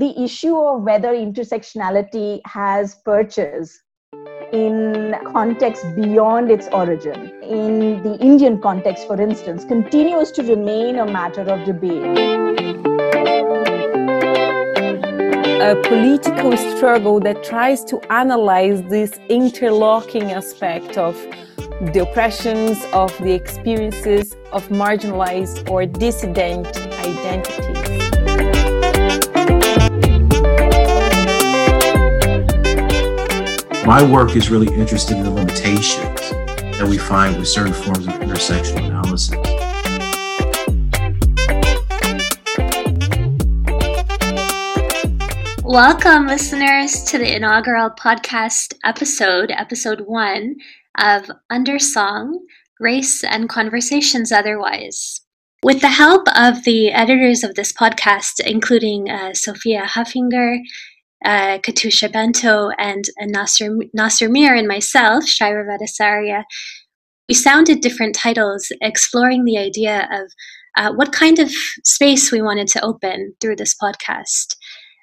the 0.00 0.18
issue 0.18 0.56
of 0.56 0.82
whether 0.82 1.08
intersectionality 1.08 2.40
has 2.46 2.94
purchase 3.04 3.82
in 4.50 5.14
context 5.30 5.84
beyond 5.94 6.50
its 6.50 6.68
origin, 6.72 7.30
in 7.42 8.02
the 8.02 8.16
Indian 8.18 8.58
context, 8.62 9.06
for 9.06 9.20
instance, 9.20 9.62
continues 9.66 10.32
to 10.32 10.42
remain 10.42 10.98
a 11.00 11.04
matter 11.04 11.42
of 11.42 11.66
debate. 11.66 12.18
A 15.60 15.76
political 15.84 16.56
struggle 16.56 17.20
that 17.20 17.44
tries 17.44 17.84
to 17.84 18.00
analyze 18.10 18.82
this 18.84 19.20
interlocking 19.28 20.32
aspect 20.32 20.96
of 20.96 21.14
the 21.92 22.06
oppressions, 22.08 22.82
of 22.94 23.16
the 23.18 23.32
experiences 23.32 24.34
of 24.50 24.66
marginalized 24.70 25.68
or 25.70 25.84
dissident 25.84 26.66
identities. 27.06 27.89
My 33.90 34.04
work 34.04 34.36
is 34.36 34.50
really 34.50 34.72
interested 34.72 35.16
in 35.16 35.24
the 35.24 35.30
limitations 35.30 36.20
that 36.78 36.86
we 36.88 36.96
find 36.96 37.36
with 37.36 37.48
certain 37.48 37.72
forms 37.72 38.06
of 38.06 38.12
intersectional 38.20 38.86
analysis. 38.86 39.34
Welcome, 45.64 46.28
listeners, 46.28 47.02
to 47.02 47.18
the 47.18 47.34
inaugural 47.34 47.90
podcast 47.90 48.74
episode, 48.84 49.50
episode 49.50 50.02
one 50.02 50.54
of 50.96 51.28
Undersong 51.50 52.34
Race 52.78 53.24
and 53.24 53.48
Conversations 53.48 54.30
Otherwise. 54.30 55.22
With 55.64 55.80
the 55.80 55.88
help 55.88 56.28
of 56.36 56.62
the 56.62 56.92
editors 56.92 57.42
of 57.42 57.56
this 57.56 57.72
podcast, 57.72 58.38
including 58.38 59.10
uh, 59.10 59.34
Sophia 59.34 59.82
Huffinger, 59.82 60.60
uh, 61.24 61.58
Katucha 61.58 62.12
Bento 62.12 62.70
and, 62.78 63.04
and 63.16 63.32
Nasser, 63.32 63.76
Nasser 63.92 64.28
Mir 64.28 64.54
and 64.54 64.68
myself, 64.68 65.24
Vadasaria, 65.24 66.44
we 67.28 67.34
sounded 67.34 67.80
different 67.80 68.14
titles 68.14 68.72
exploring 68.80 69.44
the 69.44 69.58
idea 69.58 70.08
of 70.10 70.32
uh, 70.76 70.92
what 70.94 71.12
kind 71.12 71.38
of 71.38 71.50
space 71.84 72.32
we 72.32 72.42
wanted 72.42 72.66
to 72.68 72.84
open 72.84 73.34
through 73.40 73.56
this 73.56 73.74
podcast. 73.80 74.56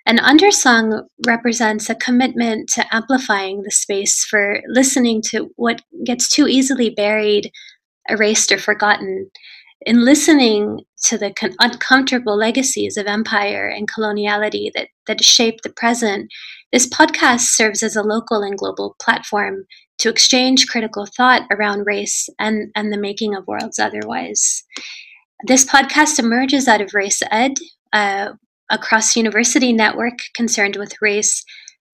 An 0.06 0.18
Undersong 0.18 1.04
represents 1.26 1.90
a 1.90 1.96
commitment 1.96 2.70
to 2.70 2.86
amplifying 2.96 3.64
the 3.64 3.72
space 3.72 4.24
for 4.24 4.62
listening 4.68 5.22
to 5.28 5.50
what 5.58 5.82
gets 6.06 6.30
too 6.34 6.48
easily 6.48 6.90
buried, 6.90 7.52
erased, 8.10 8.52
or 8.52 8.58
forgotten 8.58 9.30
in 9.86 10.06
listening 10.06 10.80
to 11.06 11.18
the 11.18 11.34
con- 11.34 11.56
uncomfortable 11.60 12.36
legacies 12.36 12.98
of 12.98 13.06
empire 13.06 13.68
and 13.68 13.90
coloniality 13.92 14.72
that, 14.74 14.90
that 15.08 15.24
shape 15.24 15.62
the 15.62 15.70
present, 15.70 16.32
this 16.72 16.88
podcast 16.88 17.42
serves 17.42 17.84
as 17.84 17.96
a 17.96 18.04
local 18.04 18.42
and 18.42 18.58
global 18.58 18.96
platform 19.02 19.66
to 20.00 20.10
exchange 20.10 20.68
critical 20.68 21.08
thought 21.18 21.44
around 21.52 21.86
race 21.86 22.30
and, 22.40 22.72
and 22.76 22.92
the 22.92 22.98
making 22.98 23.36
of 23.36 23.48
worlds 23.48 23.80
otherwise. 23.80 24.64
This 25.46 25.66
podcast 25.66 26.20
emerges 26.20 26.68
out 26.68 26.82
of 26.82 26.94
Race 26.94 27.22
Ed, 27.32 27.54
uh, 27.94 28.34
a 28.70 28.78
cross 28.78 29.16
university 29.16 29.72
network 29.72 30.18
concerned 30.36 30.76
with 30.76 31.02
race, 31.02 31.44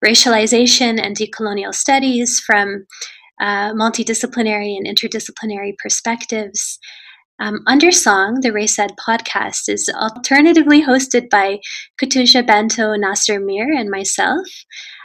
racialization, 0.04 1.00
and 1.00 1.16
decolonial 1.16 1.74
studies 1.74 2.40
from 2.40 2.86
uh, 3.40 3.74
multidisciplinary 3.74 4.76
and 4.78 4.88
interdisciplinary 4.88 5.74
perspectives. 5.78 6.80
Um, 7.44 7.60
Undersong, 7.68 8.42
the 8.42 8.54
Race 8.54 8.80
Ed 8.80 8.94
podcast, 8.98 9.68
is 9.68 9.90
alternatively 9.94 10.82
hosted 10.82 11.30
by 11.30 11.60
Katucha 12.02 12.48
Bento 12.48 12.96
Nasser 12.96 13.38
Mir 13.38 13.70
and 13.70 13.90
myself, 13.90 14.48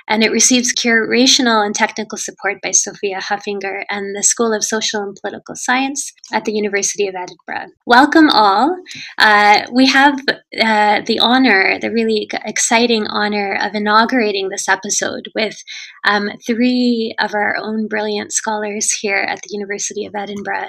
and 0.08 0.24
it 0.24 0.32
receives 0.32 0.74
curational 0.74 1.64
and 1.64 1.74
technical 1.74 2.18
support 2.18 2.60
by 2.62 2.70
Sophia 2.70 3.18
Huffinger 3.20 3.84
and 3.88 4.16
the 4.16 4.22
School 4.22 4.52
of 4.52 4.64
Social 4.64 5.02
and 5.02 5.16
Political 5.20 5.56
Science 5.56 6.12
at 6.32 6.44
the 6.44 6.52
University 6.52 7.06
of 7.06 7.14
Edinburgh. 7.14 7.72
Welcome 7.86 8.30
all. 8.30 8.76
Uh, 9.18 9.66
we 9.72 9.86
have 9.86 10.18
uh, 10.60 11.02
the 11.06 11.18
honor, 11.20 11.78
the 11.78 11.92
really 11.92 12.28
exciting 12.44 13.06
honor 13.06 13.58
of 13.60 13.74
inaugurating 13.74 14.48
this 14.48 14.68
episode 14.68 15.28
with 15.34 15.62
um, 16.04 16.30
three 16.46 17.14
of 17.18 17.34
our 17.34 17.56
own 17.56 17.86
brilliant 17.86 18.32
scholars 18.32 18.92
here 18.92 19.18
at 19.28 19.42
the 19.42 19.50
University 19.50 20.06
of 20.06 20.14
Edinburgh 20.14 20.68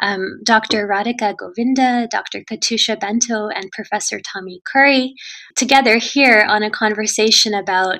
um, 0.00 0.40
Dr. 0.44 0.86
Radhika 0.86 1.36
Govinda, 1.36 2.08
Dr. 2.10 2.40
Katucha 2.40 2.98
Bento, 2.98 3.48
and 3.48 3.70
Professor 3.72 4.20
Tommy 4.20 4.60
Curry 4.64 5.14
together 5.56 5.98
here 5.98 6.44
on 6.48 6.62
a 6.62 6.70
conversation 6.70 7.54
about 7.54 7.98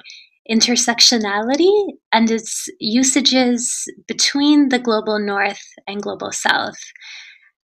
intersectionality 0.51 1.93
and 2.13 2.31
its 2.31 2.69
usages 2.81 3.85
between 4.07 4.71
the 4.71 4.79
global 4.79 5.19
north 5.19 5.63
and 5.87 6.03
global 6.03 6.33
south. 6.33 6.79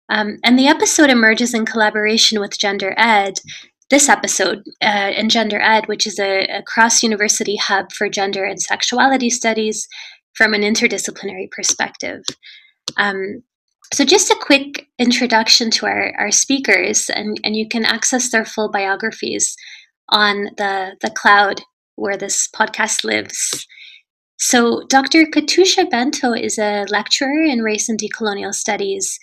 Um, 0.10 0.38
and 0.44 0.60
the 0.60 0.68
episode 0.68 1.10
emerges 1.10 1.54
in 1.54 1.66
collaboration 1.66 2.40
with 2.40 2.58
Gender 2.58 2.94
Ed. 2.98 3.40
This 3.90 4.10
episode 4.10 4.64
uh, 4.82 5.12
in 5.16 5.30
Gender 5.30 5.62
Ed, 5.62 5.88
which 5.88 6.06
is 6.06 6.20
a, 6.20 6.46
a 6.48 6.64
cross 6.64 7.04
university 7.04 7.56
hub 7.56 7.92
for 7.92 8.10
gender 8.10 8.44
and 8.44 8.62
sexuality 8.62 9.30
studies 9.30 9.88
from 10.36 10.54
an 10.54 10.62
interdisciplinary 10.62 11.50
perspective. 11.52 12.24
Um, 12.98 13.44
so, 13.94 14.04
just 14.04 14.32
a 14.32 14.40
quick 14.42 14.88
introduction 14.98 15.70
to 15.72 15.86
our, 15.86 16.14
our 16.18 16.32
speakers, 16.32 17.10
and, 17.10 17.40
and 17.44 17.56
you 17.56 17.68
can 17.68 17.86
access 17.86 18.32
their 18.32 18.46
full 18.46 18.72
biographies 18.72 19.56
on 20.10 20.46
the, 20.58 20.96
the 21.02 21.12
cloud 21.12 21.62
where 21.96 22.18
this 22.18 22.48
podcast 22.48 23.04
lives. 23.04 23.68
So, 24.38 24.84
Dr. 24.90 25.26
Katucha 25.26 25.90
Bento 25.90 26.34
is 26.34 26.58
a 26.58 26.86
lecturer 26.90 27.44
in 27.44 27.62
race 27.62 27.88
and 27.88 28.00
decolonial 28.00 28.54
studies 28.54 29.18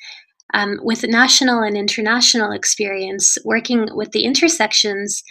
um, 0.54 0.78
with 0.82 1.06
national 1.06 1.62
and 1.62 1.76
international 1.76 2.52
experience 2.52 3.36
working 3.44 3.88
with 3.94 4.12
the 4.12 4.24
intersections 4.24 5.22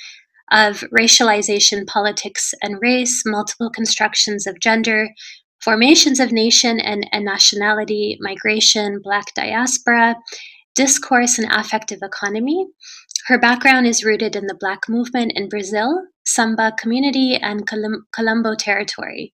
of 0.51 0.83
racialization, 0.95 1.85
politics, 1.87 2.53
and 2.61 2.81
race, 2.81 3.23
multiple 3.25 3.69
constructions 3.69 4.47
of 4.47 4.59
gender, 4.59 5.09
formations 5.61 6.19
of 6.19 6.31
nation 6.31 6.79
and, 6.79 7.07
and 7.11 7.25
nationality, 7.25 8.17
migration, 8.21 8.99
Black 9.03 9.33
diaspora, 9.35 10.15
discourse, 10.75 11.37
and 11.37 11.51
affective 11.51 11.99
economy. 12.01 12.65
Her 13.27 13.37
background 13.37 13.87
is 13.87 14.03
rooted 14.03 14.35
in 14.35 14.47
the 14.47 14.57
Black 14.59 14.89
movement 14.89 15.33
in 15.35 15.49
Brazil, 15.49 16.01
Samba 16.25 16.73
community, 16.79 17.35
and 17.35 17.67
quilombo 17.67 18.55
territory. 18.57 19.33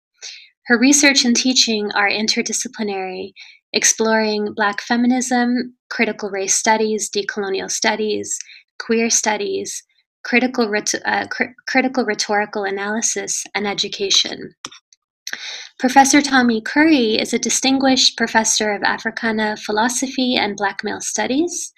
Her 0.67 0.78
research 0.78 1.25
and 1.25 1.37
teaching 1.37 1.93
are 1.93 2.09
interdisciplinary, 2.09 3.33
exploring 3.73 4.55
Black 4.55 4.81
feminism, 4.81 5.75
critical 5.91 6.31
race 6.31 6.55
studies, 6.55 7.11
decolonial 7.11 7.71
studies, 7.71 8.39
queer 8.78 9.11
studies, 9.11 9.83
critical, 10.25 10.73
uh, 11.05 11.27
cr- 11.27 11.53
critical 11.69 12.05
rhetorical 12.05 12.65
analysis, 12.65 13.44
and 13.55 13.67
education. 13.67 14.55
Professor 15.78 16.23
Tommy 16.23 16.61
Curry 16.62 17.17
is 17.17 17.34
a 17.34 17.39
distinguished 17.39 18.17
professor 18.17 18.73
of 18.73 18.83
Africana 18.83 19.56
philosophy 19.56 20.37
and 20.37 20.56
Black 20.56 20.83
male 20.83 21.00
studies. 21.00 21.73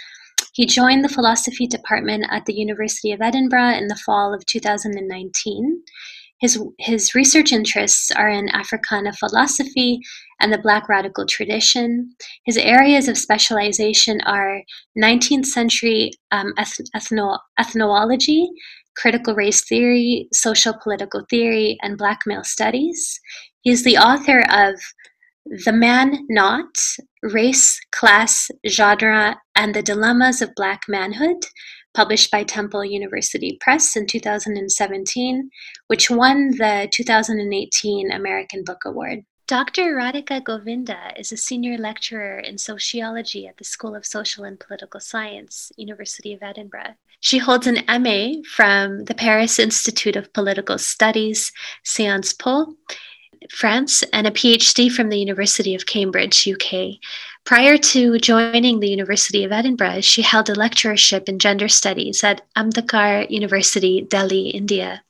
He 0.56 0.64
joined 0.64 1.04
the 1.04 1.10
philosophy 1.10 1.66
department 1.66 2.24
at 2.30 2.46
the 2.46 2.54
University 2.54 3.12
of 3.12 3.20
Edinburgh 3.20 3.74
in 3.74 3.88
the 3.88 4.00
fall 4.06 4.32
of 4.32 4.46
2019. 4.46 5.82
His, 6.40 6.58
his 6.78 7.14
research 7.14 7.52
interests 7.52 8.10
are 8.10 8.30
in 8.30 8.48
Africana 8.48 9.12
philosophy 9.12 10.00
and 10.40 10.50
the 10.50 10.58
Black 10.58 10.88
radical 10.88 11.26
tradition. 11.26 12.14
His 12.46 12.56
areas 12.56 13.06
of 13.06 13.18
specialization 13.18 14.22
are 14.22 14.62
19th 14.98 15.44
century 15.44 16.12
um, 16.30 16.54
ethno, 16.58 17.38
ethnology, 17.58 18.48
critical 18.96 19.34
race 19.34 19.62
theory, 19.68 20.26
social 20.32 20.72
political 20.82 21.26
theory, 21.28 21.76
and 21.82 21.98
Black 21.98 22.20
male 22.24 22.44
studies. 22.44 23.20
He 23.60 23.72
is 23.72 23.84
the 23.84 23.98
author 23.98 24.40
of 24.48 24.80
The 25.66 25.72
Man 25.72 26.24
Not 26.30 26.78
Race, 27.32 27.80
Class, 27.92 28.50
Genre, 28.66 29.36
and 29.54 29.74
the 29.74 29.82
Dilemmas 29.82 30.40
of 30.40 30.54
Black 30.54 30.82
Manhood, 30.88 31.46
published 31.94 32.30
by 32.30 32.44
Temple 32.44 32.84
University 32.84 33.58
Press 33.60 33.96
in 33.96 34.06
2017, 34.06 35.50
which 35.88 36.10
won 36.10 36.50
the 36.52 36.88
2018 36.92 38.12
American 38.12 38.62
Book 38.64 38.82
Award. 38.84 39.24
Dr. 39.48 39.94
Radhika 39.94 40.42
Govinda 40.42 41.12
is 41.16 41.30
a 41.30 41.36
senior 41.36 41.78
lecturer 41.78 42.38
in 42.40 42.58
sociology 42.58 43.46
at 43.46 43.56
the 43.58 43.64
School 43.64 43.94
of 43.94 44.04
Social 44.04 44.42
and 44.42 44.58
Political 44.58 44.98
Science, 44.98 45.70
University 45.76 46.34
of 46.34 46.42
Edinburgh. 46.42 46.94
She 47.20 47.38
holds 47.38 47.66
an 47.66 47.84
MA 47.86 48.42
from 48.54 49.04
the 49.04 49.14
Paris 49.14 49.58
Institute 49.58 50.16
of 50.16 50.32
Political 50.32 50.78
Studies, 50.78 51.52
Sciences 51.84 52.32
Po, 52.32 52.74
France, 53.50 54.02
and 54.12 54.26
a 54.26 54.30
PhD 54.30 54.90
from 54.90 55.08
the 55.08 55.18
University 55.18 55.74
of 55.74 55.86
Cambridge, 55.86 56.48
UK. 56.48 56.98
Prior 57.44 57.78
to 57.78 58.18
joining 58.18 58.80
the 58.80 58.88
University 58.88 59.44
of 59.44 59.52
Edinburgh, 59.52 60.00
she 60.00 60.22
held 60.22 60.50
a 60.50 60.54
lectureship 60.54 61.28
in 61.28 61.38
gender 61.38 61.68
studies 61.68 62.24
at 62.24 62.42
Ambedkar 62.56 63.30
University, 63.30 64.02
Delhi, 64.02 64.50
India. 64.50 65.02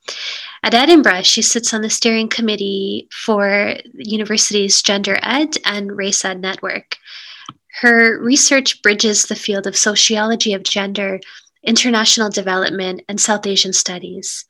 At 0.63 0.73
Edinburgh, 0.73 1.23
she 1.23 1.41
sits 1.41 1.73
on 1.73 1.81
the 1.81 1.89
steering 1.89 2.27
committee 2.27 3.07
for 3.11 3.77
the 3.93 4.09
university's 4.09 4.81
Gender 4.81 5.17
Ed 5.21 5.55
and 5.65 5.97
Race 5.97 6.23
Ed 6.25 6.41
network. 6.41 6.97
Her 7.81 8.19
research 8.21 8.81
bridges 8.81 9.25
the 9.25 9.35
field 9.35 9.67
of 9.67 9.77
sociology 9.77 10.53
of 10.53 10.63
gender, 10.63 11.19
international 11.63 12.29
development, 12.29 13.01
and 13.07 13.19
South 13.19 13.45
Asian 13.45 13.73
studies. 13.73 14.45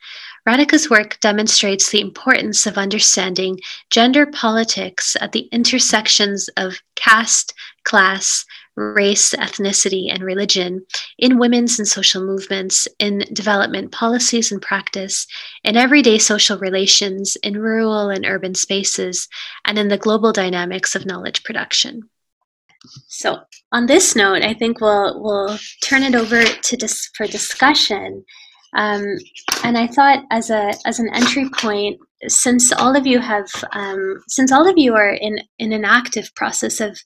Radhika's 0.47 0.89
work 0.89 1.19
demonstrates 1.19 1.89
the 1.89 1.99
importance 1.99 2.65
of 2.65 2.77
understanding 2.77 3.59
gender 3.89 4.25
politics 4.25 5.17
at 5.19 5.33
the 5.33 5.49
intersections 5.51 6.47
of 6.55 6.81
caste, 6.95 7.53
class, 7.83 8.45
race, 8.77 9.33
ethnicity, 9.33 10.09
and 10.09 10.23
religion 10.23 10.85
in 11.17 11.37
women's 11.37 11.79
and 11.79 11.87
social 11.87 12.23
movements, 12.23 12.87
in 12.99 13.25
development 13.33 13.91
policies 13.91 14.51
and 14.51 14.61
practice, 14.61 15.27
in 15.65 15.75
everyday 15.75 16.17
social 16.17 16.57
relations, 16.59 17.35
in 17.43 17.59
rural 17.59 18.09
and 18.09 18.25
urban 18.25 18.55
spaces, 18.55 19.27
and 19.65 19.77
in 19.77 19.89
the 19.89 19.97
global 19.97 20.31
dynamics 20.31 20.95
of 20.95 21.05
knowledge 21.05 21.43
production. 21.43 22.09
So, 23.07 23.39
on 23.73 23.87
this 23.87 24.15
note, 24.15 24.43
I 24.43 24.53
think 24.53 24.79
we'll 24.79 25.21
we'll 25.21 25.57
turn 25.83 26.03
it 26.03 26.15
over 26.15 26.45
to 26.45 26.77
dis- 26.77 27.09
for 27.15 27.27
discussion. 27.27 28.23
Um, 28.75 29.17
and 29.63 29.77
I 29.77 29.87
thought, 29.87 30.25
as 30.31 30.49
a 30.49 30.73
as 30.85 30.99
an 30.99 31.09
entry 31.13 31.49
point, 31.57 31.99
since 32.27 32.71
all 32.71 32.95
of 32.95 33.07
you 33.07 33.19
have, 33.19 33.47
um, 33.73 34.21
since 34.27 34.51
all 34.51 34.67
of 34.67 34.77
you 34.77 34.95
are 34.95 35.13
in 35.13 35.39
in 35.59 35.71
an 35.71 35.85
active 35.85 36.33
process 36.35 36.79
of 36.79 36.99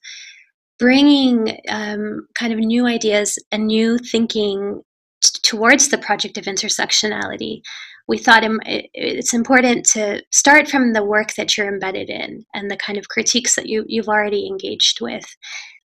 bringing 0.80 1.60
um, 1.70 2.28
kind 2.34 2.52
of 2.52 2.60
new 2.60 2.88
ideas 2.88 3.38
and 3.52 3.68
new 3.68 3.98
thinking 4.00 4.82
t- 5.24 5.40
towards 5.44 5.90
the 5.90 5.98
project 6.00 6.38
of 6.40 6.46
intersectionality, 6.46 7.62
we 8.08 8.18
thought 8.18 8.44
it's 8.66 9.34
important 9.34 9.86
to 9.86 10.22
start 10.32 10.68
from 10.68 10.94
the 10.94 11.04
work 11.04 11.36
that 11.36 11.56
you're 11.56 11.72
embedded 11.72 12.10
in 12.10 12.44
and 12.54 12.70
the 12.70 12.78
kind 12.78 12.98
of 12.98 13.08
critiques 13.10 13.56
that 13.56 13.68
you, 13.68 13.86
you've 13.88 14.10
already 14.10 14.48
engaged 14.48 15.00
with. 15.02 15.24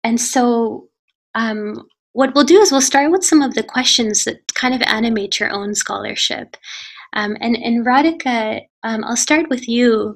And 0.04 0.20
so, 0.20 0.88
um, 1.36 1.86
what 2.18 2.34
we'll 2.34 2.44
do 2.44 2.60
is 2.60 2.72
we'll 2.72 2.82
start 2.82 3.12
with 3.12 3.24
some 3.24 3.44
of 3.44 3.54
the 3.54 3.62
questions 3.62 4.24
that 4.24 4.52
kind 4.56 4.74
of 4.74 4.82
animate 4.88 5.40
your 5.40 5.52
own 5.52 5.76
scholarship. 5.76 6.58
Um, 7.14 7.38
and, 7.42 7.56
and 7.56 7.86
Radhika, 7.86 8.62
um, 8.82 9.04
I'll 9.04 9.16
start 9.16 9.52
with 9.52 9.70
you. 9.70 10.16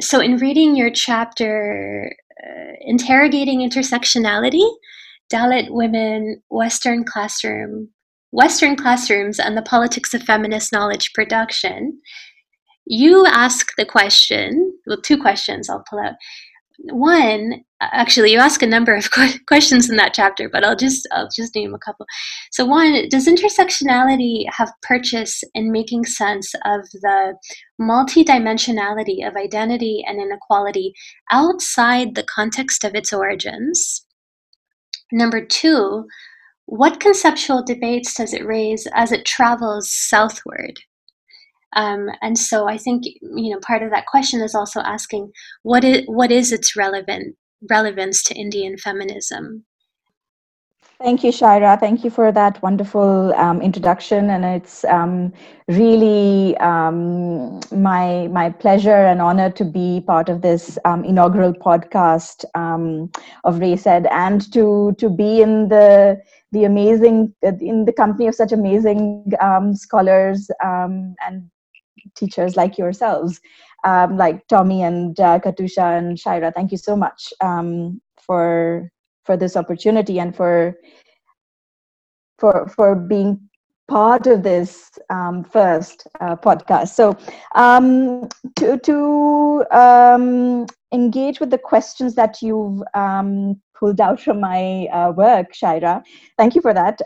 So, 0.00 0.20
in 0.20 0.38
reading 0.38 0.74
your 0.74 0.88
chapter, 0.90 2.10
uh, 2.42 2.72
Interrogating 2.80 3.60
Intersectionality, 3.60 4.66
Dalit 5.30 5.68
Women, 5.68 6.42
Western 6.48 7.04
Classroom, 7.04 7.90
Western 8.30 8.74
Classrooms, 8.74 9.38
and 9.38 9.58
the 9.58 9.62
Politics 9.62 10.14
of 10.14 10.22
Feminist 10.22 10.72
Knowledge 10.72 11.12
Production, 11.12 12.00
you 12.86 13.26
ask 13.26 13.72
the 13.76 13.84
question 13.84 14.72
well, 14.86 15.02
two 15.02 15.18
questions 15.18 15.68
I'll 15.68 15.84
pull 15.90 15.98
out 15.98 16.14
one 16.84 17.62
actually 17.82 18.32
you 18.32 18.38
ask 18.38 18.62
a 18.62 18.66
number 18.66 18.94
of 18.94 19.10
questions 19.46 19.88
in 19.88 19.96
that 19.96 20.14
chapter 20.14 20.48
but 20.48 20.64
i'll 20.64 20.76
just 20.76 21.06
i'll 21.12 21.28
just 21.34 21.54
name 21.54 21.74
a 21.74 21.78
couple. 21.78 22.06
So 22.50 22.64
one 22.64 23.08
does 23.08 23.26
intersectionality 23.26 24.44
have 24.50 24.72
purchase 24.82 25.42
in 25.54 25.72
making 25.72 26.04
sense 26.04 26.54
of 26.64 26.82
the 26.92 27.34
multidimensionality 27.80 29.26
of 29.26 29.36
identity 29.36 30.04
and 30.06 30.20
inequality 30.20 30.92
outside 31.30 32.14
the 32.14 32.24
context 32.24 32.84
of 32.84 32.94
its 32.94 33.12
origins? 33.12 34.06
Number 35.12 35.44
two 35.44 36.06
what 36.66 37.00
conceptual 37.00 37.64
debates 37.64 38.14
does 38.14 38.32
it 38.32 38.46
raise 38.46 38.86
as 38.94 39.10
it 39.10 39.24
travels 39.24 39.90
southward 39.90 40.78
um, 41.76 42.08
and 42.20 42.38
so 42.38 42.68
I 42.68 42.76
think 42.76 43.04
you 43.04 43.50
know 43.50 43.60
part 43.60 43.82
of 43.82 43.90
that 43.90 44.06
question 44.06 44.40
is 44.40 44.54
also 44.54 44.80
asking 44.80 45.32
what 45.62 45.84
is 45.84 46.02
what 46.06 46.32
is 46.32 46.52
its 46.52 46.76
relevant 46.76 47.36
relevance 47.68 48.22
to 48.24 48.34
Indian 48.34 48.76
feminism. 48.76 49.64
Thank 50.98 51.24
you, 51.24 51.32
Shaira. 51.32 51.80
Thank 51.80 52.04
you 52.04 52.10
for 52.10 52.30
that 52.30 52.62
wonderful 52.62 53.32
um, 53.34 53.62
introduction, 53.62 54.28
and 54.28 54.44
it's 54.44 54.84
um, 54.84 55.32
really 55.66 56.54
um, 56.58 57.60
my 57.72 58.28
my 58.28 58.50
pleasure 58.50 59.06
and 59.06 59.22
honor 59.22 59.50
to 59.50 59.64
be 59.64 60.02
part 60.06 60.28
of 60.28 60.42
this 60.42 60.78
um, 60.84 61.02
inaugural 61.04 61.54
podcast 61.54 62.44
um, 62.54 63.10
of 63.44 63.60
Race 63.60 63.86
Ed, 63.86 64.08
and 64.10 64.52
to 64.52 64.94
to 64.98 65.08
be 65.08 65.40
in 65.40 65.68
the 65.68 66.20
the 66.52 66.64
amazing 66.64 67.34
in 67.42 67.86
the 67.86 67.94
company 67.94 68.26
of 68.26 68.34
such 68.34 68.52
amazing 68.52 69.32
um, 69.40 69.74
scholars 69.74 70.50
and 70.60 71.50
teachers 72.14 72.56
like 72.56 72.78
yourselves, 72.78 73.40
um, 73.84 74.16
like 74.16 74.46
Tommy 74.48 74.82
and 74.82 75.18
uh, 75.18 75.38
Katucha 75.38 75.98
and 75.98 76.18
Shaira. 76.18 76.52
Thank 76.54 76.72
you 76.72 76.78
so 76.78 76.96
much 76.96 77.32
um, 77.40 78.00
for 78.20 78.90
for 79.24 79.36
this 79.36 79.56
opportunity 79.56 80.18
and 80.18 80.34
for 80.34 80.76
for 82.38 82.68
for 82.68 82.94
being 82.94 83.40
part 83.88 84.26
of 84.26 84.42
this 84.44 84.90
um, 85.10 85.42
first 85.44 86.06
uh, 86.20 86.36
podcast. 86.36 86.88
So 86.88 87.16
um, 87.54 88.28
to 88.56 88.78
to 88.78 89.64
um, 89.70 90.66
engage 90.92 91.40
with 91.40 91.50
the 91.50 91.58
questions 91.58 92.14
that 92.14 92.40
you've 92.40 92.82
um, 92.94 93.60
pulled 93.74 94.00
out 94.00 94.20
from 94.20 94.40
my 94.40 94.86
uh, 94.92 95.12
work, 95.12 95.52
Shaira, 95.52 96.02
thank 96.38 96.54
you 96.54 96.62
for 96.62 96.72
that. 96.72 97.00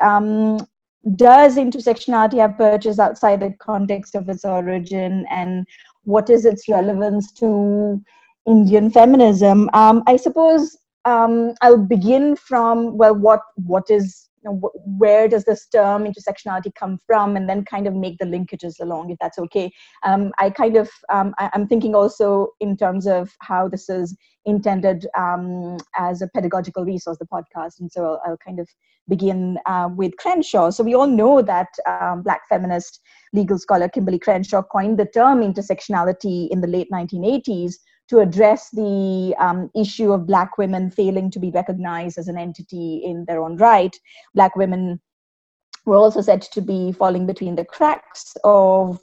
Does 1.17 1.57
intersectionality 1.57 2.39
have 2.39 2.57
purchase 2.57 2.99
outside 2.99 3.41
the 3.41 3.55
context 3.59 4.15
of 4.15 4.29
its 4.29 4.45
origin 4.45 5.27
and 5.31 5.67
what 6.05 6.31
is 6.31 6.45
its 6.45 6.69
relevance 6.69 7.33
to 7.33 8.03
indian 8.47 8.91
feminism? 8.91 9.69
Um, 9.75 10.03
i 10.07 10.17
suppose 10.17 10.77
um, 11.05 11.55
i'll 11.61 11.79
begin 11.79 12.37
from 12.37 12.97
well 12.97 13.15
what 13.15 13.41
what 13.57 13.91
is 13.91 14.24
you 14.45 14.51
know, 14.51 14.57
wh- 14.61 15.01
where 15.01 15.29
does 15.29 15.45
this 15.45 15.67
term 15.67 16.05
intersectionality 16.05 16.75
come 16.75 16.99
from? 17.07 17.37
And 17.37 17.49
then 17.49 17.65
kind 17.65 17.87
of 17.87 17.95
make 17.95 18.19
the 18.19 18.27
linkages 18.27 18.81
along 18.81 19.11
if 19.11 19.19
that's 19.21 19.39
okay. 19.39 19.73
Um, 20.05 20.33
i 20.39 20.51
kind 20.51 20.77
of 20.77 20.91
um, 21.11 21.35
I, 21.39 21.51
am 21.55 21.67
thinking 21.67 21.95
also 21.95 22.49
in 22.61 22.77
terms 22.77 23.07
of 23.07 23.31
how 23.41 23.69
this 23.69 23.89
is 23.89 24.17
intended 24.45 25.07
um, 25.17 25.79
as 25.97 26.23
a 26.23 26.29
pedagogical 26.29 26.85
resource 26.85 27.19
the 27.19 27.27
podcast. 27.27 27.81
And 27.81 27.91
so 27.91 28.05
i'll, 28.05 28.23
I'll 28.27 28.37
kind 28.37 28.61
of 28.61 28.69
begin 29.09 29.59
uh, 29.67 29.89
with 29.95 30.17
crenshaw. 30.19 30.71
So 30.71 30.83
we 30.85 30.95
all 30.95 31.07
know 31.07 31.43
that 31.43 31.69
um, 31.87 32.23
black 32.23 32.43
feminist 32.49 33.01
legal 33.33 33.59
scholar 33.59 33.89
kimberly 33.89 34.19
crenshaw 34.19 34.63
coined 34.63 34.99
the 34.99 35.07
term 35.07 35.41
intersectionality 35.41 36.49
in 36.51 36.61
the 36.61 36.69
late 36.69 36.89
1980s 36.93 37.75
to 38.09 38.21
address 38.21 38.71
the 38.71 39.35
um, 39.39 39.71
issue 39.75 40.13
of 40.13 40.27
Black 40.27 40.59
women 40.59 40.91
failing 40.91 41.31
to 41.31 41.39
be 41.39 41.51
recognized 41.51 42.19
as 42.19 42.29
an 42.29 42.39
entity 42.39 43.03
in 43.05 43.25
their 43.27 43.43
own 43.43 43.57
right. 43.57 43.97
Black 44.35 44.57
women 44.57 45.01
were 45.87 45.97
also 45.97 46.21
said 46.21 46.43
to 46.43 46.61
be 46.61 46.93
falling 46.93 47.27
between 47.27 47.57
the 47.57 47.65
cracks 47.65 48.37
of 48.45 49.01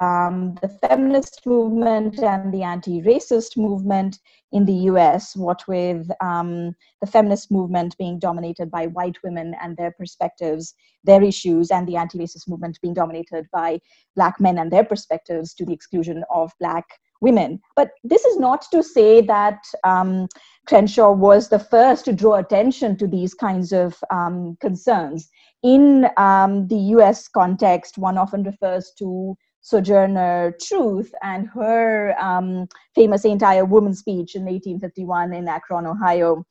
um, 0.00 0.56
the 0.60 0.68
feminist 0.68 1.46
movement 1.46 2.18
and 2.18 2.52
the 2.52 2.62
anti 2.62 3.00
racist 3.02 3.56
movement 3.56 4.18
in 4.52 4.64
the 4.64 4.88
US, 4.90 5.36
what 5.36 5.66
with 5.68 6.08
um, 6.20 6.74
the 7.00 7.06
feminist 7.06 7.50
movement 7.50 7.96
being 7.98 8.18
dominated 8.18 8.70
by 8.70 8.86
white 8.88 9.16
women 9.22 9.54
and 9.60 9.76
their 9.76 9.92
perspectives, 9.92 10.74
their 11.04 11.22
issues, 11.22 11.70
and 11.70 11.86
the 11.86 11.96
anti 11.96 12.18
racist 12.18 12.48
movement 12.48 12.78
being 12.82 12.94
dominated 12.94 13.46
by 13.52 13.78
black 14.16 14.40
men 14.40 14.58
and 14.58 14.70
their 14.70 14.84
perspectives 14.84 15.54
to 15.54 15.64
the 15.64 15.72
exclusion 15.72 16.24
of 16.32 16.52
black 16.58 16.84
women. 17.24 17.60
But 17.74 17.90
this 18.04 18.24
is 18.24 18.38
not 18.38 18.66
to 18.70 18.82
say 18.82 19.20
that 19.22 19.58
um, 19.82 20.28
Crenshaw 20.66 21.12
was 21.12 21.48
the 21.48 21.58
first 21.58 22.04
to 22.04 22.12
draw 22.12 22.34
attention 22.34 22.96
to 22.98 23.06
these 23.06 23.34
kinds 23.34 23.72
of 23.72 23.98
um, 24.10 24.56
concerns. 24.60 25.28
In 25.62 26.08
um, 26.16 26.68
the 26.68 26.82
US 26.96 27.26
context, 27.26 27.98
one 27.98 28.18
often 28.18 28.42
refers 28.44 28.92
to 28.98 29.36
Sojourner 29.62 30.54
Truth 30.60 31.14
and 31.22 31.48
her 31.48 32.14
um, 32.20 32.68
famous 32.94 33.24
a 33.24 33.64
Woman 33.64 33.94
speech 33.94 34.34
in 34.34 34.42
1851 34.44 35.32
in 35.32 35.48
Akron, 35.48 35.86
Ohio. 35.86 36.44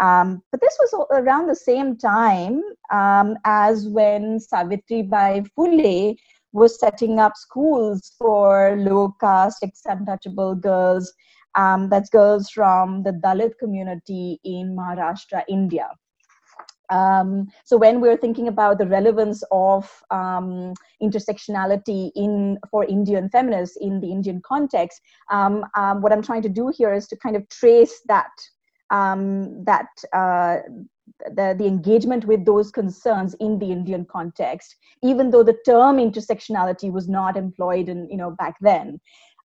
Um, 0.00 0.42
but 0.50 0.60
this 0.60 0.76
was 0.80 1.06
around 1.12 1.46
the 1.46 1.54
same 1.54 1.96
time 1.96 2.60
um, 2.92 3.36
as 3.44 3.88
when 3.88 4.40
Savitri 4.40 5.02
Bai 5.02 5.44
Phule 5.56 6.16
was 6.56 6.80
setting 6.80 7.18
up 7.18 7.36
schools 7.36 8.12
for 8.18 8.76
low 8.78 9.14
caste, 9.20 9.64
untouchable 9.84 10.54
girls. 10.54 11.12
Um, 11.54 11.88
that's 11.88 12.10
girls 12.10 12.50
from 12.50 13.02
the 13.02 13.12
Dalit 13.12 13.52
community 13.58 14.40
in 14.44 14.76
Maharashtra, 14.76 15.42
India. 15.48 15.88
Um, 16.90 17.48
so 17.64 17.76
when 17.76 18.00
we're 18.00 18.16
thinking 18.16 18.48
about 18.48 18.78
the 18.78 18.86
relevance 18.86 19.42
of 19.50 19.90
um, 20.10 20.74
intersectionality 21.02 22.10
in 22.14 22.58
for 22.70 22.84
Indian 22.84 23.28
feminists 23.28 23.76
in 23.80 24.00
the 24.00 24.10
Indian 24.10 24.40
context, 24.46 25.00
um, 25.30 25.64
um 25.74 26.00
what 26.00 26.12
I'm 26.12 26.22
trying 26.22 26.42
to 26.42 26.48
do 26.48 26.72
here 26.76 26.92
is 26.94 27.06
to 27.08 27.16
kind 27.16 27.36
of 27.36 27.48
trace 27.48 28.00
that 28.06 28.30
um, 28.90 29.64
that 29.64 29.88
uh, 30.12 30.58
the, 31.34 31.54
the 31.58 31.66
engagement 31.66 32.24
with 32.24 32.44
those 32.44 32.70
concerns 32.70 33.34
in 33.34 33.58
the 33.58 33.70
Indian 33.70 34.04
context, 34.04 34.76
even 35.02 35.30
though 35.30 35.42
the 35.42 35.56
term 35.64 35.96
intersectionality 35.96 36.90
was 36.90 37.08
not 37.08 37.36
employed 37.36 37.88
in, 37.88 38.08
you 38.10 38.16
know, 38.16 38.30
back 38.30 38.56
then. 38.60 39.00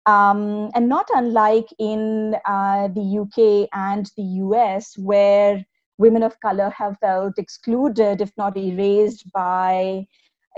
Um, 0.05 0.71
and 0.73 0.89
not 0.89 1.07
unlike 1.13 1.67
in 1.77 2.35
uh, 2.45 2.87
the 2.87 3.19
UK 3.21 3.69
and 3.73 4.09
the 4.17 4.23
US, 4.23 4.97
where 4.97 5.63
women 5.97 6.23
of 6.23 6.39
color 6.39 6.69
have 6.71 6.97
felt 6.99 7.37
excluded, 7.37 8.21
if 8.21 8.31
not 8.37 8.57
erased, 8.57 9.31
by 9.31 10.07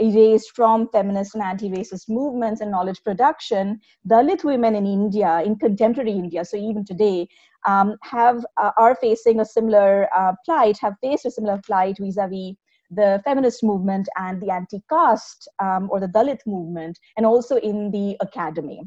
erased 0.02 0.56
from 0.56 0.88
feminist 0.90 1.36
and 1.36 1.44
anti-racist 1.44 2.10
movements 2.10 2.62
and 2.62 2.72
knowledge 2.72 3.04
production, 3.04 3.80
Dalit 4.08 4.44
women 4.44 4.76
in 4.76 4.86
India, 4.86 5.42
in 5.46 5.56
contemporary 5.56 6.12
India, 6.12 6.44
so 6.44 6.58
even 6.58 6.84
today, 6.84 7.28
um, 7.68 7.96
have 8.02 8.44
uh, 8.58 8.72
are 8.78 8.96
facing 8.96 9.40
a 9.40 9.46
similar 9.46 10.08
uh, 10.18 10.34
plight, 10.46 10.78
have 10.80 10.96
faced 11.02 11.26
a 11.26 11.32
similar 11.32 11.60
plight 11.66 11.98
vis-a-vis 12.00 12.56
the 12.94 13.22
feminist 13.24 13.64
movement 13.64 14.08
and 14.18 14.42
the 14.42 14.52
anti-caste 14.52 15.48
um, 15.60 15.88
or 15.92 16.00
the 16.00 16.08
Dalit 16.08 16.40
movement, 16.46 17.00
and 17.16 17.26
also 17.26 17.56
in 17.58 17.90
the 17.92 18.18
academy. 18.20 18.82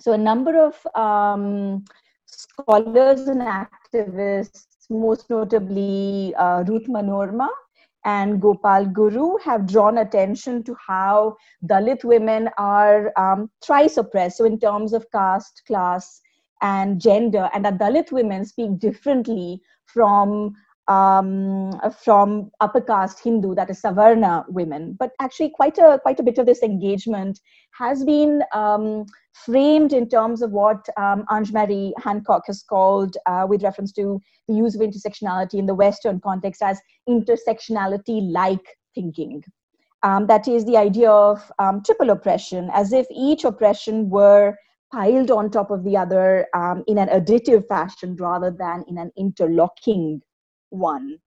So 0.00 0.12
a 0.12 0.18
number 0.18 0.58
of 0.68 0.74
um, 0.94 1.84
scholars 2.26 3.28
and 3.28 3.42
activists, 3.42 4.64
most 4.90 5.28
notably 5.30 6.34
uh, 6.36 6.64
Ruth 6.66 6.86
Manorama 6.88 7.48
and 8.04 8.40
Gopal 8.40 8.86
Guru, 8.86 9.38
have 9.38 9.66
drawn 9.66 9.98
attention 9.98 10.62
to 10.64 10.76
how 10.86 11.36
Dalit 11.64 12.04
women 12.04 12.48
are 12.58 13.12
um, 13.16 13.50
thrice 13.64 13.96
oppressed. 13.96 14.38
So 14.38 14.44
in 14.44 14.58
terms 14.58 14.92
of 14.92 15.10
caste, 15.12 15.62
class, 15.66 16.20
and 16.62 17.00
gender, 17.00 17.50
and 17.52 17.64
that 17.64 17.78
Dalit 17.78 18.12
women 18.12 18.44
speak 18.44 18.78
differently 18.78 19.60
from 19.86 20.54
um, 20.88 21.80
from 22.02 22.50
upper 22.60 22.80
caste 22.80 23.22
Hindu, 23.22 23.54
that 23.54 23.70
is 23.70 23.80
Savarna 23.80 24.44
women. 24.48 24.96
But 24.98 25.12
actually, 25.20 25.50
quite 25.50 25.78
a 25.78 26.00
quite 26.02 26.18
a 26.18 26.24
bit 26.24 26.38
of 26.38 26.46
this 26.46 26.62
engagement 26.62 27.40
has 27.78 28.04
been 28.04 28.42
um, 28.52 29.06
framed 29.32 29.92
in 29.92 30.08
terms 30.08 30.42
of 30.42 30.52
what 30.52 30.86
um, 30.96 31.24
Ange-Marie 31.30 31.94
Hancock 31.98 32.42
has 32.46 32.62
called, 32.62 33.16
uh, 33.26 33.46
with 33.48 33.62
reference 33.62 33.92
to 33.92 34.20
the 34.48 34.54
use 34.54 34.74
of 34.74 34.80
intersectionality 34.80 35.54
in 35.54 35.66
the 35.66 35.74
Western 35.74 36.20
context, 36.20 36.62
as 36.62 36.80
intersectionality-like 37.08 38.66
thinking. 38.94 39.42
Um, 40.02 40.26
that 40.26 40.48
is 40.48 40.64
the 40.64 40.76
idea 40.76 41.10
of 41.10 41.50
um, 41.58 41.82
triple 41.84 42.10
oppression, 42.10 42.70
as 42.74 42.92
if 42.92 43.06
each 43.10 43.44
oppression 43.44 44.10
were 44.10 44.56
piled 44.92 45.30
on 45.30 45.50
top 45.50 45.70
of 45.70 45.84
the 45.84 45.96
other 45.96 46.46
um, 46.54 46.84
in 46.86 46.98
an 46.98 47.08
additive 47.08 47.66
fashion 47.66 48.16
rather 48.16 48.50
than 48.50 48.84
in 48.88 48.98
an 48.98 49.10
interlocking 49.16 50.20
one. 50.70 51.18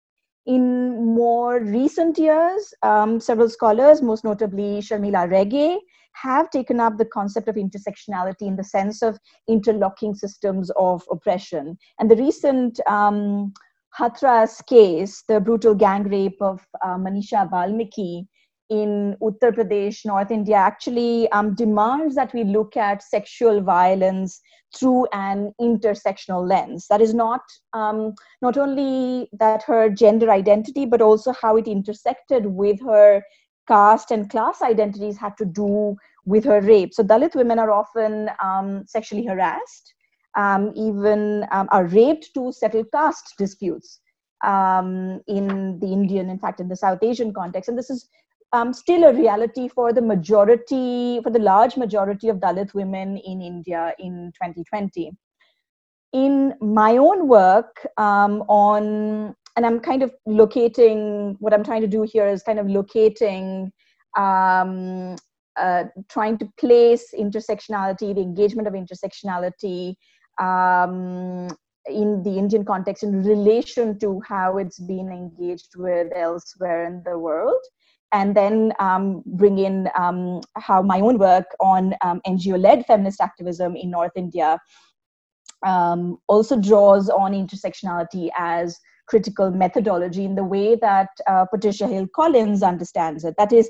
In 0.46 1.16
more 1.16 1.60
recent 1.60 2.20
years, 2.20 2.72
um, 2.84 3.20
several 3.20 3.50
scholars, 3.50 4.04
most 4.04 4.24
notably 4.24 4.80
Sharmila 4.80 5.32
Rege, 5.32 5.80
have 6.22 6.50
taken 6.50 6.80
up 6.80 6.98
the 6.98 7.06
concept 7.06 7.48
of 7.48 7.56
intersectionality 7.56 8.44
in 8.44 8.56
the 8.56 8.64
sense 8.64 9.02
of 9.02 9.20
interlocking 9.48 10.14
systems 10.14 10.72
of 10.78 11.04
oppression. 11.12 11.78
And 12.00 12.10
the 12.10 12.16
recent 12.16 12.80
um, 12.88 13.54
Hathras 13.98 14.66
case, 14.66 15.24
the 15.28 15.40
brutal 15.40 15.76
gang 15.76 16.04
rape 16.04 16.42
of 16.42 16.66
uh, 16.84 16.98
Manisha 16.98 17.50
Valmiki, 17.50 18.28
in 18.70 19.16
Uttar 19.22 19.52
Pradesh, 19.54 20.06
North 20.06 20.32
India, 20.32 20.56
actually 20.56 21.30
um, 21.32 21.54
demands 21.54 22.16
that 22.16 22.34
we 22.34 22.44
look 22.44 22.76
at 22.76 23.04
sexual 23.04 23.62
violence 23.62 24.42
through 24.76 25.08
an 25.14 25.54
intersectional 25.62 26.48
lens. 26.48 26.88
That 26.90 27.02
is 27.02 27.14
not 27.14 27.42
um, 27.74 28.16
not 28.42 28.58
only 28.58 29.30
that 29.34 29.64
her 29.64 29.90
gender 29.90 30.32
identity, 30.32 30.86
but 30.86 31.02
also 31.02 31.34
how 31.40 31.58
it 31.58 31.68
intersected 31.68 32.48
with 32.48 32.82
her 32.82 33.22
caste 33.68 34.12
and 34.12 34.30
class 34.30 34.62
identities 34.62 35.18
had 35.18 35.36
to 35.38 35.46
do 35.46 35.96
with 36.26 36.44
her 36.46 36.62
rape. 36.62 36.94
So 36.94 37.04
Dalit 37.04 37.36
women 37.36 37.60
are 37.60 37.72
often 37.72 38.30
um, 38.44 38.84
sexually 38.88 39.26
harassed, 39.26 39.94
um, 40.36 40.72
even 40.76 41.46
um, 41.52 41.68
are 41.72 41.86
raped 41.86 42.30
to 42.34 42.52
settle 42.52 42.84
caste 42.86 43.34
disputes. 43.38 44.00
Um, 44.44 45.22
in 45.28 45.80
the 45.80 45.88
Indian, 45.88 46.30
in 46.30 46.38
fact, 46.38 46.60
in 46.60 46.68
the 46.68 46.76
South 46.76 47.00
Asian 47.02 47.34
context. 47.34 47.68
And 47.68 47.78
this 47.78 47.90
is 47.90 48.08
um, 48.56 48.74
still 48.74 49.04
a 49.06 49.14
reality 49.14 49.68
for 49.68 49.92
the 49.92 50.02
majority, 50.02 51.20
for 51.22 51.30
the 51.30 51.40
large 51.40 51.78
majority 51.78 52.30
of 52.30 52.38
Dalit 52.38 52.74
women 52.74 53.18
in 53.18 53.42
India 53.42 53.94
in 54.00 54.32
2020. 54.36 55.12
In 56.14 56.54
my 56.62 56.98
own 56.98 57.28
work 57.28 57.86
um, 57.98 58.42
on, 58.48 59.36
and 59.56 59.66
I'm 59.66 59.80
kind 59.80 60.04
of 60.04 60.14
locating, 60.26 61.38
what 61.40 61.54
I'm 61.54 61.64
trying 61.64 61.82
to 61.82 61.88
do 61.88 62.04
here 62.04 62.28
is 62.28 62.44
kind 62.44 62.60
of 62.60 62.68
locating, 62.68 63.72
um, 64.18 65.16
uh, 65.56 65.86
trying 66.10 66.38
to 66.40 66.50
place 66.60 67.14
intersectionality, 67.18 68.14
the 68.14 68.22
engagement 68.22 68.68
of 68.68 68.74
intersectionality 68.74 69.96
um, 70.40 71.48
in 71.88 72.22
the 72.24 72.38
Indian 72.38 72.66
context 72.66 73.04
in 73.04 73.24
relation 73.24 73.98
to 74.00 74.22
how 74.28 74.58
it's 74.58 74.80
been 74.80 75.10
engaged 75.10 75.76
with 75.78 76.12
elsewhere 76.16 76.86
in 76.86 77.02
the 77.06 77.18
world. 77.18 77.62
And 78.12 78.36
then 78.36 78.74
um, 78.80 79.24
bring 79.26 79.58
in 79.60 79.90
um, 79.98 80.42
how 80.58 80.82
my 80.82 81.00
own 81.00 81.18
work 81.18 81.46
on 81.60 81.96
um, 82.02 82.22
NGO 82.28 82.60
led 82.60 82.86
feminist 82.86 83.22
activism 83.22 83.76
in 83.76 83.90
North 83.90 84.14
India 84.16 84.60
um, 85.66 86.18
also 86.28 86.60
draws 86.60 87.10
on 87.10 87.34
intersectionality 87.34 88.30
as 88.38 88.80
critical 89.08 89.52
methodology 89.52 90.26
in 90.26 90.36
the 90.36 90.44
way 90.44 90.76
that 90.76 91.10
uh, 91.28 91.46
Patricia 91.46 91.88
Hill 91.88 92.08
Collins 92.16 92.64
understands 92.64 93.24
it. 93.24 93.36
That 93.38 93.54
is, 93.54 93.70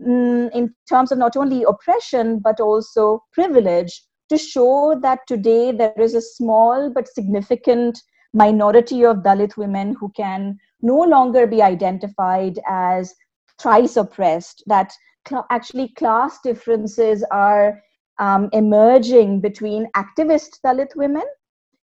mm, 0.00 0.50
in 0.52 0.74
terms 0.88 1.12
of 1.12 1.18
not 1.18 1.36
only 1.36 1.62
oppression 1.64 2.38
but 2.38 2.60
also 2.60 3.22
privilege, 3.32 4.02
to 4.28 4.36
show 4.36 4.98
that 5.02 5.20
today 5.28 5.72
there 5.72 5.94
is 5.96 6.14
a 6.14 6.20
small 6.20 6.90
but 6.90 7.06
significant 7.08 8.00
minority 8.34 9.04
of 9.04 9.18
Dalit 9.18 9.56
women 9.56 9.94
who 9.98 10.10
can 10.16 10.58
no 10.82 10.98
longer 10.98 11.46
be 11.46 11.62
identified 11.62 12.58
as 12.68 13.14
thrice 13.58 13.96
oppressed, 13.96 14.62
that 14.66 14.92
cl- 15.26 15.46
actually 15.50 15.88
class 15.96 16.38
differences 16.42 17.24
are 17.30 17.80
um, 18.18 18.48
emerging 18.52 19.40
between 19.40 19.88
activist 19.96 20.60
Dalit 20.64 20.94
women 20.96 21.24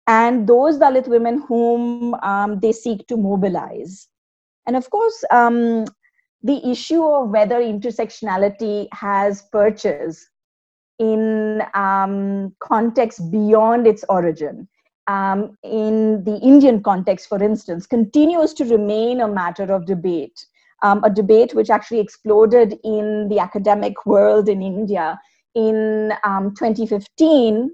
and 0.08 0.48
those 0.48 0.78
Dalit 0.78 1.08
women 1.08 1.44
whom 1.48 2.14
um, 2.16 2.60
they 2.60 2.72
seek 2.72 3.08
to 3.08 3.18
mobilize. 3.18 4.08
And 4.68 4.76
of 4.76 4.90
course, 4.90 5.24
um, 5.32 5.86
the 6.44 6.66
issue 6.70 7.04
of 7.04 7.30
whether 7.30 7.56
intersectionality 7.56 8.88
has 8.94 9.44
purchase 9.52 10.28
in 11.00 11.64
um, 11.74 12.56
context 12.60 13.32
beyond 13.32 13.88
its 13.88 14.04
origin. 14.10 14.68
Um, 15.08 15.58
in 15.64 16.24
the 16.24 16.38
Indian 16.38 16.82
context, 16.84 17.28
for 17.28 17.42
instance, 17.44 17.88
continues 17.88 18.54
to 18.54 18.66
remain 18.66 19.20
a 19.22 19.28
matter 19.28 19.64
of 19.64 19.86
debate 19.86 20.46
um, 20.82 21.04
a 21.04 21.10
debate 21.10 21.54
which 21.54 21.70
actually 21.70 22.00
exploded 22.00 22.80
in 22.84 23.28
the 23.30 23.40
academic 23.40 24.06
world 24.06 24.50
in 24.50 24.62
India 24.62 25.20
in 25.56 26.14
um, 26.24 26.54
2015 26.56 27.72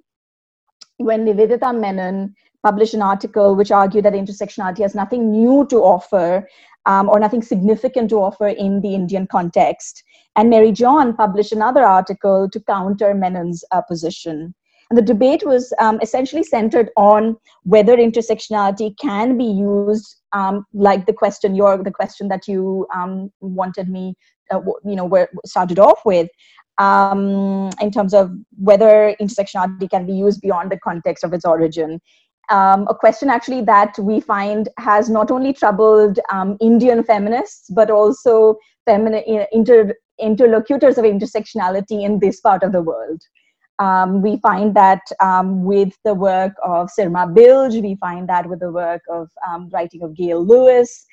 when 0.98 1.26
Nivedita 1.26 1.78
Menon 1.78 2.36
published 2.64 2.94
an 2.94 3.02
article 3.02 3.56
which 3.56 3.72
argued 3.72 4.06
that 4.06 4.14
intersectionality 4.14 4.80
has 4.80 4.96
nothing 4.96 5.32
new 5.32 5.66
to 5.68 5.78
offer 5.78 6.48
um, 6.86 7.10
or 7.10 7.20
nothing 7.20 7.42
significant 7.42 8.10
to 8.10 8.18
offer 8.18 8.48
in 8.48 8.82
the 8.82 8.96
Indian 8.96 9.28
context. 9.28 10.04
And 10.36 10.50
Mary 10.50 10.72
John 10.72 11.16
published 11.16 11.52
another 11.52 11.84
article 11.84 12.50
to 12.50 12.60
counter 12.62 13.14
Menon's 13.14 13.64
uh, 13.72 13.82
position. 13.82 14.54
And 14.90 14.98
the 14.98 15.02
debate 15.02 15.46
was 15.46 15.74
um, 15.80 16.00
essentially 16.02 16.44
centered 16.44 16.90
on 16.96 17.36
whether 17.64 17.98
intersectionality 17.98 18.98
can 18.98 19.38
be 19.38 19.44
used, 19.44 20.16
um, 20.32 20.66
like 20.74 21.06
the 21.06 21.14
question, 21.14 21.56
your 21.56 21.84
the 21.84 21.92
question 21.92 22.30
that 22.30 22.48
you 22.48 22.88
um, 22.96 23.30
wanted 23.42 23.90
me, 23.90 24.16
uh, 24.50 24.62
you 24.86 24.96
know, 24.96 25.28
started 25.46 25.78
off 25.78 26.00
with, 26.06 26.30
um, 26.78 27.70
in 27.82 27.92
terms 27.92 28.14
of 28.14 28.32
whether 28.58 29.16
intersectionality 29.22 29.90
can 29.90 30.06
be 30.06 30.14
used 30.14 30.42
beyond 30.42 30.72
the 30.72 30.80
context 30.80 31.24
of 31.24 31.34
its 31.34 31.46
origin. 31.46 32.00
Um, 32.50 32.88
a 32.88 32.96
question 32.96 33.30
actually 33.30 33.62
that 33.64 33.98
we 34.00 34.22
find 34.22 34.70
has 34.78 35.10
not 35.10 35.32
only 35.32 35.52
troubled 35.52 36.20
um, 36.32 36.58
Indian 36.62 37.04
feminists 37.04 37.70
but 37.70 37.92
also 37.92 38.56
femini- 38.88 39.46
inter- 39.52 39.96
interlocutors 40.20 40.98
of 40.98 41.04
intersectionality 41.04 42.04
in 42.04 42.20
this 42.20 42.40
part 42.40 42.64
of 42.64 42.72
the 42.72 42.82
world. 42.82 43.22
Um, 43.80 44.22
we 44.22 44.38
find 44.38 44.76
that 44.76 45.02
um, 45.20 45.64
with 45.64 45.94
the 46.04 46.14
work 46.14 46.54
of 46.64 46.90
Sirma 46.98 47.32
Bilge, 47.32 47.76
we 47.76 47.96
find 47.96 48.28
that 48.28 48.50
with 48.50 48.60
the 48.60 48.72
work 48.72 49.02
of 49.10 49.30
um, 49.48 49.70
writing 49.72 50.02
of 50.02 50.16
Gail 50.16 50.44
Lewis, 50.44 51.06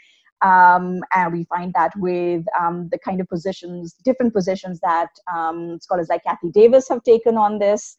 um, 0.45 1.01
and 1.15 1.33
we 1.33 1.45
find 1.45 1.73
that 1.75 1.93
with 1.97 2.45
um, 2.61 2.89
the 2.93 2.99
kind 2.99 3.21
of 3.21 3.29
positions, 3.29 3.95
different 4.05 4.35
positions 4.35 4.79
that 4.81 5.09
um, 5.35 5.79
scholars 5.81 6.09
like 6.11 6.23
Kathy 6.25 6.51
Davis 6.51 6.89
have 6.89 7.03
taken 7.03 7.37
on 7.37 7.59
this. 7.59 7.97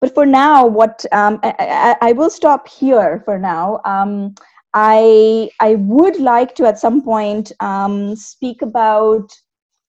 but 0.00 0.14
for 0.14 0.26
now, 0.26 0.66
what 0.66 1.04
um, 1.12 1.40
I, 1.42 1.96
I, 2.00 2.12
will 2.12 2.30
stop 2.30 2.68
here 2.68 3.22
for 3.24 3.38
now. 3.38 3.80
Um, 3.84 4.34
I 4.74 5.50
I 5.60 5.74
would 5.76 6.20
like 6.20 6.54
to 6.56 6.66
at 6.66 6.78
some 6.78 7.02
point 7.02 7.50
um, 7.60 8.14
speak 8.14 8.62
about 8.62 9.32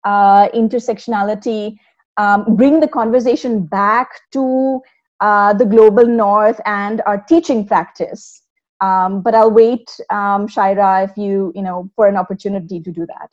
uh, 0.03 0.49
intersectionality, 0.49 1.75
um, 2.17 2.55
bring 2.55 2.79
the 2.79 2.87
conversation 2.87 3.65
back 3.65 4.09
to 4.33 4.81
uh, 5.19 5.53
the 5.53 5.65
global 5.65 6.05
north 6.05 6.59
and 6.65 7.01
our 7.05 7.21
teaching 7.27 7.67
practice. 7.67 8.41
Um, 8.81 9.21
but 9.21 9.35
I'll 9.35 9.51
wait, 9.51 9.89
um, 10.09 10.47
Shaira, 10.47 11.09
if 11.09 11.17
you 11.17 11.51
you 11.55 11.61
know 11.61 11.89
for 11.95 12.07
an 12.07 12.15
opportunity 12.15 12.79
to 12.79 12.91
do 12.91 13.05
that. 13.05 13.29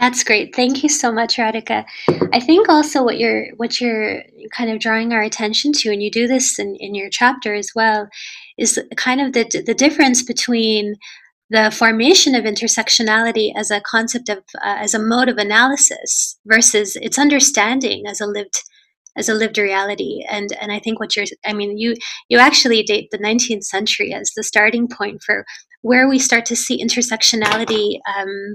That's 0.00 0.24
great. 0.24 0.56
Thank 0.56 0.82
you 0.82 0.88
so 0.88 1.12
much, 1.12 1.36
Radhika. 1.36 1.84
I 2.32 2.40
think 2.40 2.70
also 2.70 3.02
what 3.02 3.18
you're 3.18 3.48
what 3.56 3.82
you're 3.82 4.22
kind 4.50 4.70
of 4.70 4.80
drawing 4.80 5.12
our 5.12 5.20
attention 5.20 5.72
to, 5.72 5.92
and 5.92 6.02
you 6.02 6.10
do 6.10 6.26
this 6.26 6.58
in, 6.58 6.74
in 6.76 6.94
your 6.94 7.10
chapter 7.10 7.54
as 7.54 7.70
well, 7.74 8.08
is 8.56 8.80
kind 8.96 9.20
of 9.20 9.34
the 9.34 9.62
the 9.66 9.74
difference 9.74 10.22
between 10.22 10.94
the 11.50 11.70
formation 11.70 12.34
of 12.34 12.44
intersectionality 12.44 13.52
as 13.54 13.70
a 13.70 13.82
concept 13.82 14.30
of 14.30 14.38
uh, 14.64 14.76
as 14.78 14.94
a 14.94 14.98
mode 14.98 15.28
of 15.28 15.36
analysis 15.36 16.38
versus 16.46 16.96
its 16.96 17.18
understanding 17.18 18.06
as 18.06 18.22
a 18.22 18.26
lived 18.26 18.62
as 19.20 19.28
a 19.28 19.34
lived 19.34 19.58
reality 19.58 20.24
and 20.28 20.48
and 20.60 20.72
i 20.72 20.78
think 20.80 20.98
what 20.98 21.14
you're 21.14 21.26
i 21.44 21.52
mean 21.52 21.78
you 21.78 21.94
you 22.28 22.38
actually 22.38 22.82
date 22.82 23.08
the 23.10 23.18
19th 23.18 23.64
century 23.64 24.12
as 24.12 24.32
the 24.34 24.42
starting 24.42 24.88
point 24.88 25.22
for 25.24 25.44
where 25.82 26.08
we 26.08 26.18
start 26.18 26.44
to 26.46 26.56
see 26.56 26.82
intersectionality 26.82 27.98
um, 28.16 28.54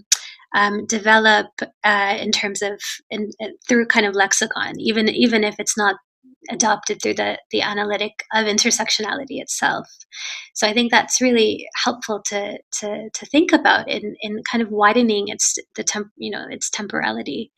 um, 0.56 0.86
develop 0.86 1.48
uh, 1.84 2.18
in 2.20 2.32
terms 2.32 2.62
of 2.62 2.80
in, 3.10 3.30
through 3.68 3.86
kind 3.88 4.06
of 4.06 4.16
lexicon, 4.16 4.80
even 4.80 5.10
even 5.10 5.44
if 5.44 5.56
it's 5.60 5.78
not 5.78 5.98
adopted 6.50 7.00
through 7.02 7.16
the 7.16 7.38
the 7.52 7.62
analytic 7.62 8.24
of 8.34 8.46
intersectionality 8.46 9.42
itself. 9.42 9.88
So 10.54 10.68
I 10.68 10.74
think 10.74 10.92
that's 10.92 11.22
really 11.22 11.68
helpful 11.84 12.22
to 12.28 12.58
to 12.80 13.10
to 13.14 13.26
think 13.26 13.52
about 13.52 13.90
in 13.90 14.16
in 14.22 14.42
kind 14.50 14.62
of 14.62 14.70
widening 14.70 15.28
its 15.28 15.56
the 15.76 15.84
temp 15.84 16.08
you 16.18 16.32
know 16.32 16.46
its 16.50 16.70
temporality. 16.70 17.52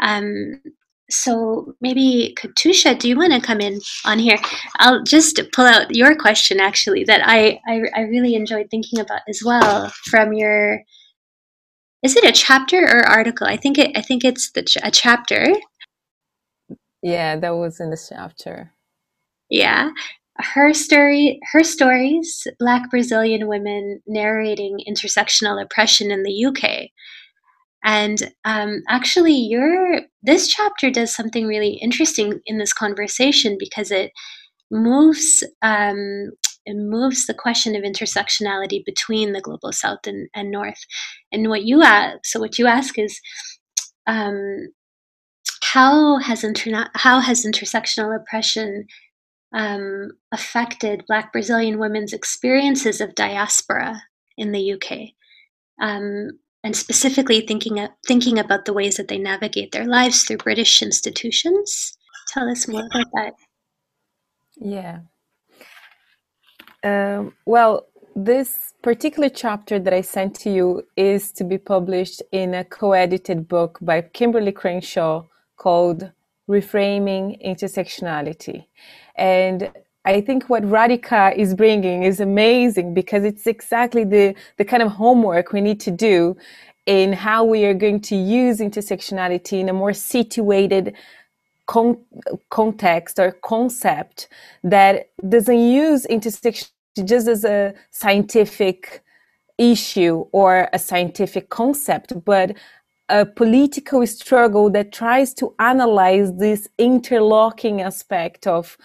Um, 0.00 0.62
so 1.10 1.74
maybe 1.80 2.36
Katucha, 2.38 2.98
do 2.98 3.08
you 3.08 3.16
want 3.16 3.32
to 3.32 3.40
come 3.40 3.60
in 3.60 3.80
on 4.04 4.18
here? 4.18 4.38
I'll 4.78 5.02
just 5.04 5.40
pull 5.52 5.66
out 5.66 5.94
your 5.94 6.16
question 6.16 6.60
actually 6.60 7.04
that 7.04 7.22
I, 7.24 7.60
I, 7.66 7.82
I 7.94 8.00
really 8.02 8.34
enjoyed 8.34 8.68
thinking 8.70 8.98
about 8.98 9.20
as 9.28 9.40
well 9.44 9.90
from 10.10 10.32
your 10.32 10.80
is 12.02 12.14
it 12.14 12.24
a 12.24 12.32
chapter 12.32 12.84
or 12.84 13.08
article? 13.08 13.48
I 13.48 13.56
think 13.56 13.78
it. 13.78 13.96
I 13.96 14.00
think 14.02 14.24
it's 14.24 14.52
the 14.52 14.62
ch- 14.62 14.76
a 14.82 14.92
chapter. 14.92 15.48
Yeah, 17.02 17.36
that 17.36 17.56
was 17.56 17.80
in 17.80 17.90
the 17.90 17.98
chapter. 18.08 18.72
Yeah, 19.50 19.90
her 20.36 20.72
story. 20.72 21.40
Her 21.52 21.64
stories. 21.64 22.46
Black 22.60 22.90
Brazilian 22.90 23.48
women 23.48 24.02
narrating 24.06 24.78
intersectional 24.88 25.60
oppression 25.60 26.12
in 26.12 26.22
the 26.22 26.46
UK. 26.46 26.90
And 27.86 28.32
um, 28.44 28.82
actually, 28.88 29.36
your 29.36 30.00
this 30.20 30.48
chapter 30.48 30.90
does 30.90 31.14
something 31.14 31.46
really 31.46 31.78
interesting 31.80 32.40
in 32.44 32.58
this 32.58 32.72
conversation 32.72 33.56
because 33.58 33.92
it 33.92 34.10
moves 34.72 35.44
um, 35.62 36.32
it 36.66 36.74
moves 36.76 37.26
the 37.26 37.34
question 37.34 37.76
of 37.76 37.84
intersectionality 37.84 38.84
between 38.84 39.32
the 39.32 39.40
global 39.40 39.70
south 39.72 40.00
and, 40.04 40.28
and 40.34 40.50
north. 40.50 40.84
And 41.30 41.48
what 41.48 41.62
you 41.62 41.82
ask, 41.84 42.18
so 42.24 42.40
what 42.40 42.58
you 42.58 42.66
ask 42.66 42.98
is, 42.98 43.20
um, 44.08 44.66
how 45.62 46.18
has 46.18 46.42
interna- 46.42 46.90
how 46.94 47.20
has 47.20 47.46
intersectional 47.46 48.16
oppression 48.16 48.86
um, 49.54 50.10
affected 50.32 51.04
Black 51.06 51.32
Brazilian 51.32 51.78
women's 51.78 52.12
experiences 52.12 53.00
of 53.00 53.14
diaspora 53.14 54.02
in 54.36 54.50
the 54.50 54.72
UK? 54.72 55.10
Um, 55.80 56.30
and 56.66 56.74
specifically 56.74 57.42
thinking 57.42 57.78
of, 57.78 57.90
thinking 58.08 58.40
about 58.40 58.64
the 58.64 58.72
ways 58.72 58.96
that 58.96 59.06
they 59.06 59.18
navigate 59.18 59.70
their 59.70 59.86
lives 59.86 60.24
through 60.24 60.38
British 60.38 60.82
institutions. 60.82 61.96
Tell 62.26 62.50
us 62.50 62.66
more 62.66 62.84
about 62.86 63.06
that. 63.14 63.34
Yeah. 64.56 64.98
Um, 66.82 67.34
well, 67.46 67.86
this 68.16 68.74
particular 68.82 69.28
chapter 69.28 69.78
that 69.78 69.94
I 69.94 70.00
sent 70.00 70.34
to 70.40 70.50
you 70.50 70.82
is 70.96 71.30
to 71.34 71.44
be 71.44 71.56
published 71.56 72.20
in 72.32 72.52
a 72.52 72.64
co 72.64 72.94
edited 72.94 73.46
book 73.46 73.78
by 73.80 74.00
Kimberly 74.00 74.50
Crenshaw 74.50 75.24
called 75.56 76.10
Reframing 76.50 77.40
Intersectionality. 77.46 78.66
And 79.14 79.70
I 80.06 80.20
think 80.20 80.48
what 80.48 80.62
Radhika 80.62 81.36
is 81.36 81.52
bringing 81.54 82.04
is 82.04 82.20
amazing 82.20 82.94
because 82.94 83.24
it's 83.24 83.46
exactly 83.46 84.04
the, 84.04 84.36
the 84.56 84.64
kind 84.64 84.82
of 84.82 84.92
homework 84.92 85.52
we 85.52 85.60
need 85.60 85.80
to 85.80 85.90
do 85.90 86.36
in 86.86 87.12
how 87.12 87.44
we 87.44 87.64
are 87.64 87.74
going 87.74 88.00
to 88.02 88.16
use 88.16 88.60
intersectionality 88.60 89.58
in 89.58 89.68
a 89.68 89.72
more 89.72 89.92
situated 89.92 90.94
con- 91.66 91.98
context 92.50 93.18
or 93.18 93.32
concept 93.32 94.28
that 94.62 95.08
doesn't 95.28 95.58
use 95.58 96.06
intersectionality 96.08 96.70
just 97.04 97.26
as 97.28 97.44
a 97.44 97.74
scientific 97.90 99.02
issue 99.58 100.24
or 100.32 100.68
a 100.72 100.78
scientific 100.78 101.50
concept, 101.50 102.24
but 102.24 102.56
a 103.08 103.26
political 103.26 104.06
struggle 104.06 104.70
that 104.70 104.92
tries 104.92 105.34
to 105.34 105.54
analyze 105.58 106.32
this 106.36 106.68
interlocking 106.78 107.82
aspect 107.82 108.46
of 108.46 108.78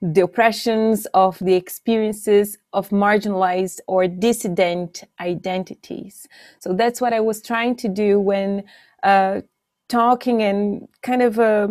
the 0.00 0.22
oppressions 0.22 1.06
of 1.14 1.38
the 1.40 1.54
experiences 1.54 2.58
of 2.72 2.90
marginalized 2.90 3.80
or 3.88 4.06
dissident 4.06 5.04
identities. 5.20 6.28
So 6.60 6.72
that's 6.72 7.00
what 7.00 7.12
I 7.12 7.20
was 7.20 7.42
trying 7.42 7.76
to 7.76 7.88
do 7.88 8.20
when 8.20 8.64
uh, 9.02 9.42
talking 9.88 10.42
and 10.42 10.88
kind 11.02 11.22
of, 11.22 11.38
uh, 11.40 11.68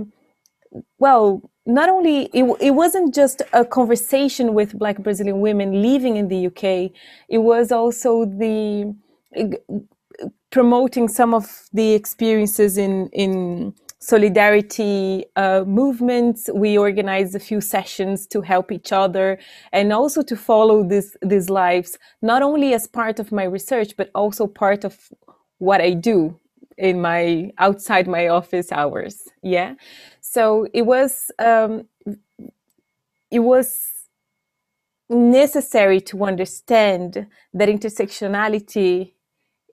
well, 1.00 1.50
not 1.68 1.90
only 1.90 2.30
it, 2.34 2.44
it 2.62 2.72
wasn't 2.72 3.14
just 3.14 3.42
a 3.54 3.66
conversation 3.66 4.54
with 4.54 4.80
black 4.80 4.98
brazilian 5.00 5.42
women 5.42 5.82
living 5.82 6.16
in 6.16 6.30
the 6.30 6.48
uk 6.48 6.64
it 6.64 7.40
was 7.40 7.72
also 7.74 8.24
the 8.26 8.96
promoting 10.50 11.08
some 11.10 11.34
of 11.34 11.68
the 11.74 11.94
experiences 11.94 12.78
in 12.78 13.10
in 13.10 13.74
solidarity 14.00 15.26
uh, 15.36 15.64
movements. 15.66 16.50
We 16.54 16.78
organized 16.78 17.36
a 17.36 17.40
few 17.40 17.62
sessions 17.62 18.28
to 18.28 18.42
help 18.42 18.72
each 18.72 18.92
other 18.92 19.40
and 19.72 19.92
also 19.92 20.22
to 20.22 20.36
follow 20.36 20.84
this 20.84 21.18
these 21.22 21.50
lives 21.50 21.98
not 22.22 22.42
only 22.42 22.74
as 22.74 22.88
part 22.88 23.20
of 23.20 23.32
my 23.32 23.44
research 23.44 23.96
but 23.98 24.10
also 24.14 24.46
part 24.48 24.86
of 24.86 25.10
what 25.58 25.82
i 25.82 25.92
do 25.94 26.40
in 26.78 27.02
my 27.02 27.52
outside 27.58 28.08
my 28.08 28.28
office 28.28 28.72
hours. 28.72 29.28
Yeah. 29.42 29.76
So 30.22 30.68
it 30.74 30.84
was 30.84 31.32
um, 31.40 31.88
it 33.32 33.40
was 33.40 33.88
necessary 35.10 36.02
to 36.02 36.24
understand 36.24 37.28
that 37.54 37.70
intersectionality 37.70 39.14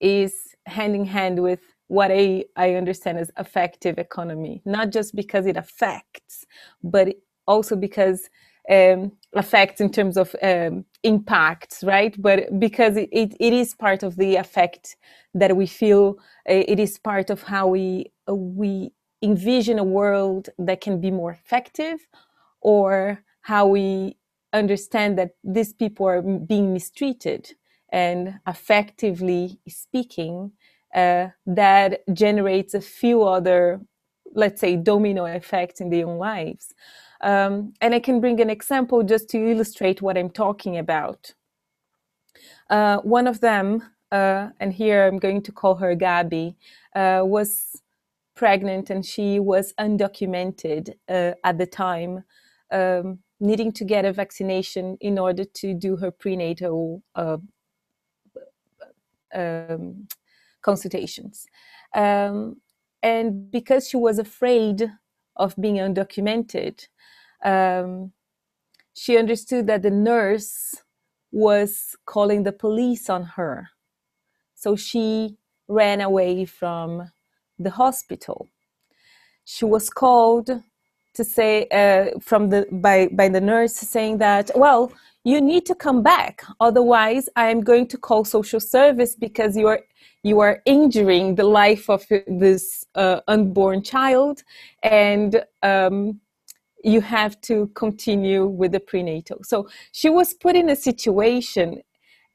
is 0.00 0.54
hand 0.66 0.94
in 0.94 1.04
hand 1.04 1.42
with 1.42 1.60
what 1.88 2.10
I, 2.10 2.44
I 2.56 2.74
understand 2.74 3.18
as 3.18 3.30
affective 3.36 3.98
economy, 3.98 4.62
not 4.64 4.90
just 4.90 5.14
because 5.14 5.46
it 5.46 5.56
affects, 5.56 6.46
but 6.82 7.16
also 7.46 7.76
because 7.76 8.30
um, 8.70 9.12
affects 9.34 9.80
in 9.80 9.90
terms 9.92 10.16
of 10.16 10.34
um, 10.42 10.84
impacts, 11.02 11.84
right? 11.84 12.14
But 12.20 12.58
because 12.58 12.96
it, 12.96 13.08
it, 13.12 13.36
it 13.40 13.52
is 13.52 13.74
part 13.74 14.02
of 14.02 14.16
the 14.16 14.36
effect 14.36 14.96
that 15.34 15.56
we 15.56 15.66
feel, 15.66 16.16
uh, 16.48 16.64
it 16.68 16.80
is 16.80 16.98
part 16.98 17.30
of 17.30 17.42
how 17.42 17.68
we 17.68 18.12
we 18.28 18.92
envision 19.22 19.78
a 19.78 19.84
world 19.84 20.50
that 20.58 20.80
can 20.80 21.00
be 21.00 21.10
more 21.10 21.32
effective 21.32 21.98
or 22.60 23.20
how 23.42 23.66
we 23.66 24.16
understand 24.52 25.18
that 25.18 25.32
these 25.44 25.72
people 25.72 26.06
are 26.06 26.22
being 26.22 26.72
mistreated 26.72 27.52
and 27.92 28.40
effectively 28.46 29.60
speaking 29.68 30.52
uh, 30.94 31.28
that 31.46 32.02
generates 32.12 32.74
a 32.74 32.80
few 32.80 33.22
other 33.22 33.80
let's 34.34 34.60
say 34.60 34.76
domino 34.76 35.24
effects 35.24 35.80
in 35.80 35.90
their 35.90 36.06
own 36.06 36.18
lives 36.18 36.74
um, 37.20 37.72
and 37.80 37.94
i 37.94 38.00
can 38.00 38.20
bring 38.20 38.40
an 38.40 38.50
example 38.50 39.02
just 39.02 39.28
to 39.28 39.38
illustrate 39.38 40.02
what 40.02 40.16
i'm 40.16 40.30
talking 40.30 40.78
about. 40.78 41.34
Uh, 42.70 42.96
one 42.98 43.26
of 43.26 43.40
them 43.40 43.82
uh, 44.10 44.48
and 44.58 44.72
here 44.72 45.06
i'm 45.06 45.18
going 45.18 45.42
to 45.42 45.52
call 45.52 45.74
her 45.74 45.94
gabby 45.94 46.56
uh, 46.96 47.22
was 47.22 47.82
pregnant 48.34 48.90
and 48.90 49.04
she 49.04 49.38
was 49.38 49.72
undocumented 49.78 50.94
uh, 51.08 51.32
at 51.44 51.58
the 51.58 51.66
time, 51.66 52.24
um, 52.70 53.18
needing 53.40 53.72
to 53.72 53.84
get 53.84 54.04
a 54.04 54.12
vaccination 54.12 54.96
in 55.00 55.18
order 55.18 55.44
to 55.44 55.74
do 55.74 55.96
her 55.96 56.10
prenatal 56.10 57.02
uh, 57.14 57.38
um, 59.34 60.06
consultations. 60.64 61.46
Um, 61.94 62.56
and 63.02 63.50
because 63.50 63.88
she 63.88 63.96
was 63.96 64.18
afraid 64.18 64.90
of 65.36 65.54
being 65.60 65.76
undocumented, 65.76 66.88
um, 67.44 68.12
she 68.94 69.18
understood 69.18 69.66
that 69.66 69.82
the 69.82 69.90
nurse 69.90 70.74
was 71.30 71.96
calling 72.06 72.44
the 72.44 72.52
police 72.52 73.10
on 73.10 73.24
her. 73.36 73.68
So 74.54 74.76
she 74.76 75.36
ran 75.68 76.00
away 76.00 76.44
from 76.44 77.10
the 77.58 77.70
hospital. 77.70 78.48
She 79.44 79.64
was 79.64 79.90
called 79.90 80.62
to 81.14 81.24
say 81.24 81.66
uh, 81.70 82.18
from 82.20 82.50
the 82.50 82.66
by 82.70 83.08
by 83.08 83.28
the 83.28 83.40
nurse 83.40 83.74
saying 83.74 84.18
that 84.18 84.50
well 84.54 84.92
you 85.26 85.40
need 85.40 85.64
to 85.64 85.74
come 85.74 86.02
back. 86.02 86.42
Otherwise 86.60 87.28
i 87.36 87.46
am 87.50 87.60
going 87.60 87.86
to 87.88 87.98
call 87.98 88.24
social 88.24 88.60
service 88.60 89.14
because 89.14 89.56
you 89.56 89.66
are 89.66 89.80
you 90.22 90.40
are 90.40 90.62
injuring 90.64 91.34
the 91.34 91.44
life 91.44 91.88
of 91.90 92.04
this 92.26 92.84
uh, 92.94 93.20
unborn 93.28 93.82
child 93.82 94.42
and 94.82 95.44
um, 95.62 96.20
you 96.82 97.00
have 97.00 97.40
to 97.42 97.68
continue 97.74 98.46
with 98.46 98.72
the 98.72 98.80
prenatal. 98.80 99.38
So 99.42 99.68
she 99.92 100.08
was 100.08 100.34
put 100.34 100.56
in 100.56 100.68
a 100.70 100.76
situation 100.76 101.82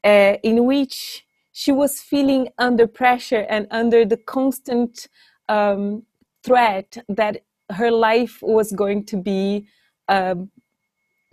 uh, 0.03 0.35
in 0.43 0.65
which 0.65 1.25
she 1.51 1.71
was 1.71 1.99
feeling 1.99 2.49
under 2.57 2.87
pressure 2.87 3.45
and 3.49 3.67
under 3.71 4.05
the 4.05 4.17
constant 4.17 5.07
um, 5.49 6.03
threat 6.43 6.97
that 7.09 7.43
her 7.71 7.91
life 7.91 8.39
was 8.41 8.71
going 8.71 9.05
to 9.05 9.17
be 9.17 9.67
um, 10.08 10.49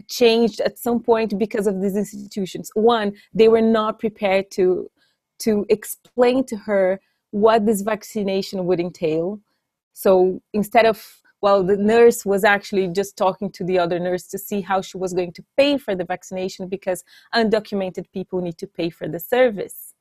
changed 0.09 0.61
at 0.61 0.79
some 0.79 1.03
point 1.03 1.39
because 1.39 1.67
of 1.67 1.81
these 1.81 1.97
institutions. 1.97 2.71
One, 2.75 3.13
they 3.33 3.49
were 3.49 3.63
not 3.63 3.99
prepared 3.99 4.51
to 4.53 4.91
to 5.39 5.67
explain 5.69 6.45
to 6.45 6.57
her 6.57 6.99
what 7.31 7.67
this 7.67 7.83
vaccination 7.83 8.65
would 8.65 8.81
entail. 8.81 9.39
So 9.93 10.41
instead 10.53 10.87
of 10.87 11.21
well, 11.43 11.63
the 11.63 11.77
nurse 11.77 12.25
was 12.25 12.45
actually 12.45 12.89
just 12.89 13.17
talking 13.17 13.53
to 13.53 13.63
the 13.63 13.79
other 13.79 13.99
nurse 13.99 14.27
to 14.29 14.39
see 14.39 14.63
how 14.63 14.81
she 14.81 14.97
was 14.97 15.13
going 15.13 15.33
to 15.35 15.45
pay 15.57 15.77
for 15.77 15.95
the 15.95 16.05
vaccination 16.05 16.67
because 16.67 17.05
undocumented 17.35 18.07
people 18.13 18.41
need 18.41 18.57
to 18.59 18.67
pay 18.67 18.89
for 18.91 19.07
the 19.07 19.21
service. 19.21 19.95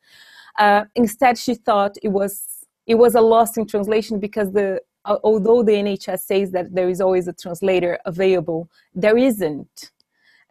Uh, 0.57 0.85
instead, 0.95 1.37
she 1.37 1.53
thought 1.53 1.97
it 2.01 2.09
was 2.09 2.65
it 2.87 2.95
was 2.95 3.15
a 3.15 3.21
loss 3.21 3.57
in 3.57 3.67
translation 3.67 4.19
because 4.19 4.53
the 4.53 4.81
although 5.05 5.63
the 5.63 5.73
NHS 5.73 6.19
says 6.19 6.51
that 6.51 6.73
there 6.73 6.89
is 6.89 7.01
always 7.01 7.27
a 7.27 7.33
translator 7.33 7.99
available, 8.05 8.69
there 8.93 9.17
isn't. 9.17 9.91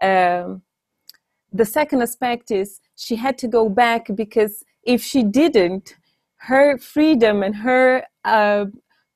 Um, 0.00 0.62
the 1.52 1.64
second 1.64 2.02
aspect 2.02 2.50
is 2.50 2.80
she 2.96 3.16
had 3.16 3.38
to 3.38 3.48
go 3.48 3.68
back 3.68 4.08
because 4.14 4.64
if 4.82 5.02
she 5.02 5.22
didn't, 5.22 5.96
her 6.36 6.78
freedom 6.78 7.42
and 7.42 7.54
her 7.56 8.04
uh, 8.24 8.66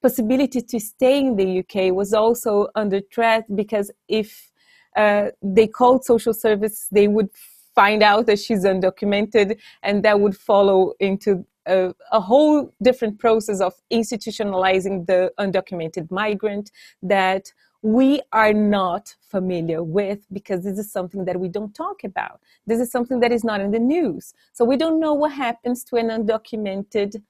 possibility 0.00 0.62
to 0.62 0.80
stay 0.80 1.18
in 1.18 1.36
the 1.36 1.58
UK 1.60 1.92
was 1.92 2.14
also 2.14 2.68
under 2.74 3.00
threat 3.12 3.44
because 3.54 3.90
if 4.08 4.50
uh, 4.96 5.28
they 5.42 5.66
called 5.66 6.04
social 6.04 6.32
service, 6.32 6.88
they 6.90 7.08
would 7.08 7.28
find 7.74 8.02
out 8.02 8.26
that 8.26 8.38
she's 8.38 8.64
undocumented, 8.64 9.56
and 9.82 10.02
that 10.04 10.18
would 10.18 10.36
follow 10.36 10.94
into 10.98 11.44
a, 11.68 11.94
a, 12.10 12.20
whole 12.20 12.74
different 12.82 13.18
process 13.18 13.60
of 13.60 13.74
institutionalizing 13.92 15.06
the 15.06 15.32
undocumented 15.38 16.10
migrant 16.10 16.70
that 17.02 17.52
we 17.82 18.20
are 18.32 18.52
not 18.52 19.14
familiar 19.20 19.82
with 19.82 20.26
because 20.32 20.64
this 20.64 20.78
is 20.78 20.90
something 20.90 21.24
that 21.26 21.38
we 21.38 21.48
don't 21.48 21.74
talk 21.74 22.02
about. 22.02 22.40
This 22.66 22.80
is 22.80 22.90
something 22.90 23.20
that 23.20 23.32
is 23.32 23.44
not 23.44 23.60
in 23.60 23.70
the 23.70 23.78
news. 23.78 24.34
So 24.52 24.64
we 24.64 24.76
don't 24.76 24.98
know 24.98 25.14
what 25.14 25.32
happens 25.32 25.84
to 25.84 25.96
an 25.96 26.08
undocumented 26.08 27.22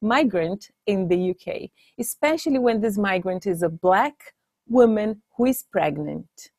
migrant 0.00 0.70
in 0.86 1.08
the 1.08 1.30
UK, 1.30 1.70
especially 1.98 2.58
when 2.58 2.80
this 2.80 2.98
migrant 2.98 3.46
is 3.46 3.62
a 3.62 3.68
black 3.68 4.34
woman 4.68 5.22
who 5.36 5.46
is 5.46 5.64
pregnant. 5.72 6.50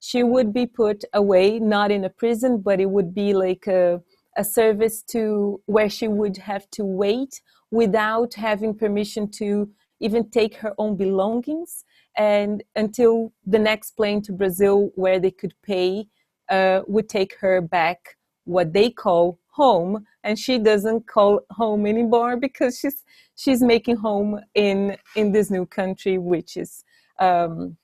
She 0.00 0.22
would 0.22 0.52
be 0.52 0.66
put 0.66 1.04
away, 1.14 1.60
not 1.60 1.90
in 1.92 2.04
a 2.04 2.10
prison, 2.10 2.58
but 2.58 2.80
it 2.80 2.90
would 2.90 3.14
be 3.14 3.34
like 3.34 3.66
a 3.68 4.02
a 4.36 4.44
service 4.44 5.02
to 5.02 5.60
where 5.66 5.88
she 5.88 6.08
would 6.08 6.36
have 6.36 6.68
to 6.70 6.84
wait 6.84 7.40
without 7.70 8.34
having 8.34 8.74
permission 8.74 9.30
to 9.30 9.70
even 10.00 10.28
take 10.30 10.56
her 10.56 10.74
own 10.78 10.96
belongings 10.96 11.84
and 12.16 12.62
until 12.76 13.32
the 13.46 13.58
next 13.58 13.92
plane 13.92 14.20
to 14.20 14.32
brazil 14.32 14.90
where 14.94 15.18
they 15.18 15.30
could 15.30 15.54
pay 15.62 16.06
uh, 16.50 16.82
would 16.86 17.08
take 17.08 17.36
her 17.40 17.60
back 17.60 18.16
what 18.44 18.72
they 18.72 18.90
call 18.90 19.38
home. 19.52 20.06
And 20.24 20.38
she 20.38 20.58
doesn't 20.58 21.06
call 21.06 21.40
home 21.50 21.86
anymore 21.86 22.36
because 22.36 22.78
she's 22.78 23.02
she's 23.34 23.62
making 23.62 23.96
home 23.96 24.40
in 24.54 24.96
in 25.16 25.32
this 25.32 25.50
new 25.50 25.66
country 25.66 26.18
which 26.18 26.56
is 26.56 26.84
um, 27.18 27.76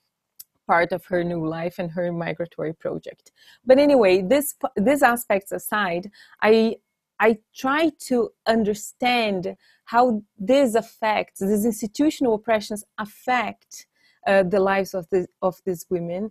part 0.68 0.92
of 0.92 1.04
her 1.06 1.24
new 1.24 1.42
life 1.58 1.76
and 1.80 1.90
her 1.90 2.12
migratory 2.12 2.74
project. 2.84 3.32
But 3.68 3.78
anyway, 3.78 4.14
this 4.22 4.54
these 4.76 5.02
aspects 5.02 5.50
aside, 5.60 6.04
I 6.42 6.76
I 7.20 7.38
try 7.64 7.90
to 8.08 8.16
understand 8.46 9.56
how 9.86 10.22
this 10.52 10.74
affects 10.74 11.40
these 11.40 11.64
institutional 11.72 12.34
oppressions 12.34 12.84
affect 12.98 13.86
uh, 14.26 14.44
the 14.54 14.60
lives 14.60 14.92
of 14.94 15.04
the 15.10 15.26
of 15.42 15.54
these 15.66 15.84
women. 15.90 16.30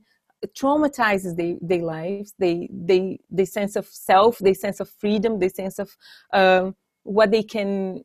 Traumatizes 0.62 1.36
their, 1.36 1.56
their 1.70 1.86
lives. 1.98 2.34
They 2.44 2.70
they 2.90 3.20
the 3.40 3.46
sense 3.46 3.76
of 3.76 3.86
self 3.88 4.38
their 4.38 4.54
sense 4.66 4.80
of 4.80 4.90
freedom 5.02 5.40
their 5.40 5.56
sense 5.62 5.80
of 5.80 5.90
um, 6.32 6.76
what 7.04 7.32
they 7.32 7.44
can 7.44 8.04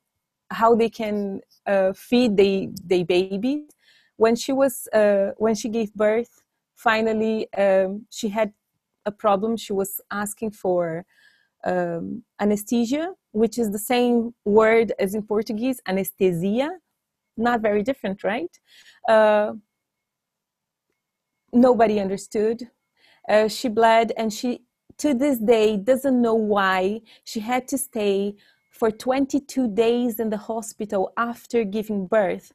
how 0.51 0.75
they 0.75 0.90
can 0.90 1.40
uh, 1.66 1.92
feed 1.95 2.37
their, 2.37 2.66
their 2.85 3.05
babies 3.05 3.64
when 4.16 4.37
she 4.37 4.53
was 4.53 4.88
uh, 4.92 5.31
when 5.37 5.55
she 5.55 5.68
gave 5.68 5.92
birth 5.94 6.42
finally 6.75 7.53
um, 7.55 8.07
she 8.11 8.29
had 8.29 8.53
a 9.05 9.12
problem. 9.12 9.57
She 9.57 9.72
was 9.72 10.01
asking 10.11 10.53
for 10.53 11.05
um, 11.64 12.25
anesthesia 12.40 13.12
which 13.33 13.59
is 13.59 13.70
the 13.70 13.79
same 13.79 14.35
word 14.44 14.92
as 14.98 15.14
in 15.14 15.22
portuguese 15.22 15.81
anesthesia. 15.87 16.70
Not 17.37 17.61
very 17.61 17.83
different 17.83 18.25
right? 18.25 18.55
Uh, 19.09 19.53
nobody 21.53 22.01
understood. 22.01 22.68
Uh, 23.29 23.48
she 23.48 23.68
bled 23.68 24.12
and 24.16 24.33
she 24.33 24.62
to 24.98 25.14
this 25.14 25.38
day 25.38 25.77
doesn't 25.77 26.20
know 26.20 26.35
why 26.35 27.01
she 27.25 27.40
had 27.40 27.66
to 27.68 27.79
stay 27.79 28.35
for 28.70 28.90
22 28.90 29.68
days 29.68 30.18
in 30.18 30.31
the 30.31 30.37
hospital 30.37 31.12
after 31.16 31.62
giving 31.64 32.07
birth 32.07 32.53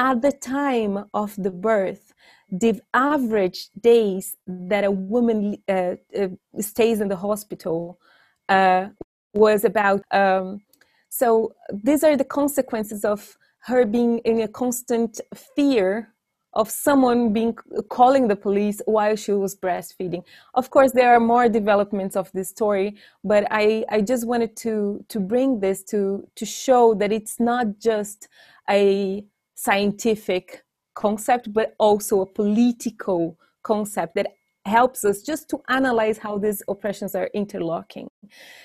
at 0.00 0.22
the 0.22 0.32
time 0.32 1.04
of 1.12 1.36
the 1.36 1.50
birth, 1.50 2.14
the 2.50 2.80
average 2.94 3.68
days 3.78 4.36
that 4.46 4.82
a 4.82 4.90
woman 4.90 5.58
uh, 5.68 5.96
uh, 6.18 6.28
stays 6.58 7.02
in 7.02 7.08
the 7.08 7.16
hospital 7.16 8.00
uh, 8.48 8.88
was 9.34 9.62
about. 9.62 10.02
Um, 10.10 10.62
so 11.10 11.52
these 11.70 12.02
are 12.02 12.16
the 12.16 12.24
consequences 12.24 13.04
of 13.04 13.36
her 13.64 13.84
being 13.84 14.18
in 14.20 14.40
a 14.40 14.48
constant 14.48 15.20
fear 15.54 16.14
of 16.54 16.70
someone 16.70 17.32
being 17.32 17.54
calling 17.90 18.26
the 18.26 18.34
police 18.34 18.80
while 18.86 19.14
she 19.14 19.32
was 19.32 19.54
breastfeeding. 19.54 20.24
Of 20.54 20.70
course, 20.70 20.92
there 20.92 21.14
are 21.14 21.20
more 21.20 21.48
developments 21.48 22.16
of 22.16 22.32
this 22.32 22.48
story, 22.48 22.96
but 23.22 23.46
I, 23.50 23.84
I 23.90 24.00
just 24.00 24.26
wanted 24.26 24.56
to 24.64 25.04
to 25.08 25.20
bring 25.20 25.60
this 25.60 25.84
to 25.92 26.26
to 26.34 26.46
show 26.46 26.94
that 26.94 27.12
it's 27.12 27.38
not 27.38 27.78
just 27.78 28.28
a 28.68 29.24
scientific 29.62 30.62
concept, 30.94 31.52
but 31.52 31.74
also 31.78 32.22
a 32.22 32.26
political 32.26 33.36
concept 33.62 34.14
that 34.14 34.28
helps 34.64 35.04
us 35.04 35.22
just 35.22 35.48
to 35.50 35.58
analyze 35.68 36.18
how 36.18 36.38
these 36.38 36.62
oppressions 36.68 37.14
are 37.14 37.28
interlocking. 37.34 38.08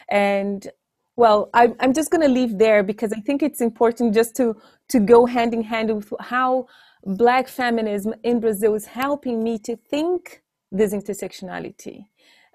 And 0.09 0.67
well, 1.17 1.49
I'm, 1.53 1.75
I'm 1.79 1.93
just 1.93 2.11
going 2.11 2.21
to 2.21 2.33
leave 2.39 2.57
there 2.57 2.83
because 2.83 3.11
I 3.13 3.19
think 3.21 3.43
it's 3.43 3.61
important 3.61 4.13
just 4.13 4.35
to, 4.37 4.55
to 4.89 4.99
go 4.99 5.25
hand 5.25 5.53
in 5.53 5.63
hand 5.63 5.93
with 5.93 6.11
how 6.19 6.67
Black 7.05 7.47
feminism 7.47 8.13
in 8.23 8.39
Brazil 8.39 8.73
is 8.73 8.85
helping 8.85 9.43
me 9.43 9.59
to 9.59 9.75
think 9.75 10.41
this 10.71 10.93
intersectionality. 10.93 12.05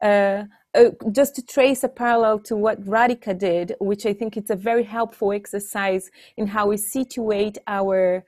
Uh, 0.03 0.44
uh, 0.74 0.90
just 1.11 1.35
to 1.35 1.42
trace 1.42 1.83
a 1.83 1.88
parallel 1.88 2.38
to 2.38 2.56
what 2.56 2.80
Radhika 2.85 3.37
did, 3.37 3.74
which 3.80 4.06
I 4.06 4.12
think 4.12 4.37
it's 4.37 4.50
a 4.50 4.56
very 4.56 4.85
helpful 4.85 5.33
exercise 5.33 6.11
in 6.37 6.46
how 6.46 6.68
we 6.68 6.76
situate 6.76 7.59
our 7.66 8.24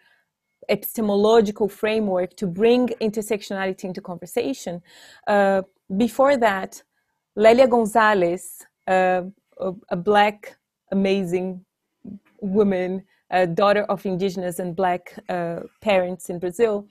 epistemological 0.68 1.68
framework 1.68 2.36
to 2.36 2.46
bring 2.46 2.88
intersectionality 3.00 3.84
into 3.84 4.00
conversation. 4.00 4.82
Uh, 5.26 5.62
before 5.96 6.36
that, 6.36 6.82
Lélia 7.36 7.68
Gonzalez, 7.68 8.64
uh, 8.86 9.22
a, 9.90 9.96
black, 9.96 10.56
amazing 10.90 11.64
woman, 12.40 13.04
daughter 13.54 13.84
of 13.84 14.04
indigenous 14.04 14.58
and 14.58 14.76
black 14.76 15.14
uh, 15.28 15.60
parents 15.80 16.28
in 16.28 16.38
Brazil, 16.38 16.86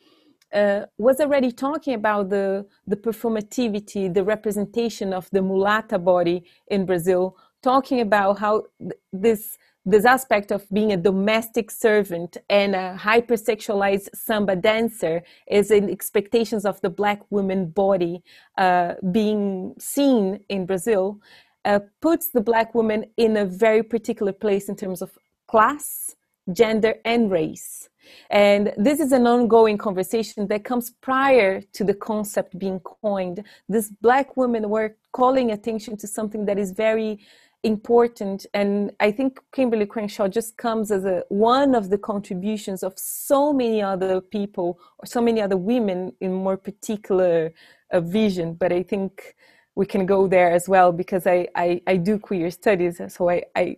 uh, 0.53 0.85
was 0.97 1.19
already 1.19 1.51
talking 1.51 1.93
about 1.93 2.29
the, 2.29 2.65
the 2.87 2.95
performativity, 2.95 4.13
the 4.13 4.23
representation 4.23 5.13
of 5.13 5.29
the 5.31 5.39
mulata 5.39 5.97
body 6.03 6.43
in 6.67 6.85
Brazil, 6.85 7.37
talking 7.61 8.01
about 8.01 8.39
how 8.39 8.63
th- 8.79 8.93
this 9.13 9.57
this 9.83 10.05
aspect 10.05 10.51
of 10.51 10.69
being 10.69 10.91
a 10.91 10.97
domestic 10.97 11.71
servant 11.71 12.37
and 12.49 12.75
a 12.75 12.95
hypersexualized 12.99 14.09
samba 14.13 14.55
dancer 14.55 15.23
is 15.47 15.71
in 15.71 15.89
expectations 15.89 16.65
of 16.65 16.79
the 16.81 16.89
black 16.89 17.19
woman 17.31 17.65
body 17.65 18.21
uh, 18.59 18.93
being 19.11 19.73
seen 19.79 20.39
in 20.49 20.67
Brazil 20.67 21.19
uh, 21.65 21.79
puts 21.99 22.29
the 22.29 22.41
black 22.41 22.75
woman 22.75 23.05
in 23.17 23.37
a 23.37 23.45
very 23.45 23.81
particular 23.81 24.31
place 24.31 24.69
in 24.69 24.75
terms 24.75 25.01
of 25.01 25.17
class, 25.47 26.15
gender, 26.53 26.95
and 27.03 27.31
race. 27.31 27.89
And 28.29 28.73
this 28.77 28.99
is 28.99 29.11
an 29.11 29.27
ongoing 29.27 29.77
conversation 29.77 30.47
that 30.47 30.63
comes 30.63 30.89
prior 31.01 31.61
to 31.73 31.83
the 31.83 31.93
concept 31.93 32.57
being 32.57 32.79
coined. 32.79 33.43
This 33.67 33.89
black 33.89 34.37
women 34.37 34.69
were 34.69 34.95
calling 35.11 35.51
attention 35.51 35.97
to 35.97 36.07
something 36.07 36.45
that 36.45 36.57
is 36.57 36.71
very 36.71 37.19
important 37.63 38.45
and 38.55 38.91
i 38.99 39.11
think 39.11 39.39
kimberly 39.53 39.85
crenshaw 39.85 40.27
just 40.27 40.57
comes 40.57 40.91
as 40.91 41.05
a 41.05 41.23
one 41.29 41.75
of 41.75 41.91
the 41.91 41.97
contributions 41.97 42.81
of 42.81 42.93
so 42.97 43.53
many 43.53 43.81
other 43.83 44.19
people 44.19 44.79
or 44.97 45.05
so 45.05 45.21
many 45.21 45.39
other 45.39 45.57
women 45.57 46.11
in 46.21 46.33
more 46.33 46.57
particular 46.57 47.53
uh, 47.93 47.99
vision 47.99 48.55
but 48.55 48.71
i 48.73 48.81
think 48.81 49.35
we 49.75 49.85
can 49.85 50.07
go 50.07 50.27
there 50.27 50.51
as 50.51 50.67
well 50.67 50.91
because 50.91 51.27
i 51.27 51.47
i, 51.55 51.79
I 51.85 51.97
do 51.97 52.17
queer 52.17 52.49
studies 52.49 52.99
so 53.09 53.29
I, 53.29 53.43
I 53.55 53.77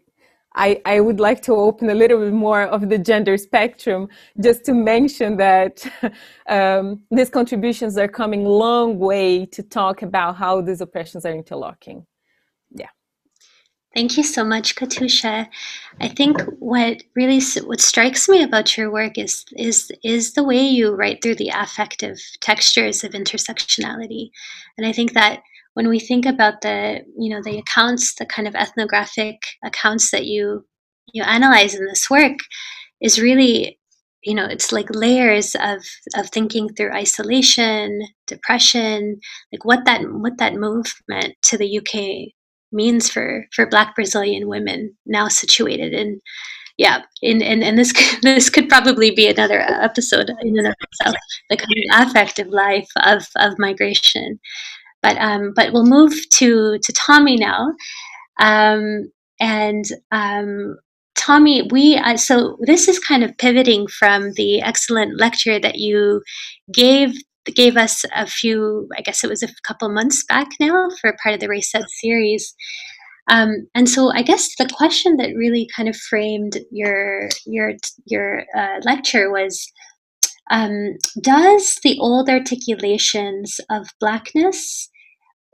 I, 0.55 0.81
I 0.85 0.99
would 0.99 1.19
like 1.19 1.41
to 1.43 1.53
open 1.53 1.89
a 1.89 1.95
little 1.95 2.19
bit 2.19 2.33
more 2.33 2.63
of 2.63 2.89
the 2.89 2.97
gender 2.97 3.37
spectrum 3.37 4.07
just 4.39 4.65
to 4.65 4.73
mention 4.73 5.37
that 5.37 5.85
um, 6.47 7.01
these 7.09 7.29
contributions 7.29 7.97
are 7.97 8.07
coming 8.07 8.45
a 8.45 8.49
long 8.49 8.99
way 8.99 9.45
to 9.47 9.63
talk 9.63 10.01
about 10.03 10.35
how 10.35 10.61
these 10.61 10.81
oppressions 10.81 11.25
are 11.25 11.33
interlocking. 11.33 12.05
Yeah. 12.71 12.89
Thank 13.95 14.17
you 14.17 14.23
so 14.23 14.43
much, 14.43 14.75
Katucha. 14.75 15.47
I 16.01 16.07
think 16.07 16.41
what 16.59 17.03
really 17.15 17.39
what 17.63 17.79
strikes 17.79 18.27
me 18.27 18.41
about 18.41 18.75
your 18.75 18.91
work 18.91 19.17
is 19.19 19.45
is 19.55 19.91
is 20.03 20.33
the 20.33 20.43
way 20.43 20.59
you 20.59 20.95
write 20.95 21.21
through 21.21 21.35
the 21.35 21.51
affective 21.53 22.19
textures 22.41 23.03
of 23.03 23.11
intersectionality, 23.11 24.31
and 24.77 24.87
I 24.87 24.93
think 24.93 25.13
that 25.13 25.43
when 25.73 25.89
we 25.89 25.99
think 25.99 26.25
about 26.25 26.61
the 26.61 27.01
you 27.17 27.29
know 27.29 27.41
the 27.43 27.57
accounts, 27.57 28.15
the 28.15 28.25
kind 28.25 28.47
of 28.47 28.55
ethnographic 28.55 29.37
accounts 29.63 30.11
that 30.11 30.25
you 30.25 30.65
you 31.13 31.23
analyze 31.23 31.75
in 31.75 31.85
this 31.85 32.09
work, 32.09 32.37
is 33.01 33.19
really 33.19 33.79
you 34.23 34.33
know 34.33 34.45
it's 34.45 34.71
like 34.71 34.87
layers 34.89 35.55
of 35.55 35.83
of 36.15 36.29
thinking 36.29 36.69
through 36.69 36.91
isolation 36.93 38.01
depression 38.27 39.19
like 39.51 39.65
what 39.65 39.85
that 39.85 40.01
what 40.01 40.37
that 40.37 40.53
movement 40.53 41.35
to 41.41 41.57
the 41.57 41.77
uk 41.77 42.33
means 42.71 43.09
for 43.09 43.45
for 43.53 43.67
Black 43.67 43.95
Brazilian 43.95 44.47
women 44.47 44.95
now 45.05 45.27
situated 45.27 45.93
in 45.93 46.19
yeah 46.77 47.01
in 47.21 47.41
and, 47.41 47.63
and 47.63 47.77
this 47.77 47.93
this 48.21 48.49
could 48.49 48.69
probably 48.69 49.11
be 49.11 49.27
another 49.27 49.59
episode 49.59 50.29
in 50.41 50.57
and 50.57 50.67
of 50.67 50.75
itself 50.81 51.15
the 51.49 51.57
kind 51.57 51.71
of 51.91 52.07
affective 52.07 52.47
life 52.47 52.89
of 53.03 53.27
of 53.37 53.53
migration 53.59 54.39
but 55.03 55.17
um 55.19 55.53
but 55.55 55.71
we'll 55.71 55.85
move 55.85 56.13
to 56.31 56.79
to 56.81 56.93
tommy 56.93 57.35
now 57.35 57.67
um 58.39 59.11
and 59.39 59.85
um 60.11 60.75
tommy 61.15 61.67
we 61.71 61.95
uh, 61.97 62.17
so 62.17 62.57
this 62.61 62.87
is 62.87 62.97
kind 62.97 63.23
of 63.23 63.37
pivoting 63.37 63.85
from 63.87 64.31
the 64.33 64.61
excellent 64.61 65.19
lecture 65.19 65.59
that 65.59 65.75
you 65.75 66.21
gave 66.73 67.13
gave 67.51 67.77
us 67.77 68.03
a 68.15 68.25
few, 68.25 68.87
I 68.97 69.01
guess 69.01 69.23
it 69.23 69.29
was 69.29 69.43
a 69.43 69.49
couple 69.67 69.89
months 69.89 70.23
back 70.27 70.47
now 70.59 70.87
for 71.01 71.15
part 71.21 71.35
of 71.35 71.41
the 71.41 71.49
Race 71.49 71.73
Ed 71.75 71.85
series. 71.89 72.55
Um, 73.29 73.67
and 73.73 73.89
so 73.89 74.11
I 74.11 74.21
guess 74.21 74.55
the 74.57 74.69
question 74.73 75.17
that 75.17 75.35
really 75.35 75.67
kind 75.75 75.87
of 75.87 75.95
framed 75.95 76.57
your 76.71 77.29
your 77.45 77.73
your 78.05 78.43
uh, 78.55 78.79
lecture 78.83 79.31
was 79.31 79.71
um, 80.51 80.95
does 81.21 81.79
the 81.83 81.97
old 81.99 82.29
articulations 82.29 83.61
of 83.69 83.87
blackness 84.01 84.89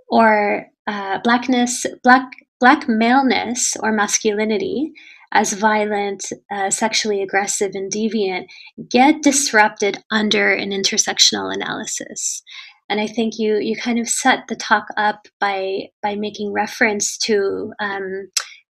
or 0.10 0.68
uh, 0.88 1.20
blackness 1.24 1.86
black 2.04 2.30
black 2.60 2.88
maleness 2.88 3.76
or 3.82 3.92
masculinity 3.92 4.92
as 5.32 5.54
violent, 5.54 6.26
uh, 6.52 6.70
sexually 6.70 7.22
aggressive, 7.22 7.72
and 7.76 7.92
deviant 7.92 8.46
get 8.90 9.22
disrupted 9.22 10.04
under 10.12 10.52
an 10.52 10.72
intersectional 10.72 11.54
analysis. 11.54 12.42
And 12.90 13.00
I 13.00 13.08
think 13.08 13.34
you 13.38 13.58
you 13.60 13.76
kind 13.76 14.00
of 14.00 14.10
set 14.10 14.48
the 14.48 14.56
talk 14.56 14.86
up 14.98 15.28
by 15.40 15.90
by 16.02 16.16
making 16.16 16.52
reference 16.52 17.18
to 17.20 17.72
um, 17.80 18.30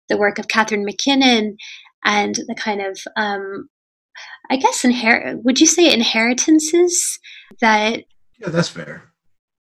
the 0.10 0.17
work 0.17 0.39
of 0.39 0.47
Catharine 0.47 0.84
MacKinnon 0.84 1.56
and 2.04 2.36
the 2.36 2.56
kind 2.56 2.82
of 2.82 2.99
um, 3.15 3.69
I 4.49 4.58
guess 4.58 4.84
inherit. 4.84 5.43
Would 5.43 5.62
you 5.62 5.67
say 5.67 5.93
inheritances 5.93 7.19
that? 7.62 8.04
Yeah, 8.39 8.49
that's 8.49 8.69
fair. 8.69 9.04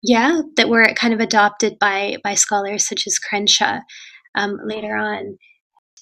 Yeah, 0.06 0.40
that 0.56 0.68
were 0.68 0.86
kind 0.94 1.12
of 1.12 1.20
adopted 1.20 1.78
by 1.78 2.16
by 2.22 2.34
scholars 2.34 2.88
such 2.88 3.06
as 3.06 3.18
Crenshaw 3.18 3.80
um, 4.34 4.58
later 4.64 4.96
on. 4.96 5.36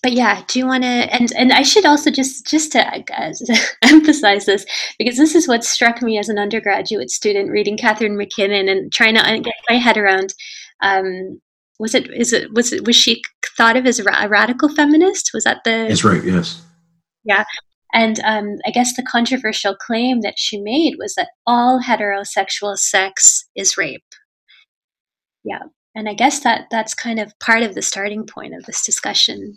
But 0.03 0.13
yeah 0.13 0.43
do 0.49 0.59
you 0.59 0.67
want 0.67 0.83
to 0.83 0.87
and 0.87 1.33
and 1.33 1.51
i 1.51 1.63
should 1.63 1.87
also 1.87 2.11
just 2.11 2.47
just 2.47 2.73
to 2.73 2.87
uh, 2.87 3.33
emphasize 3.83 4.45
this 4.45 4.67
because 4.99 5.17
this 5.17 5.35
is 5.35 5.49
what 5.49 5.65
struck 5.65 6.03
me 6.03 6.19
as 6.19 6.29
an 6.29 6.39
undergraduate 6.39 7.09
student 7.09 7.51
reading 7.51 7.79
catherine 7.79 8.15
mackinnon 8.15 8.69
and 8.69 8.93
trying 8.93 9.15
to 9.15 9.41
get 9.41 9.55
my 9.71 9.77
head 9.77 9.97
around 9.97 10.35
um, 10.83 11.41
was 11.79 11.95
it 11.95 12.11
is 12.13 12.33
it 12.33 12.53
was 12.53 12.73
it 12.73 12.87
was 12.87 12.97
she 12.97 13.23
thought 13.57 13.77
of 13.77 13.87
as 13.87 13.99
a 13.99 14.29
radical 14.29 14.69
feminist? 14.69 15.31
Was 15.35 15.45
that 15.45 15.65
the 15.65 15.87
that's 15.89 16.05
right 16.05 16.23
yes. 16.25 16.63
Yeah 17.25 17.45
and 17.95 18.21
um, 18.25 18.59
i 18.67 18.71
guess 18.71 18.95
the 18.97 19.03
controversial 19.03 19.75
claim 19.75 20.21
that 20.21 20.39
she 20.39 20.61
made 20.61 20.97
was 20.99 21.15
that 21.15 21.31
all 21.47 21.81
heterosexual 21.81 22.77
sex 22.77 23.49
is 23.57 23.79
rape 23.79 24.05
yeah 25.45 25.63
and 25.95 26.09
i 26.09 26.15
guess 26.15 26.41
that 26.41 26.67
that's 26.71 26.95
kind 26.95 27.19
of 27.19 27.33
part 27.39 27.63
of 27.63 27.75
the 27.75 27.83
starting 27.83 28.27
point 28.27 28.55
of 28.55 28.65
this 28.65 28.85
discussion 28.85 29.57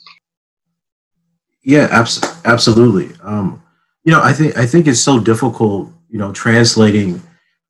yeah, 1.67 1.89
abs- 1.91 2.23
absolutely. 2.45 3.13
Um, 3.21 3.62
you 4.06 4.13
know, 4.13 4.21
I 4.23 4.32
think 4.32 4.58
I 4.58 4.65
think 4.65 4.88
it's 4.88 5.02
so 5.02 5.19
difficult, 5.19 5.91
you 6.08 6.17
know, 6.17 6.32
translating 6.32 7.21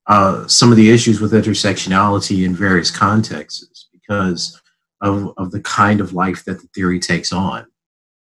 uh, 0.05 0.47
some 0.47 0.69
of 0.69 0.77
the 0.77 0.91
issues 0.91 1.19
with 1.19 1.31
intersectionality 1.31 2.45
in 2.45 2.55
various 2.55 2.91
contexts 2.91 3.89
because 3.91 4.61
of, 5.01 5.33
of 5.37 5.49
the 5.49 5.61
kind 5.61 5.99
of 5.99 6.13
life 6.13 6.45
that 6.45 6.61
the 6.61 6.67
theory 6.75 6.99
takes 6.99 7.33
on. 7.33 7.65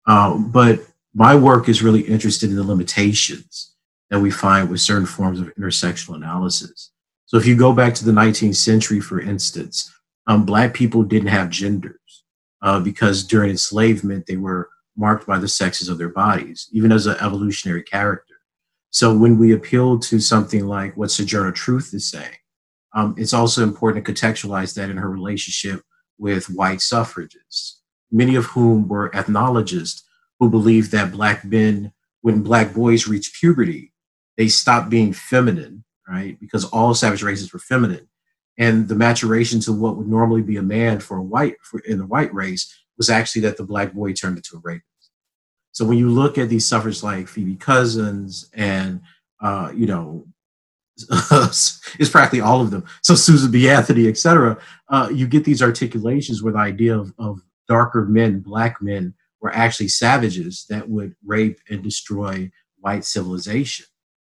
Um, 0.07 0.51
but 0.51 0.81
my 1.15 1.35
work 1.35 1.69
is 1.69 1.83
really 1.83 2.03
interested 2.03 2.51
in 2.51 2.57
the 2.57 2.65
limitations 2.65 3.75
that 4.11 4.19
we 4.19 4.31
find 4.31 4.69
with 4.69 4.81
certain 4.81 5.07
forms 5.07 5.41
of 5.41 5.55
intersectional 5.55 6.17
analysis. 6.17 6.91
So 7.27 7.37
if 7.37 7.47
you 7.47 7.57
go 7.57 7.73
back 7.73 7.95
to 7.95 8.05
the 8.05 8.13
19th 8.13 8.57
century, 8.57 9.01
for 9.01 9.21
instance, 9.21 9.93
um, 10.27 10.45
Black 10.45 10.75
people 10.75 11.03
didn't 11.03 11.29
have 11.29 11.51
genders 11.51 12.25
uh, 12.63 12.81
because 12.81 13.25
during 13.25 13.51
enslavement 13.51 14.27
they 14.27 14.37
were 14.37 14.69
marked 14.97 15.27
by 15.27 15.39
the 15.39 15.49
sexes 15.49 15.89
of 15.89 15.99
their 15.99 16.09
bodies, 16.09 16.69
even 16.73 16.93
as 16.93 17.07
an 17.07 17.17
evolutionary 17.21 17.83
character. 17.83 18.35
So 18.91 19.17
when 19.17 19.39
we 19.39 19.53
appeal 19.53 19.99
to 20.01 20.21
something 20.21 20.67
like 20.67 20.97
what 20.97 21.11
Sojourner 21.11 21.53
Truth 21.53 21.93
is 21.95 22.09
saying, 22.09 22.37
um, 22.95 23.15
it's 23.19 23.33
also 23.33 23.63
important 23.63 24.05
to 24.05 24.13
contextualize 24.13 24.75
that 24.75 24.91
in 24.91 24.97
her 24.97 25.11
relationship 25.11 25.83
with 26.19 26.47
white 26.51 26.81
suffragists, 26.81 27.81
many 28.13 28.37
of 28.37 28.45
whom 28.47 28.87
were 28.87 29.15
ethnologists 29.15 30.05
who 30.45 30.51
believed 30.51 30.93
that 30.93 31.11
black 31.11 31.43
men, 31.43 31.91
when 32.21 32.43
black 32.43 32.75
boys 32.75 33.09
reach 33.09 33.33
puberty, 33.41 33.93
they 34.37 34.47
stop 34.47 34.91
being 34.91 35.11
feminine, 35.11 35.83
right? 36.07 36.39
Because 36.39 36.67
all 36.67 36.93
savage 36.93 37.23
races 37.23 37.51
were 37.51 37.59
feminine. 37.59 38.07
And 38.59 38.87
the 38.87 38.95
maturation 38.95 39.59
to 39.61 39.73
what 39.73 39.97
would 39.97 40.07
normally 40.07 40.43
be 40.43 40.59
a 40.59 40.63
man 40.63 41.01
for 41.01 41.17
a 41.17 41.23
white 41.23 41.57
for, 41.63 41.81
in 41.81 41.97
the 41.97 42.07
white 42.07 42.33
race 42.35 42.73
was 42.99 43.09
actually 43.09 43.41
that 43.43 43.57
the 43.57 43.65
black 43.65 43.95
boy 43.95 44.13
turned 44.13 44.37
into 44.37 44.57
a 44.57 44.61
rapist. 44.63 44.85
So 45.73 45.87
when 45.87 45.97
you 45.97 46.11
look 46.11 46.37
at 46.37 46.51
these 46.51 46.67
suffragists 46.67 47.03
like 47.03 47.27
Phoebe 47.27 47.57
Couzins 47.57 48.51
and 48.53 49.01
uh, 49.41 49.73
you 49.75 49.87
know, 49.87 50.27
it's 50.99 52.11
practically 52.11 52.43
all 52.43 52.61
of 52.61 52.71
them. 52.71 52.85
So 53.03 53.15
Susan 53.15 53.51
B. 53.51 53.71
Anthony, 53.71 54.09
et 54.09 54.19
cetera, 54.19 54.59
uh, 54.91 55.09
you 55.11 55.27
get 55.27 55.45
these 55.45 55.63
articulations 55.63 56.43
where 56.43 56.53
the 56.53 56.59
idea 56.59 56.97
of, 56.99 57.15
of 57.19 57.41
darker 57.67 58.05
men, 58.05 58.41
black 58.41 58.83
men, 58.83 59.15
were 59.45 59.55
actually 59.55 59.89
savages 59.89 60.65
that 60.71 60.89
would 60.89 61.15
rape 61.23 61.61
and 61.69 61.83
destroy 61.83 62.51
white 62.81 63.05
civilization. 63.05 63.85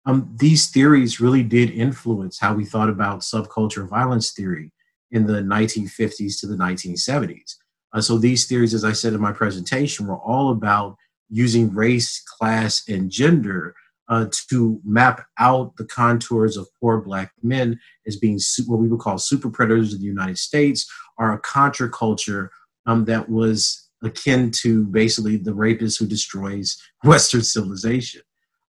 Um, 0.06 0.32
these 0.38 0.68
theories 0.68 1.20
really 1.20 1.42
did 1.42 1.70
influence 1.70 2.38
how 2.38 2.54
we 2.54 2.64
thought 2.64 2.88
about 2.88 3.22
subculture 3.22 3.88
violence 3.88 4.30
theory 4.30 4.72
in 5.10 5.26
the 5.26 5.42
1950s 5.42 6.38
to 6.38 6.46
the 6.46 6.54
1970s. 6.54 7.56
Uh, 7.92 8.00
so 8.00 8.18
these 8.18 8.46
theories, 8.46 8.72
as 8.72 8.84
I 8.84 8.92
said 8.92 9.12
in 9.12 9.20
my 9.20 9.32
presentation, 9.32 10.06
were 10.06 10.20
all 10.20 10.52
about 10.52 10.96
using 11.28 11.74
race, 11.74 12.22
class, 12.38 12.84
and 12.88 13.10
gender 13.10 13.74
uh, 14.08 14.26
to 14.48 14.80
map 14.84 15.26
out 15.40 15.74
the 15.76 15.86
contours 15.86 16.56
of 16.56 16.68
poor 16.80 17.00
black 17.00 17.32
men 17.42 17.80
as 18.06 18.16
being 18.16 18.38
what 18.66 18.78
we 18.78 18.86
would 18.86 19.00
call 19.00 19.18
super 19.18 19.50
predators 19.50 19.92
in 19.92 19.98
the 19.98 20.06
United 20.06 20.38
States, 20.38 20.88
or 21.18 21.32
a 21.32 21.40
contraculture 21.42 22.48
um, 22.86 23.06
that 23.06 23.28
was 23.28 23.89
akin 24.02 24.50
to 24.50 24.86
basically 24.86 25.36
the 25.36 25.54
rapist 25.54 25.98
who 25.98 26.06
destroys 26.06 26.80
Western 27.04 27.42
civilization. 27.42 28.22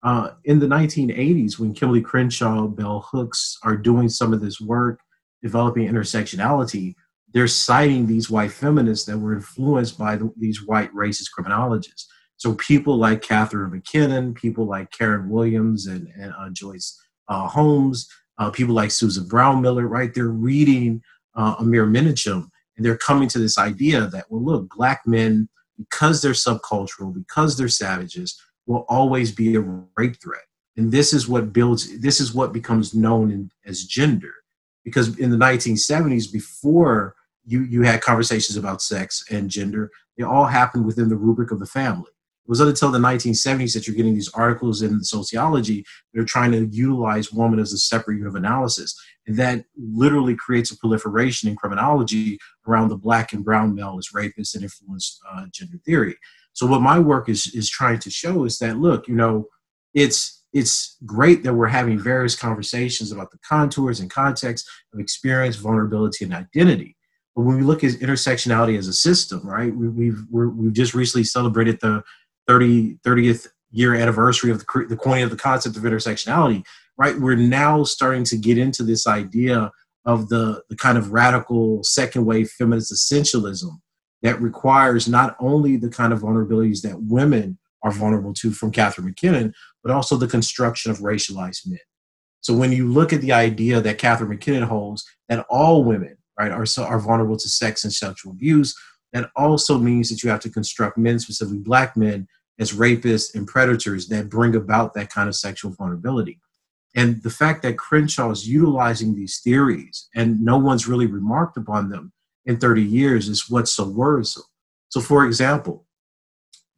Uh, 0.01 0.31
in 0.45 0.59
the 0.59 0.67
1980s, 0.67 1.59
when 1.59 1.73
Kimberlé 1.73 2.03
Crenshaw, 2.03 2.67
Bell 2.67 3.05
Hooks 3.11 3.57
are 3.63 3.75
doing 3.75 4.07
some 4.07 4.33
of 4.33 4.39
this 4.41 4.61
work, 4.61 5.01
developing 5.43 5.87
intersectionality, 5.89 6.95
they're 7.33 7.47
citing 7.47 8.07
these 8.07 8.29
white 8.29 8.51
feminists 8.51 9.05
that 9.05 9.17
were 9.17 9.35
influenced 9.35 9.97
by 9.97 10.15
the, 10.15 10.31
these 10.37 10.65
white 10.65 10.93
racist 10.93 11.31
criminologists. 11.31 12.07
So 12.37 12.53
people 12.55 12.97
like 12.97 13.21
Catharine 13.21 13.71
MacKinnon, 13.71 14.33
people 14.33 14.65
like 14.65 14.91
Karen 14.91 15.29
Williams 15.29 15.87
and, 15.87 16.07
and 16.17 16.33
uh, 16.39 16.49
Joyce 16.51 16.97
uh, 17.27 17.47
Holmes, 17.47 18.07
uh, 18.37 18.49
people 18.49 18.73
like 18.73 18.91
Susan 18.91 19.27
Brownmiller, 19.27 19.87
right? 19.87 20.13
They're 20.13 20.29
reading 20.29 21.01
uh, 21.35 21.55
Amir 21.59 21.85
Menachem 21.85 22.47
and 22.79 22.85
they're 22.85 22.97
coming 22.97 23.27
to 23.27 23.39
this 23.39 23.57
idea 23.57 24.07
that, 24.07 24.27
well, 24.29 24.41
look, 24.41 24.69
black 24.69 25.01
men, 25.05 25.49
because 25.77 26.21
they're 26.21 26.31
subcultural, 26.31 27.13
because 27.13 27.57
they're 27.57 27.67
savages, 27.67 28.41
will 28.67 28.85
always 28.87 29.33
be 29.33 29.55
a 29.55 29.59
rape 29.97 30.15
threat. 30.23 30.43
And 30.77 30.89
this 30.89 31.11
is 31.11 31.27
what 31.27 31.51
builds, 31.51 31.99
this 31.99 32.21
is 32.21 32.33
what 32.33 32.53
becomes 32.53 32.93
known 32.93 33.31
in, 33.31 33.51
as 33.65 33.83
gender. 33.83 34.33
Because 34.85 35.19
in 35.19 35.29
the 35.29 35.35
1970s, 35.35 36.31
before 36.31 37.15
you, 37.45 37.63
you 37.63 37.81
had 37.81 37.99
conversations 37.99 38.55
about 38.55 38.81
sex 38.81 39.25
and 39.29 39.49
gender, 39.49 39.91
they 40.17 40.23
all 40.23 40.45
happened 40.45 40.85
within 40.85 41.09
the 41.09 41.17
rubric 41.17 41.51
of 41.51 41.59
the 41.59 41.65
family. 41.65 42.11
Was 42.49 42.59
until 42.59 42.89
the 42.89 42.97
1970s 42.97 43.73
that 43.75 43.87
you're 43.87 43.95
getting 43.95 44.15
these 44.15 44.33
articles 44.33 44.81
in 44.81 45.03
sociology 45.03 45.85
that 46.13 46.21
are 46.21 46.25
trying 46.25 46.51
to 46.51 46.65
utilize 46.65 47.31
woman 47.31 47.59
as 47.59 47.73
a 47.73 47.77
separate 47.77 48.15
unit 48.15 48.27
of 48.27 48.35
analysis. 48.35 48.99
And 49.27 49.37
that 49.37 49.65
literally 49.77 50.35
creates 50.35 50.71
a 50.71 50.77
proliferation 50.77 51.47
in 51.47 51.55
criminology 51.55 52.39
around 52.67 52.89
the 52.89 52.97
black 52.97 53.33
and 53.33 53.45
brown 53.45 53.75
male 53.75 53.97
as 53.99 54.09
rapists 54.15 54.55
and 54.55 54.63
influenced 54.63 55.21
uh, 55.31 55.45
gender 55.53 55.77
theory. 55.85 56.17
So 56.53 56.65
what 56.65 56.81
my 56.81 56.97
work 56.97 57.29
is 57.29 57.53
is 57.53 57.69
trying 57.69 57.99
to 57.99 58.09
show 58.09 58.43
is 58.45 58.57
that 58.57 58.77
look, 58.77 59.07
you 59.07 59.15
know, 59.15 59.45
it's 59.93 60.43
it's 60.51 60.97
great 61.05 61.43
that 61.43 61.53
we're 61.53 61.67
having 61.67 61.99
various 61.99 62.35
conversations 62.35 63.11
about 63.11 63.31
the 63.31 63.37
contours 63.47 63.99
and 63.99 64.09
context 64.09 64.67
of 64.93 64.99
experience, 64.99 65.55
vulnerability, 65.55 66.25
and 66.25 66.33
identity. 66.33 66.97
But 67.35 67.43
when 67.43 67.57
we 67.57 67.63
look 67.63 67.83
at 67.83 67.91
intersectionality 67.91 68.77
as 68.77 68.87
a 68.87 68.93
system, 68.93 69.47
right, 69.47 69.73
we, 69.73 69.87
we've 69.87 70.23
we 70.31 70.65
have 70.65 70.73
just 70.73 70.93
recently 70.93 71.23
celebrated 71.23 71.79
the 71.79 72.03
30, 72.49 72.95
30th 73.05 73.47
year 73.71 73.93
anniversary 73.93 74.49
of 74.49 74.57
the, 74.59 74.85
the 74.89 74.97
coining 74.97 75.23
of 75.23 75.29
the 75.29 75.37
concept 75.37 75.77
of 75.77 75.83
intersectionality, 75.83 76.65
right? 76.97 77.17
We're 77.19 77.35
now 77.35 77.83
starting 77.83 78.23
to 78.25 78.37
get 78.37 78.57
into 78.57 78.81
this 78.81 79.05
idea 79.05 79.71
of 80.05 80.29
the, 80.29 80.63
the 80.69 80.75
kind 80.75 80.97
of 80.97 81.11
radical 81.11 81.83
second 81.83 82.25
wave 82.25 82.49
feminist 82.49 82.91
essentialism 82.91 83.69
that 84.23 84.41
requires 84.41 85.07
not 85.07 85.35
only 85.39 85.77
the 85.77 85.89
kind 85.89 86.11
of 86.11 86.21
vulnerabilities 86.21 86.81
that 86.81 86.99
women 87.03 87.59
are 87.83 87.91
vulnerable 87.91 88.33
to 88.33 88.51
from 88.51 88.71
Catharine 88.71 89.05
MacKinnon, 89.05 89.53
but 89.83 89.93
also 89.93 90.17
the 90.17 90.27
construction 90.27 90.91
of 90.91 90.97
racialized 90.99 91.67
men. 91.67 91.79
So 92.41 92.55
when 92.55 92.71
you 92.71 92.91
look 92.91 93.13
at 93.13 93.21
the 93.21 93.33
idea 93.33 93.79
that 93.79 93.99
Catharine 93.99 94.31
MacKinnon 94.31 94.63
holds 94.63 95.05
that 95.27 95.45
all 95.49 95.83
women, 95.83 96.17
right, 96.39 96.51
are, 96.51 96.65
are 96.79 96.99
vulnerable 96.99 97.37
to 97.37 97.47
sex 97.47 97.83
and 97.83 97.93
sexual 97.93 98.31
abuse, 98.31 98.75
that 99.13 99.29
also 99.35 99.77
means 99.77 100.09
that 100.09 100.23
you 100.23 100.29
have 100.29 100.39
to 100.41 100.49
construct 100.49 100.97
men, 100.97 101.19
specifically 101.19 101.59
black 101.59 101.95
men, 101.95 102.27
as 102.59 102.73
rapists 102.73 103.35
and 103.35 103.47
predators 103.47 104.07
that 104.09 104.29
bring 104.29 104.55
about 104.55 104.93
that 104.93 105.09
kind 105.09 105.29
of 105.29 105.35
sexual 105.35 105.71
vulnerability. 105.71 106.39
And 106.95 107.21
the 107.23 107.29
fact 107.29 107.61
that 107.63 107.77
Crenshaw 107.77 108.31
is 108.31 108.47
utilizing 108.47 109.15
these 109.15 109.39
theories 109.39 110.09
and 110.15 110.41
no 110.41 110.57
one's 110.57 110.87
really 110.87 111.05
remarked 111.05 111.57
upon 111.57 111.89
them 111.89 112.11
in 112.45 112.57
30 112.57 112.83
years 112.83 113.29
is 113.29 113.49
what's 113.49 113.71
so 113.71 113.87
worrisome. 113.87 114.43
So, 114.89 114.99
for 114.99 115.25
example, 115.25 115.85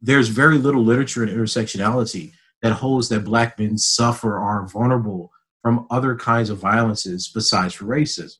there's 0.00 0.28
very 0.28 0.58
little 0.58 0.84
literature 0.84 1.22
in 1.22 1.34
intersectionality 1.34 2.32
that 2.60 2.74
holds 2.74 3.08
that 3.08 3.24
black 3.24 3.58
men 3.58 3.78
suffer 3.78 4.34
or 4.36 4.40
are 4.40 4.68
vulnerable 4.68 5.32
from 5.62 5.86
other 5.90 6.14
kinds 6.16 6.50
of 6.50 6.58
violences 6.58 7.28
besides 7.28 7.78
racism. 7.78 8.36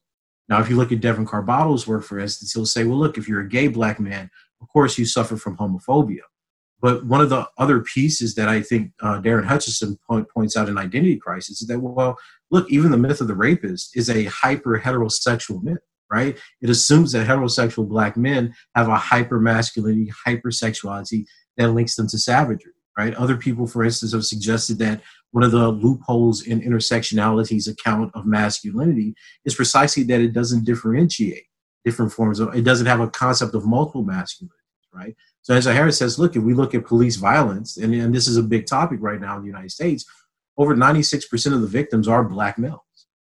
Now, 0.49 0.61
if 0.61 0.69
you 0.69 0.77
look 0.77 0.93
at 0.93 1.01
Devon 1.01 1.27
Carbado's 1.27 1.87
work, 1.87 2.05
for 2.05 2.19
instance, 2.19 2.53
he'll 2.53 2.67
say, 2.67 2.85
well, 2.85 2.99
look, 2.99 3.17
if 3.17 3.29
you're 3.29 3.41
a 3.41 3.49
gay 3.49 3.69
black 3.69 3.99
man, 3.99 4.31
of 4.61 4.69
course 4.69 4.99
you 4.99 5.07
suffer 5.07 5.37
from 5.37 5.57
homophobia. 5.57 6.21
But 6.83 7.07
one 7.07 7.21
of 7.21 7.31
the 7.31 7.49
other 7.59 7.81
pieces 7.81 8.35
that 8.35 8.49
I 8.49 8.61
think 8.61 8.91
uh, 9.01 9.21
Darren 9.21 9.47
Hutchinson 9.47 9.97
point, 10.07 10.29
points 10.29 10.57
out 10.57 10.69
in 10.69 10.77
Identity 10.77 11.17
Crisis 11.17 11.63
is 11.63 11.69
that, 11.69 11.79
well, 11.79 12.19
look, 12.51 12.69
even 12.71 12.91
the 12.91 12.99
myth 12.99 13.21
of 13.21 13.29
the 13.29 13.37
rapist 13.37 13.97
is 13.97 14.11
a 14.11 14.25
hyper 14.25 14.81
heterosexual 14.81 15.63
myth, 15.63 15.79
right? 16.11 16.37
It 16.61 16.69
assumes 16.69 17.13
that 17.13 17.27
heterosexual 17.27 17.89
black 17.89 18.17
men 18.17 18.53
have 18.75 18.89
a 18.89 18.97
hyper 18.97 19.39
masculinity, 19.39 20.13
hypersexuality 20.27 21.25
that 21.57 21.69
links 21.69 21.95
them 21.95 22.09
to 22.09 22.19
savagery, 22.19 22.73
right? 22.99 23.15
Other 23.15 23.37
people, 23.37 23.69
for 23.69 23.85
instance, 23.85 24.13
have 24.13 24.25
suggested 24.25 24.79
that 24.81 25.03
one 25.31 25.45
of 25.45 25.53
the 25.53 25.69
loopholes 25.69 26.43
in 26.43 26.61
intersectionality's 26.61 27.69
account 27.69 28.11
of 28.15 28.27
masculinity 28.27 29.15
is 29.45 29.55
precisely 29.55 30.03
that 30.05 30.21
it 30.21 30.33
doesn't 30.33 30.65
differentiate 30.65 31.45
different 31.85 32.13
forms 32.13 32.41
of, 32.41 32.55
it 32.57 32.63
doesn't 32.63 32.87
have 32.87 33.01
a 33.01 33.09
concept 33.09 33.55
of 33.55 33.65
multiple 33.65 34.05
masculinities, 34.05 34.51
right? 34.93 35.17
So 35.43 35.55
Angela 35.55 35.75
Harris 35.75 35.99
says, 35.99 36.19
look, 36.19 36.37
if 36.37 36.43
we 36.43 36.55
look 36.55 36.75
at 36.75 36.87
police 36.87 37.17
violence, 37.17 37.77
and, 37.77 37.93
and 37.95 38.15
this 38.15 38.29
is 38.29 38.37
a 38.37 38.43
big 38.43 38.67
topic 38.67 38.99
right 39.01 39.21
now 39.21 39.37
in 39.37 39.43
the 39.43 39.49
United 39.49 39.73
States, 39.73 40.05
over 40.57 40.75
96% 40.75 41.53
of 41.53 41.61
the 41.61 41.67
victims 41.67 42.07
are 42.07 42.23
black 42.23 42.59
males, 42.59 42.81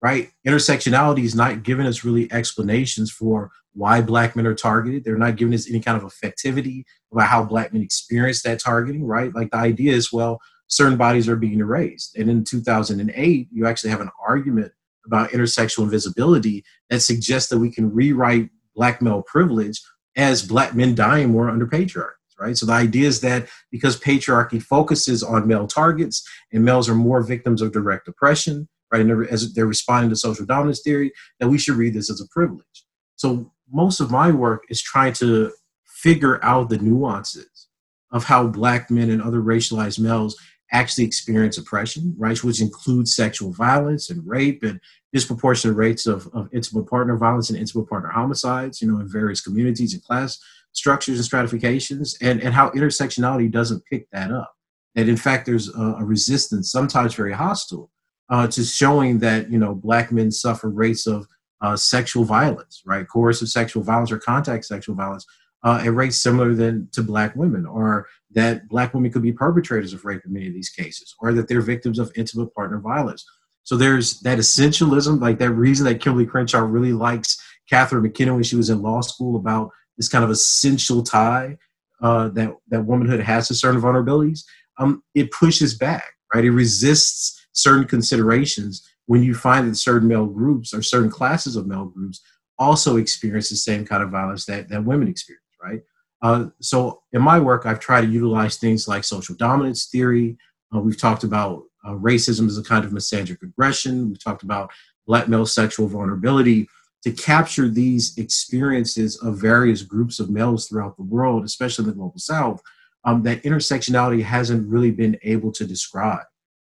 right? 0.01 0.29
Intersectionality 0.45 1.23
is 1.23 1.35
not 1.35 1.63
giving 1.63 1.85
us 1.85 2.03
really 2.03 2.31
explanations 2.31 3.09
for 3.09 3.51
why 3.73 4.01
black 4.01 4.35
men 4.35 4.45
are 4.45 4.53
targeted. 4.53 5.03
They're 5.03 5.17
not 5.17 5.37
giving 5.37 5.53
us 5.53 5.69
any 5.69 5.79
kind 5.79 6.01
of 6.01 6.11
effectivity 6.11 6.83
about 7.11 7.27
how 7.27 7.43
black 7.43 7.73
men 7.73 7.81
experience 7.81 8.41
that 8.43 8.59
targeting, 8.59 9.05
right? 9.05 9.33
Like 9.33 9.51
the 9.51 9.57
idea 9.57 9.93
is, 9.93 10.11
well, 10.11 10.39
certain 10.67 10.97
bodies 10.97 11.29
are 11.29 11.35
being 11.35 11.59
erased. 11.59 12.17
And 12.17 12.29
in 12.29 12.43
2008, 12.43 13.47
you 13.51 13.65
actually 13.65 13.89
have 13.91 14.01
an 14.01 14.11
argument 14.25 14.71
about 15.05 15.31
intersectional 15.31 15.83
invisibility 15.83 16.63
that 16.89 17.01
suggests 17.01 17.49
that 17.49 17.59
we 17.59 17.71
can 17.71 17.93
rewrite 17.93 18.49
black 18.75 19.01
male 19.01 19.21
privilege 19.23 19.81
as 20.15 20.43
black 20.43 20.75
men 20.75 20.95
dying 20.95 21.29
more 21.31 21.49
under 21.49 21.67
patriarchy 21.67 22.11
right? 22.39 22.57
So 22.57 22.65
the 22.65 22.73
idea 22.73 23.07
is 23.07 23.21
that 23.21 23.47
because 23.71 23.99
patriarchy 23.99 24.61
focuses 24.61 25.23
on 25.23 25.47
male 25.47 25.67
targets 25.67 26.27
and 26.51 26.65
males 26.65 26.89
are 26.89 26.95
more 26.95 27.21
victims 27.21 27.61
of 27.61 27.71
direct 27.71 28.07
oppression, 28.07 28.67
right? 28.91 29.01
And 29.01 29.27
as 29.27 29.53
they're 29.53 29.65
responding 29.65 30.09
to 30.09 30.15
social 30.15 30.45
dominance 30.45 30.81
theory, 30.81 31.11
that 31.39 31.47
we 31.47 31.57
should 31.57 31.75
read 31.75 31.93
this 31.93 32.09
as 32.09 32.21
a 32.21 32.27
privilege. 32.27 32.85
So 33.15 33.51
most 33.71 33.99
of 33.99 34.11
my 34.11 34.31
work 34.31 34.65
is 34.69 34.81
trying 34.81 35.13
to 35.13 35.51
figure 35.85 36.43
out 36.43 36.69
the 36.69 36.77
nuances 36.77 37.67
of 38.11 38.25
how 38.25 38.45
black 38.47 38.91
men 38.91 39.09
and 39.09 39.21
other 39.21 39.41
racialized 39.41 39.99
males 39.99 40.37
actually 40.73 41.05
experience 41.05 41.57
oppression, 41.57 42.13
right? 42.17 42.43
Which 42.43 42.59
includes 42.59 43.15
sexual 43.15 43.53
violence 43.53 44.09
and 44.09 44.27
rape 44.27 44.63
and 44.63 44.81
disproportionate 45.13 45.77
rates 45.77 46.07
of, 46.07 46.27
of 46.33 46.49
intimate 46.51 46.89
partner 46.89 47.15
violence 47.15 47.49
and 47.49 47.59
intimate 47.59 47.87
partner 47.87 48.09
homicides, 48.09 48.81
you 48.81 48.91
know, 48.91 48.99
in 48.99 49.07
various 49.07 49.39
communities 49.39 49.93
and 49.93 50.03
class 50.03 50.39
structures 50.71 51.19
and 51.19 51.25
stratifications, 51.25 52.17
and, 52.19 52.41
and 52.41 52.53
how 52.53 52.71
intersectionality 52.71 53.49
doesn't 53.49 53.85
pick 53.85 54.09
that 54.11 54.31
up. 54.31 54.55
That 54.95 55.07
in 55.07 55.17
fact, 55.17 55.45
there's 55.45 55.69
a, 55.69 55.95
a 55.99 56.03
resistance, 56.03 56.71
sometimes 56.71 57.13
very 57.13 57.33
hostile, 57.33 57.91
uh, 58.29 58.47
to 58.47 58.63
showing 58.63 59.19
that, 59.19 59.51
you 59.51 59.59
know, 59.59 59.75
black 59.75 60.11
men 60.11 60.31
suffer 60.31 60.69
rates 60.69 61.05
of 61.05 61.27
uh, 61.61 61.77
sexual 61.77 62.23
violence, 62.23 62.81
right? 62.85 63.07
Coercive 63.07 63.49
sexual 63.49 63.83
violence 63.83 64.11
or 64.11 64.17
contact 64.17 64.65
sexual 64.65 64.95
violence 64.95 65.25
uh, 65.63 65.81
at 65.83 65.93
rates 65.93 66.21
similar 66.21 66.53
than 66.53 66.89
to 66.91 67.01
black 67.01 67.35
women, 67.35 67.65
or 67.65 68.07
that 68.31 68.67
black 68.67 68.93
women 68.93 69.11
could 69.11 69.21
be 69.21 69.31
perpetrators 69.31 69.93
of 69.93 70.03
rape 70.05 70.21
in 70.25 70.33
many 70.33 70.47
of 70.47 70.53
these 70.53 70.69
cases, 70.69 71.15
or 71.19 71.33
that 71.33 71.47
they're 71.47 71.61
victims 71.61 71.99
of 71.99 72.11
intimate 72.15 72.53
partner 72.53 72.79
violence. 72.79 73.25
So 73.63 73.77
there's 73.77 74.19
that 74.21 74.39
essentialism, 74.39 75.21
like 75.21 75.39
that 75.39 75.51
reason 75.51 75.85
that 75.85 76.01
Kimberlé 76.01 76.29
Crenshaw 76.29 76.59
really 76.59 76.91
likes 76.91 77.41
Catharine 77.69 78.03
MacKinnon 78.03 78.35
when 78.35 78.43
she 78.43 78.57
was 78.57 78.69
in 78.69 78.81
law 78.81 79.01
school 79.01 79.37
about 79.37 79.71
this 79.97 80.09
kind 80.09 80.23
of 80.23 80.29
essential 80.29 81.01
tie 81.01 81.57
uh, 82.01 82.27
that 82.29 82.53
that 82.67 82.85
womanhood 82.85 83.21
has 83.21 83.47
to 83.47 83.55
certain 83.55 83.81
vulnerabilities. 83.81 84.41
Um, 84.77 85.03
it 85.15 85.31
pushes 85.31 85.77
back, 85.77 86.03
right? 86.33 86.43
It 86.43 86.51
resists 86.51 87.47
certain 87.53 87.87
considerations 87.87 88.85
when 89.05 89.23
you 89.23 89.33
find 89.33 89.69
that 89.69 89.75
certain 89.75 90.07
male 90.07 90.25
groups 90.25 90.73
or 90.73 90.81
certain 90.81 91.09
classes 91.09 91.55
of 91.55 91.67
male 91.67 91.85
groups 91.85 92.21
also 92.57 92.97
experience 92.97 93.49
the 93.49 93.55
same 93.55 93.85
kind 93.85 94.01
of 94.03 94.09
violence 94.09 94.45
that, 94.45 94.69
that 94.69 94.83
women 94.83 95.07
experience 95.07 95.42
right? 95.63 95.81
Uh, 96.21 96.47
so 96.61 97.01
in 97.11 97.21
my 97.21 97.39
work, 97.39 97.65
I've 97.65 97.79
tried 97.79 98.01
to 98.01 98.07
utilize 98.07 98.57
things 98.57 98.87
like 98.87 99.03
social 99.03 99.35
dominance 99.35 99.85
theory. 99.85 100.37
Uh, 100.73 100.79
we've 100.79 100.99
talked 100.99 101.23
about 101.23 101.63
uh, 101.85 101.91
racism 101.91 102.47
as 102.47 102.57
a 102.57 102.63
kind 102.63 102.85
of 102.85 102.91
misandric 102.91 103.41
aggression. 103.41 104.09
We've 104.09 104.23
talked 104.23 104.43
about 104.43 104.71
black 105.05 105.27
male 105.27 105.45
sexual 105.45 105.87
vulnerability 105.87 106.67
to 107.03 107.11
capture 107.11 107.67
these 107.67 108.17
experiences 108.17 109.17
of 109.17 109.37
various 109.37 109.81
groups 109.81 110.19
of 110.19 110.29
males 110.29 110.67
throughout 110.67 110.95
the 110.95 111.03
world, 111.03 111.43
especially 111.43 111.83
in 111.83 111.89
the 111.89 111.95
global 111.95 112.17
south, 112.17 112.61
um, 113.03 113.23
that 113.23 113.43
intersectionality 113.43 114.23
hasn't 114.23 114.69
really 114.69 114.91
been 114.91 115.17
able 115.23 115.51
to 115.51 115.65
describe. 115.65 116.23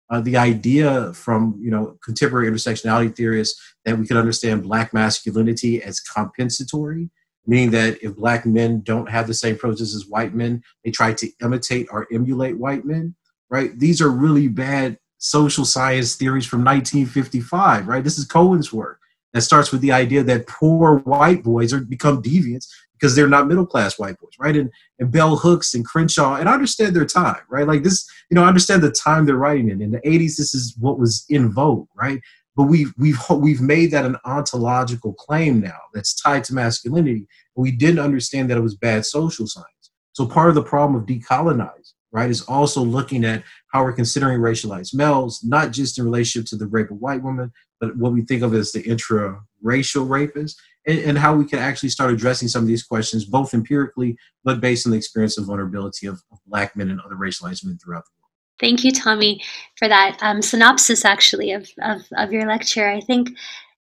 Uh, 0.09 0.21
the 0.21 0.37
idea 0.37 1.11
from 1.13 1.57
you 1.59 1.71
know 1.71 1.97
contemporary 2.03 2.49
intersectionality 2.49 3.13
theorists 3.13 3.59
that 3.83 3.97
we 3.97 4.05
could 4.05 4.15
understand 4.15 4.63
black 4.63 4.93
masculinity 4.93 5.81
as 5.81 5.99
compensatory 5.99 7.09
meaning 7.47 7.71
that 7.71 7.97
if 8.03 8.15
black 8.15 8.45
men 8.45 8.81
don't 8.81 9.09
have 9.09 9.25
the 9.25 9.33
same 9.33 9.55
approaches 9.55 9.95
as 9.95 10.05
white 10.05 10.33
men, 10.33 10.61
they 10.83 10.91
try 10.91 11.13
to 11.13 11.31
imitate 11.41 11.87
or 11.89 12.05
emulate 12.11 12.57
white 12.57 12.85
men, 12.85 13.15
right? 13.49 13.77
These 13.79 14.01
are 14.01 14.09
really 14.09 14.49
bad 14.49 14.97
social 15.17 15.65
science 15.65 16.15
theories 16.15 16.45
from 16.45 16.59
1955, 16.59 17.87
right? 17.87 18.03
This 18.03 18.19
is 18.19 18.25
Cohen's 18.25 18.71
work 18.71 18.99
that 19.33 19.41
starts 19.41 19.71
with 19.71 19.81
the 19.81 19.91
idea 19.91 20.23
that 20.23 20.47
poor 20.47 20.99
white 20.99 21.43
boys 21.43 21.73
are 21.73 21.79
become 21.79 22.21
deviants 22.21 22.67
because 22.93 23.15
they're 23.15 23.27
not 23.27 23.47
middle 23.47 23.65
class 23.65 23.97
white 23.97 24.19
boys, 24.19 24.33
right? 24.39 24.55
And 24.55 24.69
and 24.99 25.11
Bell 25.11 25.37
Hooks 25.37 25.73
and 25.73 25.85
Crenshaw, 25.85 26.35
and 26.35 26.49
I 26.49 26.53
understand 26.53 26.95
their 26.95 27.05
time, 27.05 27.41
right? 27.49 27.67
Like 27.67 27.83
this, 27.83 28.09
you 28.29 28.35
know, 28.35 28.43
I 28.43 28.47
understand 28.47 28.81
the 28.81 28.91
time 28.91 29.25
they're 29.25 29.35
writing 29.35 29.69
in. 29.69 29.81
In 29.81 29.91
the 29.91 30.01
80s, 30.01 30.37
this 30.37 30.53
is 30.53 30.75
what 30.79 30.99
was 30.99 31.25
in 31.29 31.51
vogue, 31.51 31.87
right? 31.95 32.19
But 32.57 32.63
we've 32.63 32.91
we've 32.97 33.19
we've 33.29 33.61
made 33.61 33.91
that 33.91 34.03
an 34.03 34.17
ontological 34.25 35.13
claim 35.13 35.61
now 35.61 35.77
that's 35.93 36.19
tied 36.19 36.43
to 36.45 36.55
masculinity. 36.55 37.27
And 37.55 37.63
we 37.63 37.71
didn't 37.71 37.99
understand 37.99 38.49
that 38.49 38.57
it 38.57 38.61
was 38.61 38.75
bad 38.75 39.05
social 39.05 39.45
science. 39.45 39.69
So 40.13 40.25
part 40.25 40.49
of 40.49 40.55
the 40.55 40.63
problem 40.63 40.99
of 40.99 41.07
decolonizing, 41.07 41.93
right, 42.11 42.31
is 42.31 42.41
also 42.41 42.81
looking 42.81 43.23
at 43.23 43.43
how 43.71 43.83
we're 43.83 43.93
considering 43.93 44.39
racialized 44.39 44.95
males, 44.95 45.43
not 45.43 45.71
just 45.71 45.99
in 45.99 46.05
relationship 46.05 46.49
to 46.49 46.55
the 46.55 46.65
rape 46.65 46.89
of 46.89 46.97
white 46.97 47.21
women, 47.21 47.53
but 47.79 47.95
what 47.95 48.13
we 48.13 48.23
think 48.23 48.41
of 48.41 48.55
as 48.55 48.71
the 48.71 48.81
intra-racial 48.81 50.07
rapists, 50.07 50.55
and, 50.87 50.97
and, 50.99 51.17
how 51.19 51.35
we 51.35 51.45
can 51.45 51.59
actually 51.59 51.89
start 51.89 52.11
addressing 52.11 52.47
some 52.47 52.63
of 52.63 52.67
these 52.67 52.81
questions, 52.81 53.25
both 53.25 53.53
empirically, 53.53 54.17
but 54.43 54.59
based 54.59 54.87
on 54.87 54.91
the 54.91 54.97
experience 54.97 55.37
and 55.37 55.45
vulnerability 55.45 56.07
of, 56.07 56.23
of 56.31 56.39
Black 56.47 56.75
men 56.75 56.89
and 56.89 56.99
other 57.01 57.15
racialized 57.15 57.63
men 57.63 57.77
throughout 57.77 58.05
the 58.05 58.11
world. 58.19 58.26
Thank 58.59 58.83
you, 58.83 58.91
Tommy, 58.91 59.41
for 59.75 59.87
that 59.87 60.17
um, 60.21 60.41
synopsis, 60.41 61.05
actually, 61.05 61.51
of, 61.51 61.69
of, 61.81 62.01
of 62.17 62.31
your 62.31 62.47
lecture. 62.47 62.89
I 62.89 63.01
think 63.01 63.29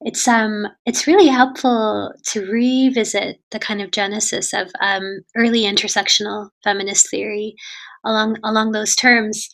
it's 0.03 0.29
um 0.29 0.67
it's 0.85 1.07
really 1.07 1.27
helpful 1.29 2.13
to 2.23 2.47
revisit 2.51 3.41
the 3.51 3.59
kind 3.59 3.81
of 3.81 3.91
genesis 3.91 4.53
of 4.53 4.71
um, 4.81 5.21
early 5.37 5.63
intersectional 5.63 6.51
feminist 6.63 7.11
theory 7.11 7.55
along 8.05 8.37
along 8.45 8.73
those 8.73 8.95
terms. 8.95 9.49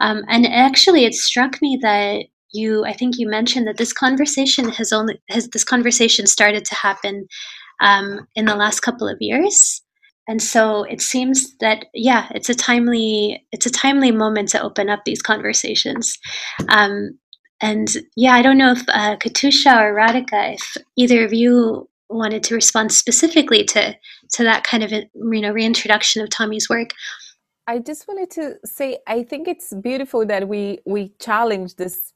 Um, 0.00 0.22
and 0.28 0.46
actually, 0.46 1.06
it 1.06 1.14
struck 1.14 1.62
me 1.62 1.78
that 1.80 2.26
you 2.52 2.84
i 2.84 2.92
think 2.92 3.18
you 3.18 3.28
mentioned 3.28 3.66
that 3.66 3.76
this 3.76 3.92
conversation 3.92 4.68
has 4.70 4.92
only 4.92 5.20
has 5.28 5.48
this 5.48 5.64
conversation 5.64 6.26
started 6.26 6.64
to 6.64 6.74
happen 6.74 7.26
um, 7.80 8.26
in 8.34 8.46
the 8.46 8.54
last 8.54 8.80
couple 8.80 9.08
of 9.08 9.16
years 9.20 9.82
and 10.28 10.42
so 10.42 10.82
it 10.84 11.00
seems 11.00 11.56
that 11.58 11.86
yeah 11.94 12.28
it's 12.34 12.48
a 12.48 12.54
timely 12.54 13.46
it's 13.52 13.66
a 13.66 13.70
timely 13.70 14.10
moment 14.10 14.48
to 14.50 14.62
open 14.62 14.88
up 14.88 15.04
these 15.04 15.22
conversations. 15.22 16.18
Um, 16.68 17.18
and 17.62 17.88
yeah 18.16 18.34
i 18.34 18.42
don't 18.42 18.58
know 18.58 18.72
if 18.72 18.82
uh, 18.88 19.16
katucha 19.16 19.80
or 19.80 19.94
radhika 19.94 20.54
if 20.54 20.76
either 20.94 21.24
of 21.24 21.32
you 21.32 21.88
wanted 22.08 22.42
to 22.44 22.54
respond 22.54 22.92
specifically 22.92 23.64
to 23.64 23.94
to 24.32 24.42
that 24.44 24.64
kind 24.64 24.82
of 24.82 24.92
you 24.92 25.40
know 25.40 25.52
reintroduction 25.52 26.22
of 26.22 26.30
tommy's 26.30 26.68
work. 26.68 26.90
I 27.66 27.80
just 27.80 28.06
wanted 28.06 28.30
to 28.32 28.54
say 28.64 28.98
I 29.06 29.24
think 29.24 29.48
it's 29.48 29.72
beautiful 29.74 30.24
that 30.26 30.48
we 30.48 30.78
we 30.86 31.12
challenge 31.20 31.76
this 31.76 32.12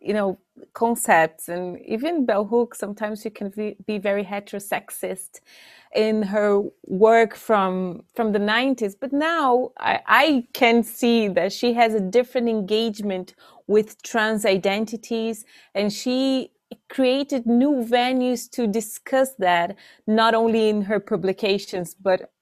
you 0.00 0.14
know 0.14 0.38
concepts 0.74 1.48
and 1.48 1.78
even 1.84 2.26
bell 2.26 2.44
hooks 2.44 2.78
sometimes 2.78 3.22
she 3.22 3.30
can 3.30 3.50
be, 3.50 3.76
be 3.86 3.98
very 3.98 4.24
heterosexist 4.24 5.40
in 5.94 6.22
her 6.22 6.62
work 6.86 7.34
from 7.34 8.02
from 8.14 8.32
the 8.32 8.38
90s 8.38 8.94
but 9.00 9.12
now 9.12 9.70
I, 9.78 10.00
I 10.06 10.46
can 10.52 10.82
see 10.82 11.28
that 11.28 11.52
she 11.52 11.74
has 11.74 11.94
a 11.94 12.00
different 12.00 12.48
engagement 12.48 13.34
with 13.66 14.02
trans 14.02 14.44
identities 14.44 15.44
and 15.74 15.92
she 15.92 16.52
created 16.88 17.46
new 17.46 17.84
venues 17.84 18.50
to 18.50 18.66
discuss 18.66 19.34
that 19.38 19.76
not 20.06 20.34
only 20.34 20.68
in 20.68 20.82
her 20.82 21.00
publications 21.00 21.94
but 21.94 22.32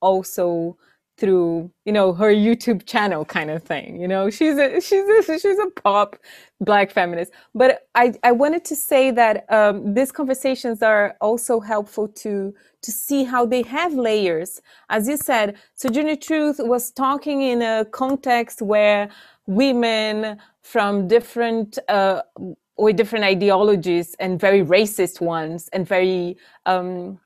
also 0.00 0.76
through 1.18 1.70
you 1.84 1.92
know 1.92 2.12
her 2.12 2.32
youtube 2.32 2.86
channel 2.86 3.24
kind 3.24 3.50
of 3.50 3.62
thing 3.62 4.00
you 4.00 4.08
know? 4.08 4.30
She's 4.30 4.56
a 4.58 4.80
she's 4.80 5.06
a 5.08 5.38
she's 5.38 5.58
a 5.58 5.70
pop 5.82 6.16
black 6.60 6.90
feminist. 6.90 7.32
But 7.54 7.88
i 7.94 8.14
i 8.24 8.32
wanted 8.32 8.64
to 8.66 8.76
say 8.76 9.10
that 9.12 9.46
um, 9.52 9.94
these 9.94 10.12
conversations 10.12 10.82
are 10.82 11.16
also 11.20 11.60
helpful 11.60 12.08
to 12.24 12.54
to 12.82 12.92
see 12.92 13.24
how 13.24 13.46
they 13.46 13.62
have 13.62 13.94
layers. 13.94 14.60
As 14.90 15.08
you 15.08 15.16
said 15.16 15.56
so 15.74 15.88
sojourner 15.88 16.16
truth 16.16 16.58
was 16.60 16.90
talking 16.92 17.42
in 17.42 17.62
a 17.62 17.84
context 17.86 18.62
where 18.62 19.08
women 19.46 20.38
from 20.62 21.08
different 21.08 21.78
uh, 21.88 22.22
with 22.78 22.96
different 22.96 23.24
ideologies 23.24 24.14
and 24.20 24.40
very 24.40 24.62
racist 24.64 25.20
ones 25.20 25.68
and 25.72 25.86
very 25.86 26.36
um, 26.66 27.18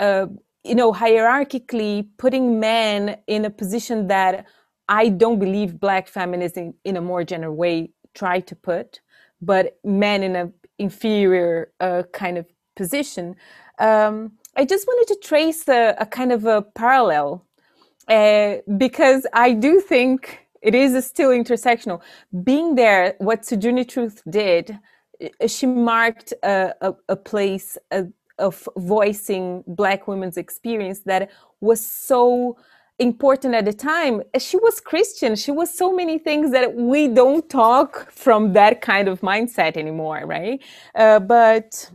uh, 0.00 0.26
you 0.64 0.74
know, 0.74 0.92
hierarchically 0.92 2.08
putting 2.16 2.58
men 2.58 3.18
in 3.26 3.44
a 3.44 3.50
position 3.50 4.08
that 4.08 4.46
I 4.88 5.08
don't 5.08 5.38
believe 5.38 5.78
black 5.78 6.08
feminism 6.08 6.74
in 6.84 6.96
a 6.96 7.00
more 7.00 7.24
general 7.24 7.54
way 7.54 7.90
try 8.14 8.40
to 8.40 8.56
put, 8.56 9.00
but 9.40 9.78
men 9.84 10.22
in 10.22 10.36
an 10.36 10.52
inferior 10.78 11.72
uh, 11.80 12.02
kind 12.12 12.38
of 12.38 12.46
position. 12.76 13.36
Um, 13.78 14.32
I 14.56 14.64
just 14.64 14.86
wanted 14.86 15.14
to 15.14 15.20
trace 15.20 15.68
a, 15.68 15.94
a 15.98 16.06
kind 16.06 16.32
of 16.32 16.44
a 16.46 16.62
parallel 16.62 17.46
uh, 18.08 18.56
because 18.76 19.26
I 19.32 19.52
do 19.52 19.80
think 19.80 20.46
it 20.62 20.74
is 20.74 21.04
still 21.04 21.30
intersectional. 21.30 22.00
Being 22.42 22.74
there, 22.74 23.16
what 23.18 23.44
Sojourner 23.44 23.84
Truth 23.84 24.22
did, 24.28 24.78
uh, 25.22 25.46
she 25.46 25.66
marked 25.66 26.32
a, 26.42 26.74
a, 26.80 26.94
a 27.10 27.16
place, 27.16 27.76
of 28.38 28.68
voicing 28.76 29.62
black 29.66 30.08
women's 30.08 30.36
experience 30.36 31.00
that 31.00 31.30
was 31.60 31.84
so 31.84 32.56
important 32.98 33.54
at 33.54 33.64
the 33.64 33.72
time. 33.72 34.22
She 34.38 34.56
was 34.56 34.80
christian. 34.80 35.36
She 35.36 35.50
was 35.50 35.76
so 35.76 35.94
many 35.94 36.18
things 36.18 36.52
that 36.52 36.74
we 36.74 37.08
don't 37.08 37.48
talk 37.48 38.10
from 38.10 38.52
that 38.52 38.80
kind 38.80 39.08
of 39.08 39.20
mindset 39.20 39.76
anymore 39.76 40.22
right? 40.24 40.62
Uh, 40.94 41.20
but 41.20 41.90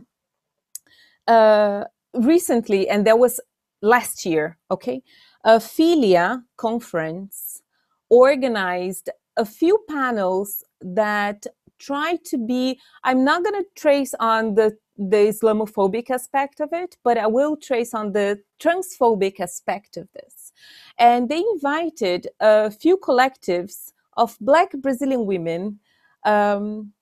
uh, 1.26 1.84
recently 2.14 2.88
and 2.88 3.06
that 3.06 3.18
was 3.18 3.40
last 3.82 4.26
year 4.26 4.58
okay? 4.70 5.02
A 5.44 5.56
philia 5.56 6.42
conference 6.58 7.62
organized 8.10 9.08
a 9.36 9.44
few 9.44 9.78
panels 9.88 10.62
that 10.80 11.46
try 11.78 12.16
to 12.24 12.36
be 12.36 12.78
i'm 13.04 13.24
not 13.24 13.42
going 13.42 13.54
to 13.62 13.68
trace 13.74 14.14
on 14.20 14.54
the 14.54 14.76
the 15.00 15.32
Islamophobic 15.32 16.10
aspect 16.10 16.60
of 16.60 16.68
it, 16.72 16.98
but 17.02 17.16
I 17.16 17.26
will 17.26 17.56
trace 17.56 17.94
on 17.94 18.12
the 18.12 18.40
transphobic 18.60 19.40
aspect 19.40 19.96
of 19.96 20.08
this. 20.12 20.52
And 20.98 21.28
they 21.30 21.42
invited 21.54 22.28
a 22.38 22.70
few 22.70 22.98
collectives 22.98 23.92
of 24.18 24.36
Black 24.42 24.72
Brazilian 24.72 25.24
women 25.24 25.80
um, 26.24 26.92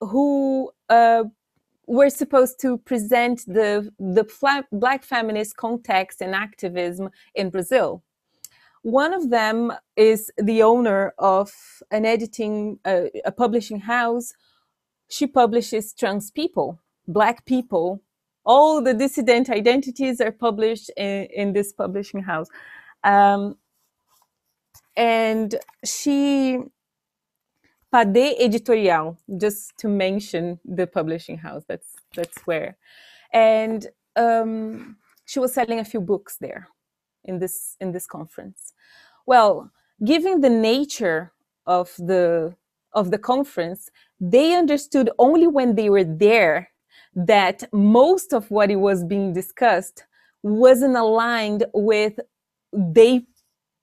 who 0.00 0.70
uh, 0.88 1.24
were 1.86 2.08
supposed 2.08 2.58
to 2.62 2.78
present 2.78 3.44
the, 3.46 3.92
the 3.98 4.24
Black 4.72 5.04
feminist 5.04 5.58
context 5.58 6.22
and 6.22 6.34
activism 6.34 7.10
in 7.34 7.50
Brazil. 7.50 8.02
One 8.80 9.12
of 9.12 9.28
them 9.28 9.72
is 9.96 10.30
the 10.38 10.62
owner 10.62 11.12
of 11.18 11.52
an 11.90 12.06
editing, 12.06 12.78
uh, 12.86 13.06
a 13.26 13.32
publishing 13.32 13.80
house. 13.80 14.32
She 15.10 15.26
publishes 15.26 15.92
trans 15.92 16.30
people 16.30 16.80
black 17.08 17.44
people 17.46 18.02
all 18.44 18.80
the 18.80 18.94
dissident 18.94 19.50
identities 19.50 20.20
are 20.20 20.32
published 20.32 20.90
in, 20.96 21.24
in 21.34 21.52
this 21.52 21.72
publishing 21.72 22.22
house 22.22 22.48
um, 23.04 23.56
and 24.96 25.56
she 25.84 26.60
Padê 27.92 28.34
Editorial, 28.38 29.16
just 29.38 29.76
to 29.78 29.88
mention 29.88 30.58
the 30.64 30.86
publishing 30.86 31.38
house. 31.38 31.64
That's 31.68 31.94
that's 32.14 32.38
where, 32.44 32.76
and 33.32 33.86
um, 34.16 34.96
she 35.24 35.38
was 35.38 35.54
selling 35.54 35.78
a 35.78 35.84
few 35.84 36.00
books 36.00 36.36
there 36.38 36.68
in 37.24 37.38
this 37.38 37.76
in 37.80 37.92
this 37.92 38.06
conference. 38.06 38.74
Well, 39.24 39.70
given 40.04 40.40
the 40.40 40.50
nature 40.50 41.32
of 41.66 41.94
the 41.96 42.56
of 42.92 43.10
the 43.10 43.18
conference, 43.18 43.90
they 44.20 44.54
understood 44.54 45.10
only 45.18 45.46
when 45.46 45.74
they 45.74 45.88
were 45.88 46.04
there 46.04 46.70
that 47.16 47.64
most 47.72 48.34
of 48.34 48.50
what 48.50 48.70
it 48.70 48.76
was 48.76 49.02
being 49.02 49.32
discussed 49.32 50.04
wasn't 50.42 50.96
aligned 50.96 51.64
with 51.72 52.20
their 52.72 53.20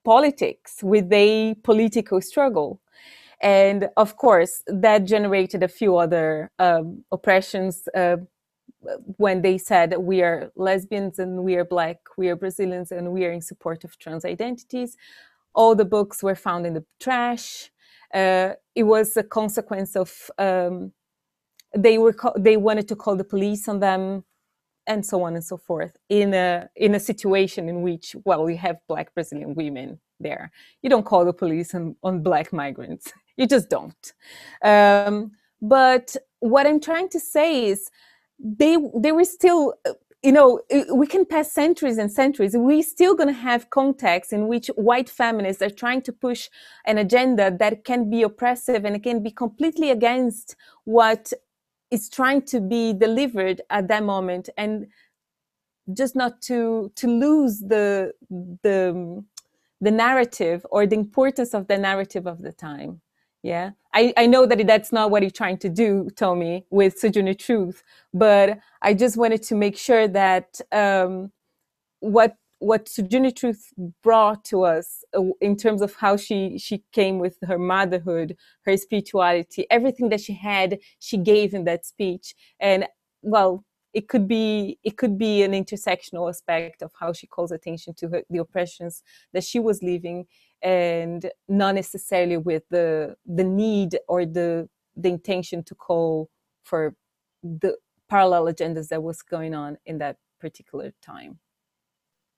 politics, 0.04 0.82
with 0.82 1.10
their 1.10 1.54
political 1.64 2.20
struggle. 2.20 2.80
And 3.42 3.88
of 3.96 4.16
course, 4.16 4.62
that 4.68 5.04
generated 5.04 5.62
a 5.62 5.68
few 5.68 5.96
other 5.96 6.50
um, 6.58 7.04
oppressions 7.10 7.88
uh, 7.94 8.16
when 9.16 9.42
they 9.42 9.58
said 9.58 9.96
we 9.98 10.22
are 10.22 10.50
lesbians 10.56 11.18
and 11.18 11.42
we 11.42 11.56
are 11.56 11.64
black, 11.64 11.98
we 12.16 12.28
are 12.28 12.36
Brazilians, 12.36 12.92
and 12.92 13.12
we 13.12 13.24
are 13.24 13.32
in 13.32 13.40
support 13.40 13.82
of 13.82 13.98
trans 13.98 14.24
identities. 14.24 14.96
All 15.54 15.74
the 15.74 15.84
books 15.84 16.22
were 16.22 16.34
found 16.34 16.66
in 16.66 16.74
the 16.74 16.84
trash. 17.00 17.70
Uh, 18.12 18.52
it 18.74 18.84
was 18.84 19.16
a 19.16 19.22
consequence 19.22 19.96
of 19.96 20.30
um, 20.38 20.92
they 21.76 21.98
were 21.98 22.14
they 22.38 22.56
wanted 22.56 22.88
to 22.88 22.96
call 22.96 23.16
the 23.16 23.24
police 23.24 23.68
on 23.68 23.80
them 23.80 24.24
and 24.86 25.04
so 25.04 25.22
on 25.22 25.34
and 25.34 25.44
so 25.44 25.56
forth 25.56 25.96
in 26.08 26.34
a 26.34 26.68
in 26.76 26.94
a 26.94 27.00
situation 27.00 27.68
in 27.68 27.82
which 27.82 28.14
well 28.24 28.44
we 28.44 28.56
have 28.56 28.76
black 28.88 29.14
brazilian 29.14 29.54
women 29.54 29.98
there. 30.20 30.50
You 30.82 30.90
don't 30.90 31.04
call 31.04 31.24
the 31.24 31.32
police 31.32 31.74
on, 31.74 31.96
on 32.02 32.22
black 32.22 32.52
migrants. 32.52 33.12
You 33.36 33.48
just 33.48 33.68
don't. 33.68 34.12
Um, 34.62 35.32
but 35.60 36.14
what 36.38 36.68
i'm 36.68 36.78
trying 36.78 37.08
to 37.08 37.18
say 37.18 37.66
is 37.66 37.90
they 38.38 38.76
they 38.96 39.10
were 39.10 39.24
still 39.24 39.74
you 40.22 40.30
know 40.30 40.60
we 40.94 41.06
can 41.06 41.24
pass 41.26 41.52
centuries 41.52 41.98
and 41.98 42.10
centuries. 42.10 42.52
We're 42.56 42.82
still 42.82 43.14
going 43.14 43.28
to 43.28 43.40
have 43.50 43.70
contexts 43.70 44.32
in 44.32 44.46
which 44.48 44.68
white 44.76 45.10
feminists 45.10 45.62
are 45.62 45.70
trying 45.70 46.02
to 46.02 46.12
push 46.12 46.48
an 46.86 46.96
agenda 46.98 47.54
that 47.58 47.84
can 47.84 48.08
be 48.08 48.22
oppressive 48.22 48.84
and 48.84 48.96
it 48.96 49.02
can 49.02 49.22
be 49.22 49.30
completely 49.30 49.90
against 49.90 50.56
what 50.84 51.32
is 51.94 52.08
trying 52.08 52.42
to 52.42 52.60
be 52.60 52.92
delivered 52.92 53.62
at 53.70 53.88
that 53.88 54.02
moment 54.02 54.48
and 54.56 54.86
just 55.92 56.16
not 56.16 56.40
to 56.42 56.90
to 56.96 57.06
lose 57.06 57.60
the 57.60 58.12
the 58.62 59.24
the 59.80 59.90
narrative 59.90 60.64
or 60.70 60.86
the 60.86 60.96
importance 60.96 61.52
of 61.54 61.66
the 61.68 61.78
narrative 61.78 62.26
of 62.26 62.42
the 62.42 62.52
time. 62.52 63.00
Yeah? 63.42 63.70
I 63.92 64.12
i 64.16 64.26
know 64.26 64.46
that 64.46 64.66
that's 64.66 64.92
not 64.92 65.10
what 65.10 65.22
you're 65.22 65.40
trying 65.42 65.58
to 65.58 65.68
do 65.68 66.08
tommy 66.16 66.66
with 66.70 66.98
sojourner 66.98 67.34
truth 67.34 67.82
but 68.12 68.58
i 68.82 68.92
just 69.02 69.16
wanted 69.16 69.42
to 69.44 69.54
make 69.54 69.76
sure 69.76 70.08
that 70.08 70.60
um 70.72 71.30
what 72.00 72.36
what 72.64 72.88
Sojourner 72.88 73.30
Truth 73.30 73.72
brought 74.02 74.44
to 74.46 74.64
us 74.64 75.04
uh, 75.16 75.22
in 75.40 75.56
terms 75.56 75.82
of 75.82 75.94
how 75.96 76.16
she 76.16 76.58
she 76.58 76.82
came 76.92 77.18
with 77.18 77.36
her 77.46 77.58
motherhood, 77.58 78.36
her 78.64 78.76
spirituality, 78.76 79.66
everything 79.70 80.08
that 80.08 80.20
she 80.20 80.32
had, 80.32 80.78
she 80.98 81.18
gave 81.18 81.52
in 81.54 81.64
that 81.64 81.84
speech. 81.84 82.34
And 82.58 82.86
well, 83.22 83.64
it 83.92 84.08
could 84.08 84.26
be 84.26 84.78
it 84.82 84.96
could 84.96 85.18
be 85.18 85.42
an 85.42 85.52
intersectional 85.52 86.28
aspect 86.28 86.82
of 86.82 86.90
how 86.98 87.12
she 87.12 87.26
calls 87.26 87.52
attention 87.52 87.94
to 87.94 88.08
her, 88.08 88.22
the 88.30 88.38
oppressions 88.38 89.02
that 89.34 89.44
she 89.44 89.60
was 89.60 89.82
living, 89.82 90.26
and 90.62 91.30
not 91.48 91.74
necessarily 91.74 92.38
with 92.38 92.62
the 92.70 93.14
the 93.26 93.44
need 93.44 93.98
or 94.08 94.24
the 94.24 94.68
the 94.96 95.10
intention 95.10 95.62
to 95.64 95.74
call 95.74 96.30
for 96.62 96.94
the 97.42 97.76
parallel 98.08 98.44
agendas 98.46 98.88
that 98.88 99.02
was 99.02 99.20
going 99.22 99.54
on 99.54 99.76
in 99.84 99.98
that 99.98 100.16
particular 100.40 100.92
time 101.02 101.38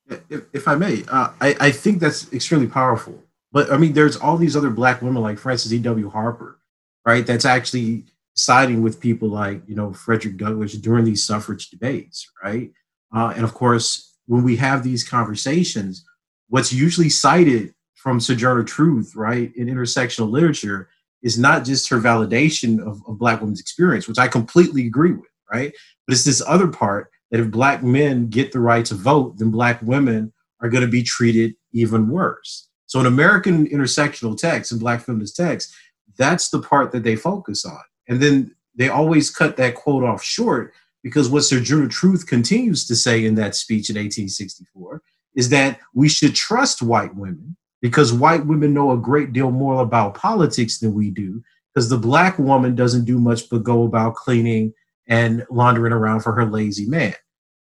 if, 0.09 0.43
if 0.53 0.69
I 0.69 0.75
may, 0.75 1.05
uh, 1.09 1.31
I, 1.41 1.57
I 1.61 1.71
think 1.71 2.01
that's 2.01 2.33
extremely 2.33 2.67
powerful. 2.67 3.23
But 3.53 3.73
I 3.73 3.77
mean, 3.77 3.93
there's 3.93 4.17
all 4.17 4.37
these 4.37 4.57
other 4.57 4.71
black 4.71 5.03
women 5.03 5.23
like 5.23 5.39
Frances 5.39 5.73
E.W. 5.73 6.11
Harper, 6.11 6.59
right? 7.05 7.27
That's 7.27 7.45
actually 7.45 8.05
siding 8.35 8.83
with 8.83 9.01
people 9.01 9.29
like, 9.29 9.63
you 9.67 9.75
know, 9.75 9.93
Frederick 9.93 10.37
Douglass 10.37 10.75
during 10.75 11.05
these 11.05 11.25
suffrage 11.25 11.71
debates, 11.71 12.31
right? 12.43 12.71
Uh, 13.15 13.33
and 13.35 13.45
of 13.45 13.55
course, 13.55 14.15
when 14.27 14.43
we 14.43 14.57
have 14.57 14.83
these 14.83 15.09
conversations, 15.09 16.05
what's 16.49 16.73
usually 16.73 17.09
cited 17.09 17.73
from 17.95 18.21
Sojourner 18.21 18.65
Truth, 18.65 19.15
right, 19.17 19.51
in 19.57 19.69
intersectional 19.69 20.31
literature 20.31 20.89
is 21.23 21.39
not 21.39 21.65
just 21.65 21.89
her 21.89 21.99
validation 21.99 22.79
of, 22.81 23.01
of 23.09 23.19
Black 23.19 23.41
women's 23.41 23.61
experience, 23.61 24.07
which 24.07 24.19
I 24.19 24.29
completely 24.29 24.87
agree 24.87 25.13
with, 25.13 25.31
right? 25.51 25.73
But 26.07 26.13
it's 26.13 26.25
this 26.25 26.43
other 26.47 26.69
part 26.69 27.11
that 27.31 27.41
if 27.41 27.51
black 27.51 27.83
men 27.83 28.29
get 28.29 28.53
the 28.53 28.61
right 28.61 28.85
to 28.87 28.95
vote, 28.95 29.39
then 29.39 29.51
black 29.51 29.81
women 29.83 30.33
are 30.61 30.69
going 30.69 30.85
to 30.85 30.91
be 30.91 31.03
treated 31.03 31.55
even 31.73 32.09
worse. 32.09 32.69
So 32.87 33.01
in 33.01 33.07
American 33.07 33.67
intersectional 33.67 34.37
text 34.37 34.71
and 34.71 34.81
black 34.81 35.01
feminist 35.01 35.37
text, 35.37 35.75
that's 36.17 36.49
the 36.49 36.61
part 36.61 36.93
that 36.93 37.03
they 37.03 37.17
focus 37.17 37.65
on. 37.65 37.81
And 38.09 38.21
then 38.23 38.55
they 38.75 38.89
always 38.89 39.31
cut 39.31 39.57
that 39.57 39.75
quote 39.75 40.05
off 40.05 40.23
short 40.23 40.73
because 41.03 41.29
what 41.29 41.43
Sojourner 41.43 41.89
Truth 41.89 42.27
continues 42.27 42.87
to 42.87 42.97
say 42.97 43.25
in 43.25 43.35
that 43.37 43.55
speech 43.55 43.91
in 43.91 43.97
1864 43.97 45.03
is 45.35 45.51
that 45.51 45.79
we 45.95 46.09
should 46.09 46.35
trust 46.35 46.83
white 46.83 47.15
women 47.15 47.57
because 47.83 48.13
white 48.13 48.47
women 48.47 48.73
know 48.73 48.91
a 48.91 48.97
great 48.97 49.33
deal 49.33 49.51
more 49.51 49.83
about 49.83 50.15
politics 50.15 50.79
than 50.79 50.95
we 50.95 51.11
do 51.11 51.43
because 51.75 51.89
the 51.89 51.99
black 51.99 52.39
woman 52.39 52.75
doesn't 52.75 53.05
do 53.05 53.19
much 53.19 53.49
but 53.51 53.63
go 53.63 53.85
about 53.85 54.15
cleaning 54.15 54.73
and 55.09 55.47
laundering 55.51 55.93
around 55.93 56.21
for 56.21 56.33
her 56.33 56.45
lazy 56.45 56.87
man 56.87 57.15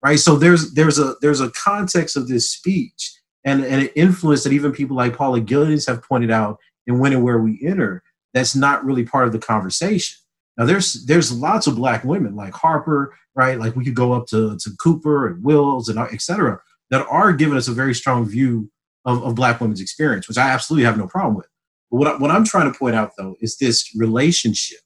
right? 0.03 0.19
So 0.19 0.35
there's 0.35 0.73
there's 0.73 0.99
a 0.99 1.15
there's 1.21 1.41
a 1.41 1.51
context 1.51 2.15
of 2.15 2.27
this 2.27 2.49
speech 2.49 3.13
and, 3.43 3.63
and 3.63 3.83
an 3.83 3.89
influence 3.95 4.43
that 4.43 4.53
even 4.53 4.71
people 4.71 4.95
like 4.95 5.15
paula 5.15 5.41
giddings 5.41 5.85
have 5.87 6.03
pointed 6.03 6.31
out 6.31 6.57
in 6.85 6.99
when 6.99 7.13
and 7.13 7.23
where 7.23 7.39
we 7.39 7.59
enter 7.65 8.03
that's 8.33 8.55
not 8.55 8.85
really 8.85 9.03
part 9.03 9.25
of 9.25 9.33
the 9.33 9.39
conversation. 9.39 10.17
Now 10.57 10.65
there's 10.65 11.05
there's 11.05 11.31
lots 11.31 11.67
of 11.67 11.75
black 11.75 12.03
women 12.03 12.35
like 12.35 12.53
harper 12.53 13.15
right? 13.35 13.59
Like 13.59 13.75
we 13.75 13.85
could 13.85 13.95
go 13.95 14.13
up 14.13 14.25
to, 14.27 14.57
to 14.57 14.71
cooper 14.81 15.27
and 15.27 15.43
wills 15.43 15.89
and 15.89 15.99
et 15.99 16.21
cetera 16.21 16.59
that 16.89 17.05
are 17.07 17.33
giving 17.33 17.55
us 17.55 17.67
a 17.67 17.71
very 17.71 17.93
strong 17.93 18.27
view 18.27 18.71
of, 19.05 19.21
of 19.23 19.35
black 19.35 19.61
women's 19.61 19.81
experience 19.81 20.27
which 20.27 20.37
i 20.37 20.49
absolutely 20.49 20.85
have 20.85 20.97
no 20.97 21.07
problem 21.07 21.35
with. 21.35 21.47
But 21.91 21.97
what, 21.97 22.19
what 22.19 22.31
i'm 22.31 22.45
trying 22.45 22.71
to 22.71 22.77
point 22.77 22.95
out 22.95 23.11
though 23.17 23.35
is 23.41 23.57
this 23.57 23.93
relationship 23.95 24.79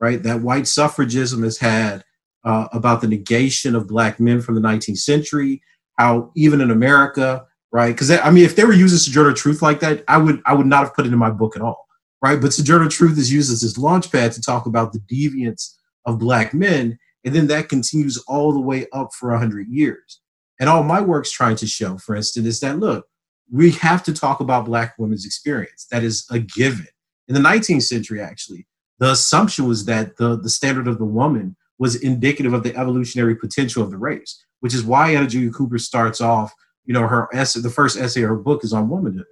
right, 0.00 0.22
that 0.22 0.42
white 0.42 0.64
suffragism 0.64 1.42
has 1.42 1.58
had 1.58 2.04
uh, 2.44 2.68
about 2.72 3.00
the 3.00 3.08
negation 3.08 3.74
of 3.74 3.88
black 3.88 4.20
men 4.20 4.40
from 4.40 4.54
the 4.54 4.60
19th 4.60 4.98
century, 4.98 5.62
how 5.98 6.30
even 6.36 6.60
in 6.60 6.70
America, 6.70 7.44
right? 7.72 7.88
Because 7.88 8.10
I 8.10 8.30
mean, 8.30 8.44
if 8.44 8.56
they 8.56 8.64
were 8.64 8.72
using 8.72 8.98
Sojourner 8.98 9.32
Truth 9.32 9.62
like 9.62 9.80
that, 9.80 10.04
I 10.08 10.18
would 10.18 10.42
I 10.46 10.54
would 10.54 10.66
not 10.66 10.84
have 10.84 10.94
put 10.94 11.06
it 11.06 11.12
in 11.12 11.18
my 11.18 11.30
book 11.30 11.56
at 11.56 11.62
all, 11.62 11.86
right? 12.22 12.40
But 12.40 12.52
Sojourner 12.52 12.88
Truth 12.88 13.18
is 13.18 13.32
used 13.32 13.52
as 13.52 13.62
this 13.62 13.78
launch 13.78 14.12
pad 14.12 14.32
to 14.32 14.40
talk 14.40 14.66
about 14.66 14.92
the 14.92 15.00
deviance 15.00 15.74
of 16.04 16.18
black 16.18 16.54
men, 16.54 16.98
and 17.24 17.34
then 17.34 17.48
that 17.48 17.68
continues 17.68 18.16
all 18.28 18.52
the 18.52 18.60
way 18.60 18.86
up 18.92 19.12
for 19.12 19.36
hundred 19.36 19.68
years. 19.68 20.20
And 20.58 20.70
all 20.70 20.82
my 20.82 21.00
work's 21.00 21.30
trying 21.30 21.56
to 21.56 21.66
show, 21.66 21.98
for 21.98 22.14
instance, 22.14 22.46
is 22.46 22.60
that 22.60 22.78
look, 22.78 23.06
we 23.50 23.72
have 23.72 24.02
to 24.04 24.12
talk 24.12 24.40
about 24.40 24.64
black 24.64 24.94
women's 24.98 25.26
experience. 25.26 25.86
That 25.90 26.02
is 26.02 26.26
a 26.30 26.38
given. 26.38 26.86
In 27.28 27.34
the 27.34 27.40
19th 27.40 27.82
century, 27.82 28.20
actually, 28.20 28.66
the 28.98 29.10
assumption 29.10 29.66
was 29.66 29.84
that 29.86 30.16
the, 30.16 30.36
the 30.36 30.50
standard 30.50 30.88
of 30.88 30.98
the 30.98 31.04
woman 31.04 31.56
was 31.78 31.96
indicative 31.96 32.52
of 32.52 32.62
the 32.62 32.76
evolutionary 32.76 33.36
potential 33.36 33.82
of 33.82 33.90
the 33.90 33.98
race, 33.98 34.44
which 34.60 34.74
is 34.74 34.84
why 34.84 35.10
Anna 35.10 35.26
Julia 35.26 35.50
Cooper 35.50 35.78
starts 35.78 36.20
off, 36.20 36.52
you 36.84 36.94
know, 36.94 37.06
her 37.06 37.28
essay, 37.34 37.60
the 37.60 37.70
first 37.70 37.98
essay 37.98 38.22
of 38.22 38.30
her 38.30 38.36
book 38.36 38.64
is 38.64 38.72
on 38.72 38.88
womanhood. 38.88 39.26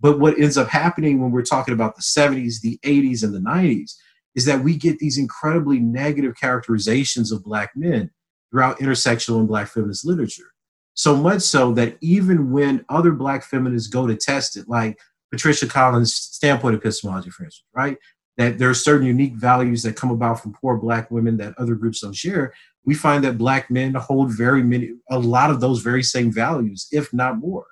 But 0.00 0.18
what 0.18 0.38
ends 0.38 0.58
up 0.58 0.68
happening 0.68 1.20
when 1.20 1.30
we're 1.30 1.42
talking 1.42 1.74
about 1.74 1.94
the 1.94 2.02
70s, 2.02 2.60
the 2.60 2.78
80s, 2.84 3.22
and 3.22 3.32
the 3.32 3.38
90s 3.38 3.92
is 4.34 4.44
that 4.46 4.64
we 4.64 4.76
get 4.76 4.98
these 4.98 5.16
incredibly 5.16 5.78
negative 5.78 6.34
characterizations 6.38 7.30
of 7.30 7.44
Black 7.44 7.70
men 7.76 8.10
throughout 8.50 8.80
intersectional 8.80 9.38
and 9.38 9.48
Black 9.48 9.68
feminist 9.68 10.04
literature. 10.04 10.52
So 10.94 11.16
much 11.16 11.42
so 11.42 11.72
that 11.74 11.96
even 12.00 12.52
when 12.52 12.84
other 12.88 13.12
Black 13.12 13.44
feminists 13.44 13.88
go 13.88 14.06
to 14.06 14.16
test 14.16 14.56
it, 14.56 14.68
like 14.68 14.98
Patricia 15.30 15.66
Collins' 15.66 16.14
standpoint 16.14 16.76
epistemology, 16.76 17.30
for 17.30 17.44
instance, 17.44 17.64
right? 17.74 17.96
That 18.36 18.58
there 18.58 18.68
are 18.68 18.74
certain 18.74 19.06
unique 19.06 19.34
values 19.34 19.82
that 19.84 19.96
come 19.96 20.10
about 20.10 20.40
from 20.40 20.54
poor 20.54 20.76
black 20.76 21.10
women 21.10 21.36
that 21.36 21.54
other 21.58 21.74
groups 21.74 22.00
don't 22.00 22.14
share 22.14 22.52
we 22.86 22.94
find 22.94 23.24
that 23.24 23.38
black 23.38 23.70
men 23.70 23.94
hold 23.94 24.36
very 24.36 24.62
many 24.62 24.92
a 25.10 25.18
lot 25.18 25.50
of 25.50 25.60
those 25.60 25.80
very 25.80 26.02
same 26.02 26.30
values 26.30 26.86
if 26.92 27.12
not 27.12 27.38
more. 27.38 27.66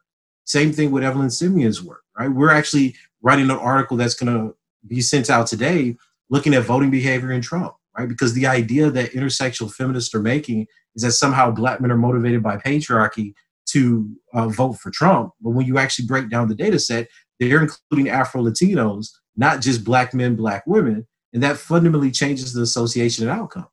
Same 0.45 0.73
thing 0.73 0.91
with 0.91 1.05
evelyn 1.05 1.31
simien's 1.31 1.83
work 1.83 2.03
right? 2.19 2.29
We're 2.31 2.51
actually 2.51 2.95
writing 3.23 3.51
an 3.51 3.57
article 3.57 3.97
that's 3.97 4.15
going 4.15 4.33
to 4.33 4.55
be 4.87 5.01
sent 5.01 5.31
out 5.31 5.47
today 5.47 5.97
looking 6.31 6.55
at 6.55 6.65
voting 6.65 6.91
behavior 6.91 7.33
in 7.33 7.41
trump 7.41 7.75
right? 7.97 8.09
Because 8.09 8.35
the 8.35 8.47
idea 8.47 8.91
that 8.91 9.13
intersectional 9.13 9.73
feminists 9.73 10.15
are 10.15 10.23
making 10.23 10.67
is 10.95 11.03
that 11.03 11.13
somehow 11.13 11.51
black 11.51 11.81
men 11.81 11.91
are 11.91 11.97
motivated 11.97 12.43
by 12.43 12.57
patriarchy 12.57 13.35
to 13.67 14.11
uh, 14.35 14.49
vote 14.49 14.75
for 14.75 14.91
trump. 14.91 15.33
But 15.41 15.51
when 15.51 15.67
you 15.67 15.79
actually 15.79 16.07
break 16.07 16.29
down 16.29 16.49
the 16.49 16.55
data 16.55 16.79
set 16.79 17.09
they're 17.49 17.63
including 17.63 18.09
afro 18.09 18.43
latinos 18.43 19.09
not 19.37 19.61
just 19.61 19.85
black 19.85 20.15
men, 20.15 20.37
black 20.37 20.65
women, 20.67 21.07
and 21.33 21.43
that 21.43 21.57
fundamentally 21.57 22.11
changes 22.11 22.53
the 22.53 22.63
association 22.63 23.29
and 23.29 23.39
outcomes. 23.39 23.67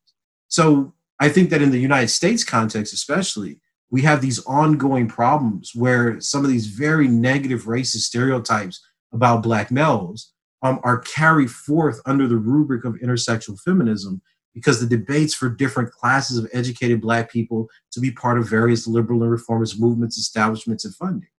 So 0.48 0.94
I 1.20 1.30
think 1.30 1.50
that 1.50 1.62
in 1.62 1.72
the 1.72 1.80
United 1.80 2.08
States 2.08 2.44
context, 2.44 2.94
especially, 2.94 3.62
we 3.92 4.02
have 4.04 4.22
these 4.22 4.44
ongoing 4.46 5.08
problems 5.08 5.72
where 5.76 6.20
some 6.22 6.46
of 6.46 6.52
these 6.52 6.68
very 6.68 7.08
negative 7.08 7.64
racist 7.64 8.02
stereotypes 8.02 8.82
about 9.12 9.44
black 9.44 9.72
males 9.72 10.32
um, 10.62 10.80
are 10.84 11.00
carried 11.00 11.50
forth 11.50 12.00
under 12.06 12.28
the 12.28 12.38
rubric 12.38 12.86
of 12.86 12.96
intersectional 12.96 13.60
feminism 13.60 14.22
because 14.54 14.80
the 14.80 14.98
debates 14.98 15.34
for 15.34 15.50
different 15.50 15.92
classes 15.92 16.38
of 16.38 16.50
educated 16.54 17.02
black 17.02 17.32
people 17.32 17.68
to 17.92 18.00
be 18.00 18.12
part 18.12 18.38
of 18.38 18.50
various 18.50 18.88
liberal 18.88 19.24
and 19.24 19.32
reformist 19.32 19.80
movements, 19.80 20.18
establishments, 20.18 20.86
and 20.86 20.96
funding. 20.96 21.30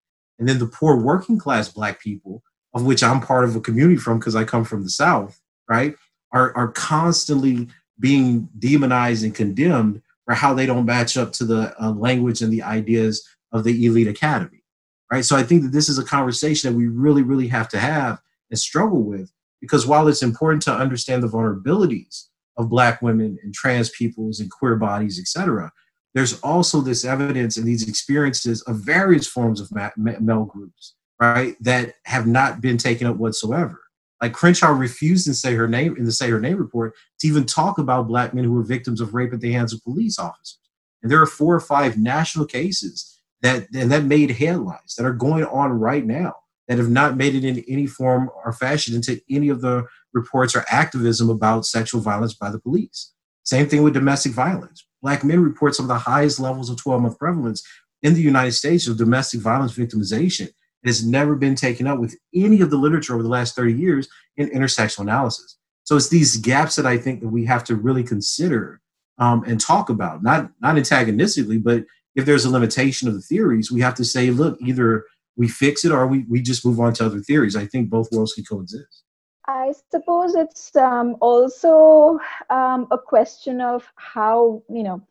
And 0.40 0.48
then 0.48 0.58
the 0.58 0.66
poor 0.66 0.96
working 0.96 1.38
class 1.38 1.68
black 1.68 2.00
people 2.00 2.42
of 2.74 2.84
which 2.84 3.02
I'm 3.02 3.20
part 3.20 3.44
of 3.44 3.56
a 3.56 3.60
community 3.60 3.96
from 3.96 4.18
because 4.18 4.36
I 4.36 4.44
come 4.44 4.64
from 4.64 4.82
the 4.82 4.90
South, 4.90 5.40
right, 5.68 5.94
are, 6.32 6.56
are 6.56 6.68
constantly 6.68 7.68
being 7.98 8.48
demonized 8.58 9.24
and 9.24 9.34
condemned 9.34 10.02
for 10.24 10.34
how 10.34 10.54
they 10.54 10.66
don't 10.66 10.86
match 10.86 11.16
up 11.16 11.32
to 11.32 11.44
the 11.44 11.74
uh, 11.82 11.90
language 11.90 12.42
and 12.42 12.52
the 12.52 12.62
ideas 12.62 13.26
of 13.52 13.64
the 13.64 13.84
elite 13.84 14.08
academy, 14.08 14.62
right? 15.10 15.24
So 15.24 15.36
I 15.36 15.42
think 15.42 15.62
that 15.62 15.72
this 15.72 15.88
is 15.88 15.98
a 15.98 16.04
conversation 16.04 16.70
that 16.70 16.78
we 16.78 16.86
really, 16.86 17.22
really 17.22 17.48
have 17.48 17.68
to 17.70 17.78
have 17.78 18.20
and 18.50 18.58
struggle 18.58 19.02
with 19.02 19.32
because 19.60 19.86
while 19.86 20.08
it's 20.08 20.22
important 20.22 20.62
to 20.62 20.72
understand 20.72 21.22
the 21.22 21.28
vulnerabilities 21.28 22.26
of 22.56 22.70
Black 22.70 23.02
women 23.02 23.38
and 23.42 23.52
trans 23.52 23.90
peoples 23.90 24.40
and 24.40 24.50
queer 24.50 24.76
bodies, 24.76 25.18
et 25.18 25.26
cetera, 25.26 25.72
there's 26.14 26.40
also 26.40 26.80
this 26.80 27.04
evidence 27.04 27.56
and 27.56 27.66
these 27.66 27.88
experiences 27.88 28.62
of 28.62 28.76
various 28.76 29.26
forms 29.26 29.60
of 29.60 29.70
male 29.96 30.44
groups, 30.44 30.94
right, 31.20 31.56
that 31.60 31.94
have 32.04 32.26
not 32.26 32.60
been 32.60 32.78
taken 32.78 33.06
up 33.06 33.16
whatsoever. 33.16 33.80
Like 34.20 34.32
Crenshaw 34.32 34.70
refused 34.70 35.26
to 35.26 35.34
say 35.34 35.54
her 35.54 35.68
name 35.68 35.96
in 35.96 36.04
the 36.04 36.12
say 36.12 36.28
her 36.28 36.40
name 36.40 36.58
report 36.58 36.94
to 37.20 37.26
even 37.26 37.46
talk 37.46 37.78
about 37.78 38.08
black 38.08 38.34
men 38.34 38.44
who 38.44 38.52
were 38.52 38.62
victims 38.62 39.00
of 39.00 39.14
rape 39.14 39.32
at 39.32 39.40
the 39.40 39.52
hands 39.52 39.72
of 39.72 39.82
police 39.82 40.18
officers. 40.18 40.58
And 41.02 41.10
there 41.10 41.22
are 41.22 41.26
four 41.26 41.54
or 41.54 41.60
five 41.60 41.96
national 41.96 42.44
cases 42.44 43.18
that 43.40 43.66
and 43.74 43.90
that 43.90 44.04
made 44.04 44.32
headlines 44.32 44.96
that 44.96 45.06
are 45.06 45.14
going 45.14 45.44
on 45.44 45.70
right 45.72 46.04
now 46.04 46.34
that 46.68 46.78
have 46.78 46.90
not 46.90 47.16
made 47.16 47.34
it 47.34 47.44
in 47.44 47.64
any 47.66 47.86
form 47.86 48.30
or 48.44 48.52
fashion 48.52 48.94
into 48.94 49.20
any 49.30 49.48
of 49.48 49.60
the 49.60 49.86
reports 50.12 50.54
or 50.54 50.64
activism 50.70 51.30
about 51.30 51.64
sexual 51.64 52.00
violence 52.00 52.34
by 52.34 52.50
the 52.50 52.60
police. 52.60 53.12
Same 53.42 53.68
thing 53.68 53.82
with 53.82 53.94
domestic 53.94 54.32
violence. 54.32 54.86
Black 55.02 55.24
men 55.24 55.40
report 55.42 55.74
some 55.74 55.84
of 55.84 55.88
the 55.88 55.98
highest 55.98 56.40
levels 56.40 56.70
of 56.70 56.76
12 56.76 57.02
month 57.02 57.18
prevalence 57.18 57.62
in 58.02 58.14
the 58.14 58.22
United 58.22 58.52
States 58.52 58.86
of 58.86 58.96
domestic 58.96 59.40
violence 59.40 59.76
victimization. 59.76 60.48
It 60.82 60.86
has 60.86 61.04
never 61.04 61.34
been 61.34 61.54
taken 61.54 61.86
up 61.86 61.98
with 61.98 62.16
any 62.34 62.60
of 62.60 62.70
the 62.70 62.78
literature 62.78 63.14
over 63.14 63.22
the 63.22 63.28
last 63.28 63.54
30 63.54 63.74
years 63.74 64.08
in 64.36 64.48
intersectional 64.50 65.00
analysis. 65.00 65.56
So 65.84 65.96
it's 65.96 66.08
these 66.08 66.36
gaps 66.36 66.76
that 66.76 66.86
I 66.86 66.96
think 66.96 67.20
that 67.20 67.28
we 67.28 67.44
have 67.46 67.64
to 67.64 67.76
really 67.76 68.04
consider 68.04 68.80
um, 69.18 69.44
and 69.46 69.60
talk 69.60 69.90
about, 69.90 70.22
not 70.22 70.50
not 70.60 70.76
antagonistically, 70.76 71.58
but 71.58 71.84
if 72.14 72.24
there's 72.24 72.44
a 72.44 72.50
limitation 72.50 73.08
of 73.08 73.14
the 73.14 73.20
theories, 73.20 73.70
we 73.70 73.80
have 73.80 73.94
to 73.96 74.04
say, 74.04 74.30
look, 74.30 74.58
either 74.62 75.04
we 75.36 75.48
fix 75.48 75.84
it 75.84 75.92
or 75.92 76.06
we, 76.06 76.24
we 76.28 76.42
just 76.42 76.64
move 76.64 76.80
on 76.80 76.92
to 76.94 77.06
other 77.06 77.20
theories. 77.20 77.56
I 77.56 77.66
think 77.66 77.90
both 77.90 78.10
worlds 78.12 78.32
can 78.32 78.44
coexist. 78.44 79.04
I 79.50 79.74
suppose 79.90 80.36
it's 80.36 80.76
um, 80.76 81.16
also 81.20 82.20
um, 82.50 82.86
a 82.92 82.98
question 82.98 83.60
of 83.60 83.84
how, 83.96 84.62
you 84.68 84.84
know, 84.84 85.02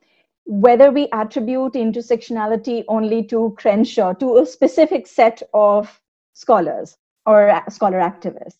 whether 0.46 0.92
we 0.92 1.10
attribute 1.12 1.74
intersectionality 1.74 2.86
only 2.88 3.22
to 3.26 3.54
Crenshaw, 3.58 4.14
to 4.14 4.38
a 4.38 4.46
specific 4.46 5.08
set 5.08 5.44
of 5.54 6.02
scholars 6.34 6.98
or 7.26 7.62
scholar 7.70 8.00
activists. 8.00 8.60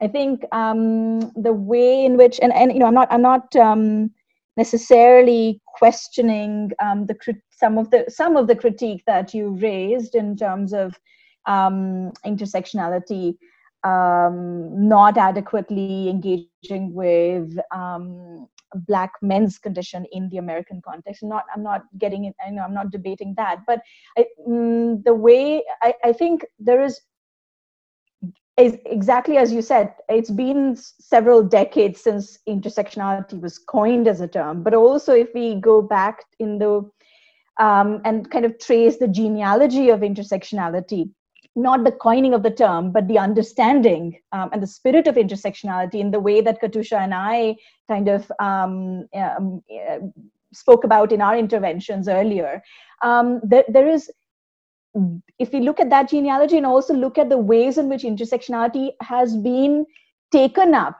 I 0.00 0.08
think 0.08 0.44
um, 0.50 1.20
the 1.36 1.52
way 1.52 2.04
in 2.04 2.16
which, 2.16 2.40
and, 2.42 2.52
and 2.52 2.72
you 2.72 2.80
know, 2.80 2.86
I'm 2.86 2.94
not, 2.94 3.12
I'm 3.12 3.22
not 3.22 3.54
um, 3.54 4.10
necessarily 4.56 5.60
questioning 5.66 6.72
um, 6.82 7.06
the 7.06 7.16
some 7.50 7.78
of 7.78 7.90
the 7.90 8.04
some 8.08 8.36
of 8.36 8.48
the 8.48 8.56
critique 8.56 9.04
that 9.06 9.32
you 9.32 9.50
raised 9.50 10.14
in 10.14 10.36
terms 10.36 10.74
of 10.74 10.98
um, 11.46 12.12
intersectionality 12.26 13.36
um, 13.84 14.88
not 14.88 15.16
adequately 15.16 16.08
engaging 16.08 16.92
with 16.92 17.56
um, 17.70 18.48
black 18.74 19.12
men's 19.22 19.58
condition 19.58 20.06
in 20.12 20.28
the 20.30 20.38
American 20.38 20.82
context. 20.82 21.22
Not, 21.22 21.44
I'm 21.54 21.62
not 21.62 21.82
getting 21.98 22.24
it. 22.24 22.34
I 22.44 22.50
know 22.50 22.62
I'm 22.62 22.74
not 22.74 22.90
debating 22.90 23.34
that, 23.36 23.60
but 23.66 23.80
I, 24.18 24.26
mm, 24.48 25.02
the 25.04 25.14
way 25.14 25.62
I, 25.82 25.94
I 26.04 26.12
think 26.12 26.44
there 26.58 26.82
is 26.82 27.00
is 28.56 28.78
exactly 28.86 29.36
as 29.36 29.52
you 29.52 29.60
said, 29.60 29.92
it's 30.08 30.30
been 30.30 30.74
several 30.76 31.42
decades 31.42 32.00
since 32.00 32.38
intersectionality 32.48 33.38
was 33.38 33.58
coined 33.58 34.08
as 34.08 34.22
a 34.22 34.28
term. 34.28 34.62
But 34.62 34.72
also, 34.72 35.12
if 35.12 35.28
we 35.34 35.56
go 35.56 35.82
back 35.82 36.24
in 36.38 36.58
the 36.58 36.90
um, 37.58 38.00
and 38.04 38.30
kind 38.30 38.44
of 38.44 38.58
trace 38.58 38.96
the 38.96 39.08
genealogy 39.08 39.90
of 39.90 40.00
intersectionality, 40.00 41.10
not 41.56 41.84
the 41.84 41.92
coining 41.92 42.34
of 42.34 42.42
the 42.42 42.50
term, 42.50 42.92
but 42.92 43.08
the 43.08 43.18
understanding 43.18 44.18
um, 44.32 44.50
and 44.52 44.62
the 44.62 44.66
spirit 44.66 45.06
of 45.06 45.16
intersectionality 45.16 45.94
in 45.94 46.10
the 46.10 46.20
way 46.20 46.40
that 46.40 46.60
Katucha 46.60 46.98
and 46.98 47.14
I 47.14 47.56
kind 47.88 48.08
of 48.08 48.30
um, 48.38 49.06
um, 49.14 49.62
uh, 49.72 49.98
spoke 50.52 50.84
about 50.84 51.12
in 51.12 51.22
our 51.22 51.36
interventions 51.36 52.08
earlier. 52.08 52.62
Um, 53.02 53.40
there, 53.42 53.64
there 53.68 53.88
is 53.88 54.10
if 55.38 55.52
we 55.52 55.60
look 55.60 55.80
at 55.80 55.90
that 55.90 56.08
genealogy 56.08 56.56
and 56.56 56.66
also 56.66 56.94
look 56.94 57.18
at 57.18 57.28
the 57.28 57.38
ways 57.38 57.76
in 57.78 57.88
which 57.88 58.02
intersectionality 58.02 58.92
has 59.02 59.36
been 59.36 59.84
taken 60.32 60.74
up 60.74 60.98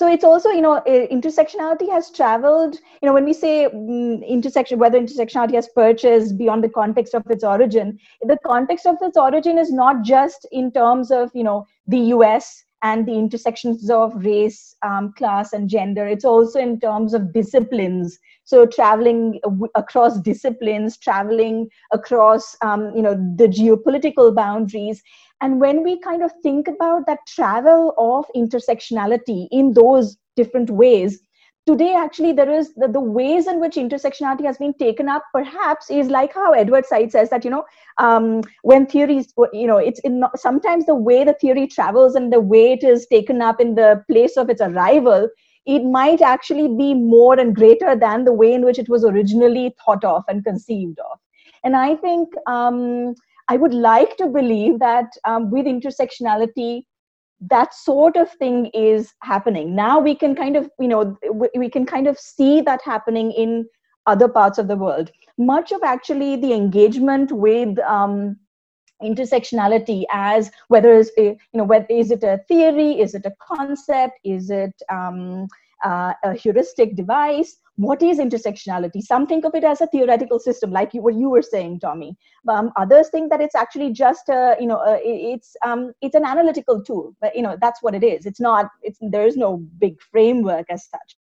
so 0.00 0.10
it's 0.10 0.24
also 0.24 0.48
you 0.48 0.62
know 0.62 0.82
intersectionality 1.14 1.86
has 1.94 2.10
traveled 2.18 2.76
you 3.00 3.06
know 3.06 3.12
when 3.12 3.26
we 3.30 3.34
say 3.34 3.66
um, 3.66 4.22
intersection 4.36 4.78
whether 4.78 4.98
intersectionality 4.98 5.58
has 5.60 5.68
purchased 5.74 6.38
beyond 6.38 6.64
the 6.64 6.70
context 6.76 7.12
of 7.18 7.30
its 7.36 7.44
origin 7.44 7.98
the 8.32 8.38
context 8.46 8.86
of 8.86 8.96
its 9.08 9.18
origin 9.18 9.58
is 9.58 9.70
not 9.70 10.02
just 10.02 10.46
in 10.52 10.72
terms 10.72 11.10
of 11.10 11.30
you 11.34 11.44
know 11.50 11.66
the 11.86 11.98
us 11.98 12.64
and 12.82 13.06
the 13.06 13.12
intersections 13.12 13.90
of 13.90 14.14
race 14.24 14.74
um, 14.82 15.12
class 15.12 15.52
and 15.52 15.68
gender. 15.68 16.06
It's 16.06 16.24
also 16.24 16.58
in 16.58 16.80
terms 16.80 17.12
of 17.12 17.32
disciplines. 17.32 18.18
So 18.44 18.66
traveling 18.66 19.38
across 19.74 20.18
disciplines 20.20 20.96
traveling 20.96 21.68
across 21.92 22.56
um, 22.62 22.90
you 22.96 23.02
know 23.02 23.14
the 23.36 23.48
geopolitical 23.48 24.34
boundaries 24.34 25.02
and 25.40 25.60
when 25.60 25.82
we 25.82 25.98
kind 26.00 26.22
of 26.22 26.32
think 26.42 26.68
about 26.68 27.06
that 27.06 27.18
travel 27.26 27.94
of 27.98 28.26
intersectionality 28.36 29.48
in 29.50 29.72
those 29.72 30.16
different 30.36 30.70
ways 30.70 31.20
today 31.66 31.94
actually 31.94 32.32
there 32.32 32.50
is 32.50 32.72
the, 32.74 32.88
the, 32.88 33.00
ways 33.00 33.46
in 33.46 33.60
which 33.60 33.76
intersectionality 33.76 34.44
has 34.44 34.58
been 34.58 34.74
taken 34.74 35.08
up 35.08 35.22
perhaps 35.32 35.90
is 35.90 36.08
like 36.08 36.32
how 36.34 36.52
edward 36.52 36.86
said 36.86 37.10
says 37.12 37.30
that 37.30 37.44
you 37.44 37.50
know 37.50 37.64
um, 37.98 38.42
when 38.62 38.86
theories 38.86 39.32
you 39.52 39.66
know 39.66 39.76
it's 39.76 40.00
in 40.00 40.24
sometimes 40.36 40.86
the 40.86 40.94
way 40.94 41.22
the 41.24 41.34
theory 41.34 41.66
travels 41.66 42.14
and 42.14 42.32
the 42.32 42.40
way 42.40 42.72
it 42.72 42.82
is 42.82 43.06
taken 43.06 43.42
up 43.42 43.60
in 43.60 43.74
the 43.74 44.02
place 44.10 44.36
of 44.36 44.48
its 44.48 44.60
arrival 44.60 45.28
it 45.66 45.84
might 45.84 46.22
actually 46.22 46.68
be 46.68 46.94
more 46.94 47.38
and 47.38 47.54
greater 47.54 47.94
than 47.94 48.24
the 48.24 48.32
way 48.32 48.52
in 48.54 48.64
which 48.64 48.78
it 48.78 48.88
was 48.88 49.04
originally 49.04 49.74
thought 49.84 50.02
of 50.02 50.24
and 50.26 50.42
conceived 50.42 50.98
of. 51.00 51.18
And 51.62 51.76
i 51.76 51.94
think 51.96 52.28
um, 52.46 53.14
i 53.52 53.56
would 53.56 53.74
like 53.74 54.16
to 54.16 54.26
believe 54.38 54.78
that 54.78 55.20
um, 55.24 55.50
with 55.50 55.66
intersectionality 55.66 56.72
that 57.40 57.72
sort 57.74 58.16
of 58.16 58.30
thing 58.32 58.66
is 58.74 59.14
happening. 59.22 59.74
Now 59.74 59.98
we 59.98 60.14
can 60.14 60.34
kind 60.34 60.56
of 60.56 60.70
you 60.78 60.88
know 60.88 61.16
we 61.54 61.70
can 61.70 61.86
kind 61.86 62.06
of 62.06 62.18
see 62.18 62.60
that 62.62 62.80
happening 62.84 63.32
in 63.32 63.66
other 64.06 64.28
parts 64.28 64.58
of 64.58 64.68
the 64.68 64.76
world. 64.76 65.10
Much 65.38 65.72
of 65.72 65.80
actually 65.82 66.36
the 66.36 66.52
engagement 66.52 67.32
with 67.32 67.78
um, 67.80 68.36
intersectionality 69.02 70.04
as 70.12 70.50
whether 70.68 70.92
is 70.92 71.10
you 71.16 71.36
know 71.54 71.64
whether 71.64 71.86
is 71.88 72.10
it 72.10 72.22
a 72.22 72.40
theory? 72.48 73.00
Is 73.00 73.14
it 73.14 73.24
a 73.24 73.32
concept? 73.40 74.18
Is 74.24 74.50
it 74.50 74.74
um, 74.90 75.48
uh, 75.84 76.12
a 76.22 76.34
heuristic 76.34 76.94
device 76.94 77.56
what 77.76 78.02
is 78.02 78.18
intersectionality? 78.18 79.00
Some 79.00 79.26
think 79.26 79.44
of 79.44 79.54
it 79.54 79.64
as 79.64 79.80
a 79.80 79.86
theoretical 79.86 80.38
system 80.38 80.70
like 80.70 80.92
you, 80.92 81.02
what 81.02 81.14
you 81.14 81.30
were 81.30 81.42
saying 81.42 81.80
tommy. 81.80 82.16
Um, 82.48 82.72
others 82.76 83.08
think 83.10 83.30
that 83.30 83.40
it's 83.40 83.54
actually 83.54 83.92
just 83.92 84.28
a 84.28 84.56
you 84.60 84.66
know 84.66 84.80
a, 84.80 85.00
it's 85.02 85.56
um, 85.64 85.92
it's 86.02 86.14
an 86.14 86.24
analytical 86.24 86.82
tool 86.82 87.14
but 87.20 87.34
you 87.34 87.42
know 87.42 87.56
that's 87.60 87.82
what 87.82 87.94
it 87.94 88.04
is. 88.04 88.26
It's 88.26 88.40
not 88.40 88.66
it's 88.82 88.98
there 89.00 89.26
is 89.26 89.36
no 89.36 89.58
big 89.78 90.00
framework 90.00 90.66
as 90.70 90.86
such. 90.88 91.16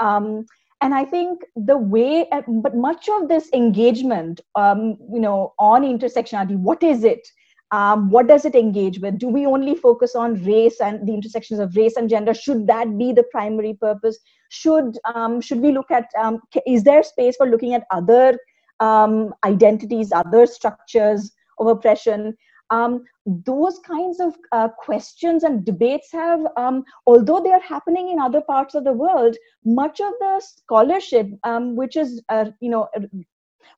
Um, 0.00 0.46
and 0.82 0.94
i 0.94 1.04
think 1.04 1.44
the 1.54 1.78
way 1.78 2.28
uh, 2.30 2.42
but 2.48 2.76
much 2.76 3.08
of 3.08 3.28
this 3.28 3.48
engagement 3.54 4.40
um, 4.56 4.96
you 5.12 5.20
know 5.20 5.54
on 5.58 5.82
intersectionality 5.82 6.56
what 6.56 6.82
is 6.82 7.04
it 7.04 7.26
um, 7.72 8.10
what 8.10 8.28
does 8.28 8.44
it 8.44 8.54
engage 8.54 9.00
with? 9.00 9.18
Do 9.18 9.28
we 9.28 9.46
only 9.46 9.74
focus 9.74 10.14
on 10.14 10.44
race 10.44 10.78
and 10.80 11.08
the 11.08 11.14
intersections 11.14 11.58
of 11.58 11.74
race 11.74 11.96
and 11.96 12.08
gender? 12.08 12.34
Should 12.34 12.66
that 12.66 12.98
be 12.98 13.12
the 13.12 13.24
primary 13.24 13.72
purpose? 13.72 14.18
Should 14.50 14.98
um, 15.14 15.40
should 15.40 15.60
we 15.60 15.72
look 15.72 15.90
at 15.90 16.08
um, 16.22 16.40
is 16.66 16.84
there 16.84 17.02
space 17.02 17.36
for 17.36 17.46
looking 17.46 17.72
at 17.72 17.84
other 17.90 18.38
um, 18.80 19.34
identities 19.44 20.12
other 20.12 20.44
structures 20.44 21.32
of 21.58 21.66
oppression? 21.66 22.36
Um, 22.68 23.04
those 23.26 23.78
kinds 23.78 24.20
of 24.20 24.34
uh, 24.52 24.68
questions 24.68 25.42
and 25.42 25.64
debates 25.64 26.08
have 26.12 26.40
um, 26.58 26.84
although 27.06 27.42
they 27.42 27.52
are 27.52 27.60
happening 27.60 28.10
in 28.10 28.18
other 28.18 28.40
parts 28.40 28.74
of 28.74 28.84
the 28.84 28.92
world 28.92 29.36
much 29.64 30.00
of 30.00 30.12
the 30.20 30.40
scholarship 30.40 31.28
which 31.74 31.96
is 31.96 32.22
uh, 32.30 32.46
you 32.60 32.70
know 32.70 32.88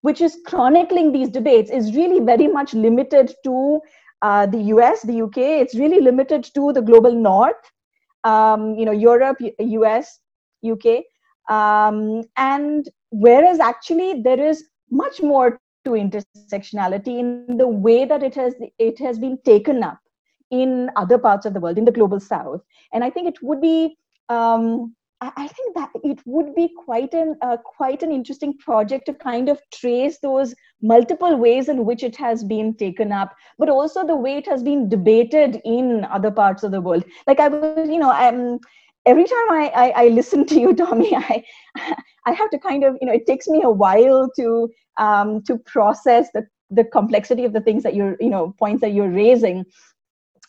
which 0.02 0.20
is 0.20 0.38
chronicling 0.46 1.12
these 1.12 1.28
debates, 1.28 1.70
is 1.70 1.94
really 1.94 2.20
very 2.20 2.46
much 2.46 2.74
limited 2.74 3.34
to 3.44 3.80
uh, 4.22 4.46
the 4.46 4.62
US, 4.74 5.02
the 5.02 5.22
UK. 5.22 5.38
It's 5.38 5.74
really 5.74 6.00
limited 6.00 6.44
to 6.54 6.72
the 6.72 6.82
global 6.82 7.12
north, 7.12 7.70
um, 8.24 8.74
you 8.74 8.84
know, 8.84 8.92
Europe, 8.92 9.38
US, 9.58 10.20
UK. 10.64 11.04
Um, 11.50 12.22
and 12.36 12.88
whereas 13.10 13.60
actually 13.60 14.22
there 14.22 14.40
is 14.40 14.64
much 14.90 15.20
more 15.20 15.60
to 15.84 15.90
intersectionality 15.90 17.18
in 17.18 17.56
the 17.58 17.68
way 17.68 18.04
that 18.04 18.22
it 18.22 18.34
has 18.34 18.54
it 18.78 18.98
has 18.98 19.18
been 19.18 19.38
taken 19.44 19.82
up 19.82 19.98
in 20.50 20.90
other 20.96 21.18
parts 21.18 21.46
of 21.46 21.52
the 21.54 21.60
world 21.60 21.78
in 21.78 21.84
the 21.84 21.92
global 21.92 22.18
south 22.18 22.60
and 22.92 23.04
i 23.04 23.10
think 23.10 23.28
it 23.28 23.42
would 23.42 23.60
be 23.60 23.96
um, 24.30 24.94
I 25.36 25.48
think 25.48 25.74
that 25.74 25.90
it 26.02 26.20
would 26.26 26.54
be 26.54 26.68
quite 26.84 27.14
an 27.14 27.36
uh, 27.40 27.56
quite 27.58 28.02
an 28.02 28.12
interesting 28.12 28.56
project 28.58 29.06
to 29.06 29.14
kind 29.14 29.48
of 29.48 29.60
trace 29.72 30.18
those 30.20 30.54
multiple 30.82 31.36
ways 31.36 31.68
in 31.68 31.84
which 31.84 32.02
it 32.02 32.16
has 32.16 32.44
been 32.44 32.74
taken 32.74 33.12
up, 33.12 33.34
but 33.58 33.68
also 33.68 34.06
the 34.06 34.16
way 34.16 34.36
it 34.36 34.46
has 34.46 34.62
been 34.62 34.88
debated 34.88 35.60
in 35.64 36.04
other 36.06 36.30
parts 36.30 36.62
of 36.62 36.72
the 36.72 36.80
world. 36.80 37.04
Like 37.26 37.40
I 37.40 37.48
was, 37.48 37.88
you 37.88 37.98
know, 37.98 38.10
um, 38.10 38.58
every 39.06 39.24
time 39.24 39.50
I, 39.50 39.72
I, 39.74 40.04
I 40.04 40.08
listen 40.08 40.46
to 40.46 40.60
you, 40.60 40.74
Tommy, 40.82 41.14
I 41.14 41.44
I 42.26 42.32
have 42.32 42.50
to 42.50 42.58
kind 42.58 42.84
of 42.84 42.96
you 43.00 43.06
know 43.06 43.14
it 43.14 43.26
takes 43.26 43.48
me 43.48 43.62
a 43.62 43.70
while 43.70 44.30
to 44.36 44.68
um, 44.98 45.42
to 45.44 45.58
process 45.58 46.28
the 46.34 46.46
the 46.70 46.84
complexity 46.84 47.44
of 47.44 47.52
the 47.52 47.60
things 47.60 47.82
that 47.82 47.94
you're 47.94 48.16
you 48.20 48.30
know 48.30 48.54
points 48.58 48.80
that 48.80 48.92
you're 48.92 49.10
raising. 49.10 49.64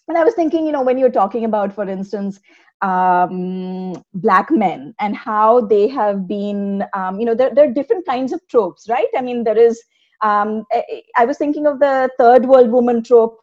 And 0.07 0.17
I 0.19 0.23
was 0.23 0.35
thinking, 0.35 0.67
you 0.67 0.71
know, 0.71 0.83
when 0.83 0.99
you're 0.99 1.09
talking 1.09 1.45
about, 1.45 1.73
for 1.73 1.89
instance, 1.89 2.39
um, 2.81 4.03
black 4.13 4.51
men 4.51 4.93
and 4.99 5.15
how 5.15 5.61
they 5.61 5.87
have 5.87 6.27
been, 6.27 6.83
um, 6.93 7.19
you 7.19 7.25
know, 7.25 7.35
there, 7.35 7.53
there 7.53 7.69
are 7.69 7.73
different 7.73 8.05
kinds 8.05 8.33
of 8.33 8.41
tropes, 8.47 8.87
right? 8.89 9.07
I 9.17 9.21
mean, 9.21 9.43
there 9.43 9.57
is. 9.57 9.81
Um, 10.21 10.63
I, 10.71 11.01
I 11.17 11.25
was 11.25 11.37
thinking 11.37 11.67
of 11.67 11.79
the 11.79 12.09
third 12.17 12.45
world 12.45 12.69
woman 12.69 13.03
trope, 13.03 13.37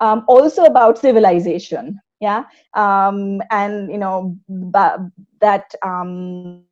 um, 0.00 0.24
also 0.26 0.64
about 0.64 0.98
civilization, 0.98 2.00
yeah 2.20 2.44
um, 2.74 3.40
and 3.50 3.90
you 3.90 3.98
know 3.98 4.36
that 5.40 5.74
um, 5.84 6.62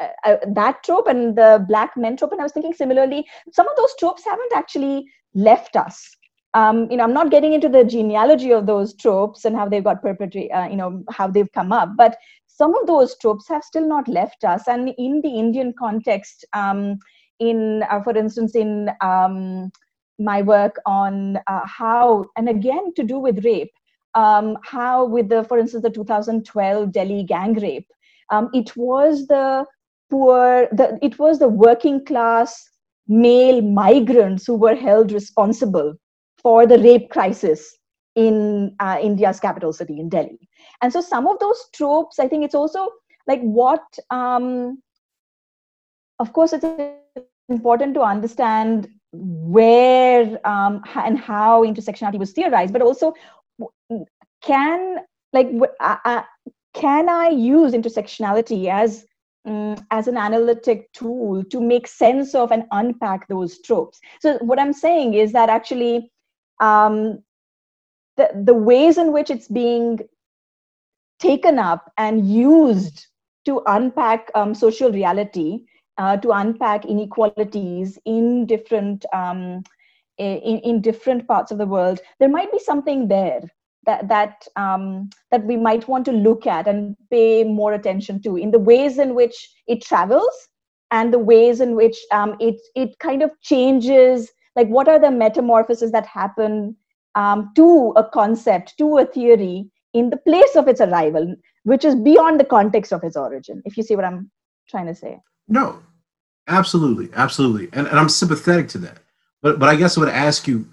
uh, 0.00 0.08
uh, 0.24 0.36
that 0.54 0.82
trope 0.84 1.06
and 1.06 1.36
the 1.36 1.64
black 1.68 1.96
men 1.96 2.16
trope 2.16 2.32
and 2.32 2.40
i 2.40 2.44
was 2.44 2.52
thinking 2.52 2.72
similarly 2.72 3.24
some 3.52 3.68
of 3.68 3.76
those 3.76 3.94
tropes 3.98 4.24
haven't 4.24 4.52
actually 4.54 5.04
left 5.34 5.76
us 5.76 6.16
um, 6.54 6.90
you 6.90 6.96
know 6.96 7.04
i'm 7.04 7.12
not 7.14 7.30
getting 7.30 7.52
into 7.52 7.68
the 7.68 7.84
genealogy 7.84 8.52
of 8.52 8.66
those 8.66 8.94
tropes 8.94 9.44
and 9.44 9.56
how 9.56 9.68
they've 9.68 9.84
got 9.84 10.02
perpetrated 10.02 10.50
uh, 10.52 10.66
you 10.70 10.76
know 10.76 11.02
how 11.10 11.26
they've 11.26 11.52
come 11.52 11.72
up 11.72 11.90
but 11.96 12.16
some 12.46 12.74
of 12.76 12.86
those 12.86 13.16
tropes 13.18 13.48
have 13.48 13.64
still 13.64 13.86
not 13.86 14.06
left 14.06 14.44
us. 14.44 14.68
And 14.68 14.94
in 14.96 15.20
the 15.22 15.28
indian 15.28 15.74
context 15.78 16.44
um, 16.52 16.98
in 17.40 17.82
uh, 17.90 18.02
for 18.02 18.16
instance 18.16 18.54
in 18.54 18.90
um, 19.00 19.70
my 20.18 20.42
work 20.42 20.76
on 20.86 21.38
uh, 21.48 21.66
how 21.66 22.26
and 22.36 22.48
again 22.48 22.94
to 22.94 23.02
do 23.02 23.18
with 23.18 23.44
rape 23.44 23.72
um, 24.14 24.56
how 24.62 25.04
with 25.04 25.28
the 25.28 25.42
for 25.44 25.58
instance 25.58 25.82
the 25.82 25.90
2012 25.90 26.92
delhi 26.92 27.24
gang 27.24 27.54
rape 27.54 27.88
um, 28.30 28.48
it 28.54 28.76
was 28.76 29.26
the 29.26 29.66
poor 30.10 30.68
the, 30.72 30.98
it 31.02 31.18
was 31.18 31.40
the 31.40 31.48
working 31.48 32.04
class 32.04 32.70
male 33.08 33.60
migrants 33.60 34.46
who 34.46 34.54
were 34.54 34.76
held 34.76 35.10
responsible 35.10 35.94
for 36.44 36.66
the 36.66 36.78
rape 36.78 37.10
crisis 37.10 37.76
in 38.14 38.76
uh, 38.78 38.98
india's 39.02 39.40
capital 39.40 39.72
city 39.72 39.98
in 39.98 40.08
delhi. 40.08 40.48
And 40.82 40.92
so 40.92 41.00
some 41.00 41.26
of 41.26 41.38
those 41.40 41.64
tropes 41.72 42.20
i 42.20 42.28
think 42.28 42.44
it's 42.44 42.54
also 42.54 42.88
like 43.26 43.40
what 43.40 43.82
um, 44.10 44.80
of 46.20 46.32
course 46.32 46.52
it's 46.52 46.64
important 47.48 47.94
to 47.94 48.02
understand 48.02 48.88
where 49.12 50.38
um, 50.46 50.82
and 50.96 51.18
how 51.18 51.64
intersectionality 51.64 52.18
was 52.18 52.32
theorized 52.32 52.72
but 52.72 52.82
also 52.82 53.12
can 54.42 54.98
like 55.32 55.48
uh, 55.80 55.96
uh, 56.04 56.22
can 56.74 57.08
i 57.08 57.28
use 57.28 57.72
intersectionality 57.72 58.68
as 58.68 59.04
um, 59.46 59.76
as 59.90 60.08
an 60.08 60.16
analytic 60.16 60.90
tool 60.92 61.44
to 61.44 61.60
make 61.60 61.86
sense 61.86 62.34
of 62.34 62.50
and 62.50 62.64
unpack 62.70 63.28
those 63.28 63.60
tropes? 63.60 64.00
So 64.20 64.38
what 64.38 64.58
i'm 64.58 64.72
saying 64.72 65.14
is 65.14 65.32
that 65.32 65.48
actually 65.48 66.10
um, 66.60 67.22
the, 68.16 68.30
the 68.44 68.54
ways 68.54 68.98
in 68.98 69.12
which 69.12 69.30
it's 69.30 69.48
being 69.48 70.00
taken 71.18 71.58
up 71.58 71.92
and 71.96 72.28
used 72.28 73.06
to 73.44 73.62
unpack 73.66 74.30
um, 74.34 74.54
social 74.54 74.90
reality 74.90 75.60
uh, 75.98 76.16
to 76.16 76.30
unpack 76.30 76.84
inequalities 76.84 77.98
in 78.04 78.46
different 78.46 79.04
um, 79.12 79.62
in, 80.18 80.58
in 80.58 80.80
different 80.80 81.26
parts 81.26 81.50
of 81.50 81.58
the 81.58 81.66
world 81.66 82.00
there 82.20 82.28
might 82.28 82.50
be 82.52 82.58
something 82.58 83.08
there 83.08 83.40
that 83.86 84.08
that 84.08 84.46
um, 84.56 85.10
that 85.30 85.44
we 85.44 85.56
might 85.56 85.86
want 85.88 86.04
to 86.04 86.12
look 86.12 86.46
at 86.46 86.66
and 86.66 86.96
pay 87.10 87.44
more 87.44 87.72
attention 87.74 88.20
to 88.22 88.36
in 88.36 88.50
the 88.50 88.58
ways 88.58 88.98
in 88.98 89.14
which 89.14 89.50
it 89.66 89.82
travels 89.82 90.48
and 90.90 91.12
the 91.12 91.18
ways 91.18 91.60
in 91.60 91.74
which 91.74 91.98
um, 92.12 92.36
it 92.40 92.60
it 92.74 92.98
kind 92.98 93.22
of 93.22 93.30
changes 93.42 94.32
like 94.56 94.68
what 94.68 94.88
are 94.88 94.98
the 94.98 95.10
metamorphoses 95.10 95.92
that 95.92 96.06
happen 96.06 96.76
um, 97.14 97.52
to 97.56 97.92
a 97.96 98.04
concept 98.04 98.76
to 98.78 98.98
a 98.98 99.06
theory 99.06 99.70
in 99.92 100.10
the 100.10 100.16
place 100.16 100.56
of 100.56 100.68
its 100.68 100.80
arrival 100.80 101.34
which 101.62 101.84
is 101.84 101.94
beyond 101.94 102.38
the 102.38 102.44
context 102.44 102.92
of 102.92 103.02
its 103.04 103.16
origin? 103.16 103.62
If 103.64 103.76
you 103.76 103.82
see 103.82 103.96
what 103.96 104.04
i'm 104.04 104.30
trying 104.68 104.86
to 104.86 104.94
say. 104.94 105.20
No. 105.48 105.80
Absolutely. 106.46 107.08
Absolutely. 107.14 107.68
And, 107.72 107.86
and 107.86 107.98
i'm 107.98 108.08
sympathetic 108.08 108.68
to 108.68 108.78
that. 108.78 108.98
But 109.42 109.58
but 109.58 109.68
i 109.68 109.76
guess 109.76 109.96
i 109.96 110.00
would 110.00 110.08
ask 110.08 110.46
you 110.46 110.68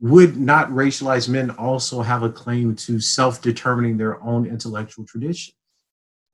would 0.00 0.36
not 0.36 0.68
racialized 0.70 1.28
men 1.28 1.50
also 1.50 2.02
have 2.02 2.22
a 2.22 2.28
claim 2.28 2.74
to 2.76 3.00
self-determining 3.00 3.96
their 3.96 4.22
own 4.22 4.44
intellectual 4.44 5.06
tradition? 5.06 5.54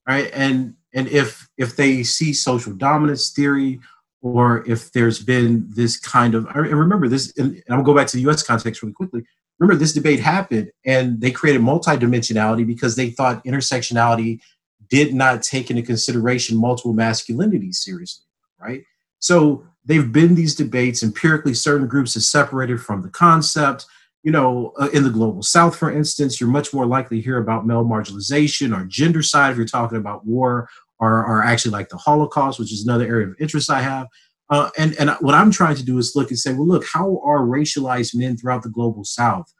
Right? 0.09 0.30
And 0.32 0.74
and 0.93 1.07
if 1.09 1.49
if 1.57 1.76
they 1.76 2.03
see 2.03 2.32
social 2.32 2.72
dominance 2.72 3.30
theory 3.30 3.80
or 4.23 4.64
if 4.68 4.93
there's 4.93 5.23
been 5.23 5.66
this 5.68 5.99
kind 5.99 6.35
of 6.35 6.47
and 6.47 6.79
remember 6.79 7.09
this 7.09 7.33
and 7.37 7.62
to 7.68 7.83
go 7.83 7.95
back 7.95 8.07
to 8.09 8.16
the 8.16 8.29
us 8.29 8.43
context 8.43 8.83
really 8.83 8.93
quickly. 8.93 9.23
Remember 9.59 9.79
this 9.79 9.93
debate 9.93 10.21
happened 10.21 10.71
and 10.87 11.21
they 11.21 11.31
created 11.31 11.61
multidimensionality 11.61 12.66
because 12.66 12.97
they 12.97 13.11
thought 13.11 13.45
intersectionality 13.45 14.41
did 14.89 15.14
not 15.14 15.43
take 15.43 15.71
into 15.71 15.83
consideration 15.83 16.57
multiple 16.57 16.95
masculinities 16.95 17.77
seriously 17.77 18.25
right? 18.61 18.85
So 19.18 19.66
they've 19.85 20.12
been 20.12 20.35
these 20.35 20.55
debates 20.55 21.03
empirically 21.03 21.55
certain 21.55 21.89
groups 21.89 22.16
are 22.16 22.21
separated 22.21 22.81
from 22.81 23.03
the 23.03 23.09
concept. 23.09 23.87
You 24.23 24.33
know 24.33 24.75
uh, 24.79 24.91
in 24.93 25.03
the 25.03 25.09
global 25.09 25.43
south 25.43 25.77
for 25.77 25.91
instance 25.91 26.39
you're 26.39 26.51
much 26.51 26.75
more 26.75 26.85
likely 26.85 27.16
to 27.16 27.23
hear 27.23 27.39
about 27.39 27.66
male 27.66 27.87
marginalization 27.87 28.77
or 28.77 28.85
gendercide 28.85 29.53
if 29.53 29.57
you're 29.57 29.64
talking 29.64 29.97
about 29.97 30.27
war 30.27 30.68
or, 31.01 31.26
or 31.26 31.42
actually 31.42 31.70
like 31.70 31.88
the 31.88 31.96
holocaust 31.96 32.59
which 32.59 32.72
is 32.72 32.84
another 32.84 33.07
area 33.07 33.26
of 33.26 33.34
interest 33.40 33.70
i 33.70 33.80
have 33.80 34.07
uh, 34.51 34.68
and, 34.78 34.94
and 34.98 35.11
what 35.20 35.34
i'm 35.34 35.51
trying 35.51 35.76
to 35.76 35.84
do 35.84 35.98
is 35.98 36.14
look 36.14 36.30
and 36.30 36.38
say 36.38 36.53
well 36.53 36.66
look 36.66 36.84
how 36.92 37.20
are 37.24 37.40
racialized 37.40 38.14
men 38.14 38.36
throughout 38.36 38.62
the 38.62 38.68
global 38.68 39.05
south 39.05 39.53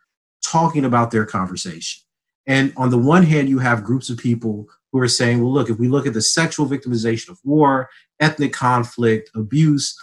talking 0.45 0.85
about 0.85 1.11
their 1.11 1.27
conversation 1.27 2.03
and 2.47 2.73
on 2.77 2.91
the 2.91 2.99
one 2.99 3.23
hand 3.23 3.49
you 3.49 3.59
have 3.59 3.85
groups 3.85 4.11
of 4.11 4.19
people 4.19 4.67
who 4.93 4.99
are 4.99 5.09
saying 5.09 5.41
well 5.41 5.53
look 5.53 5.71
if 5.71 5.79
we 5.79 5.89
look 5.89 6.07
at 6.07 6.15
the 6.15 6.23
sexual 6.23 6.67
victimization 6.67 7.29
of 7.29 7.39
war 7.45 7.89
ethnic 8.21 8.53
conflict 8.53 9.31
abuse 9.35 9.97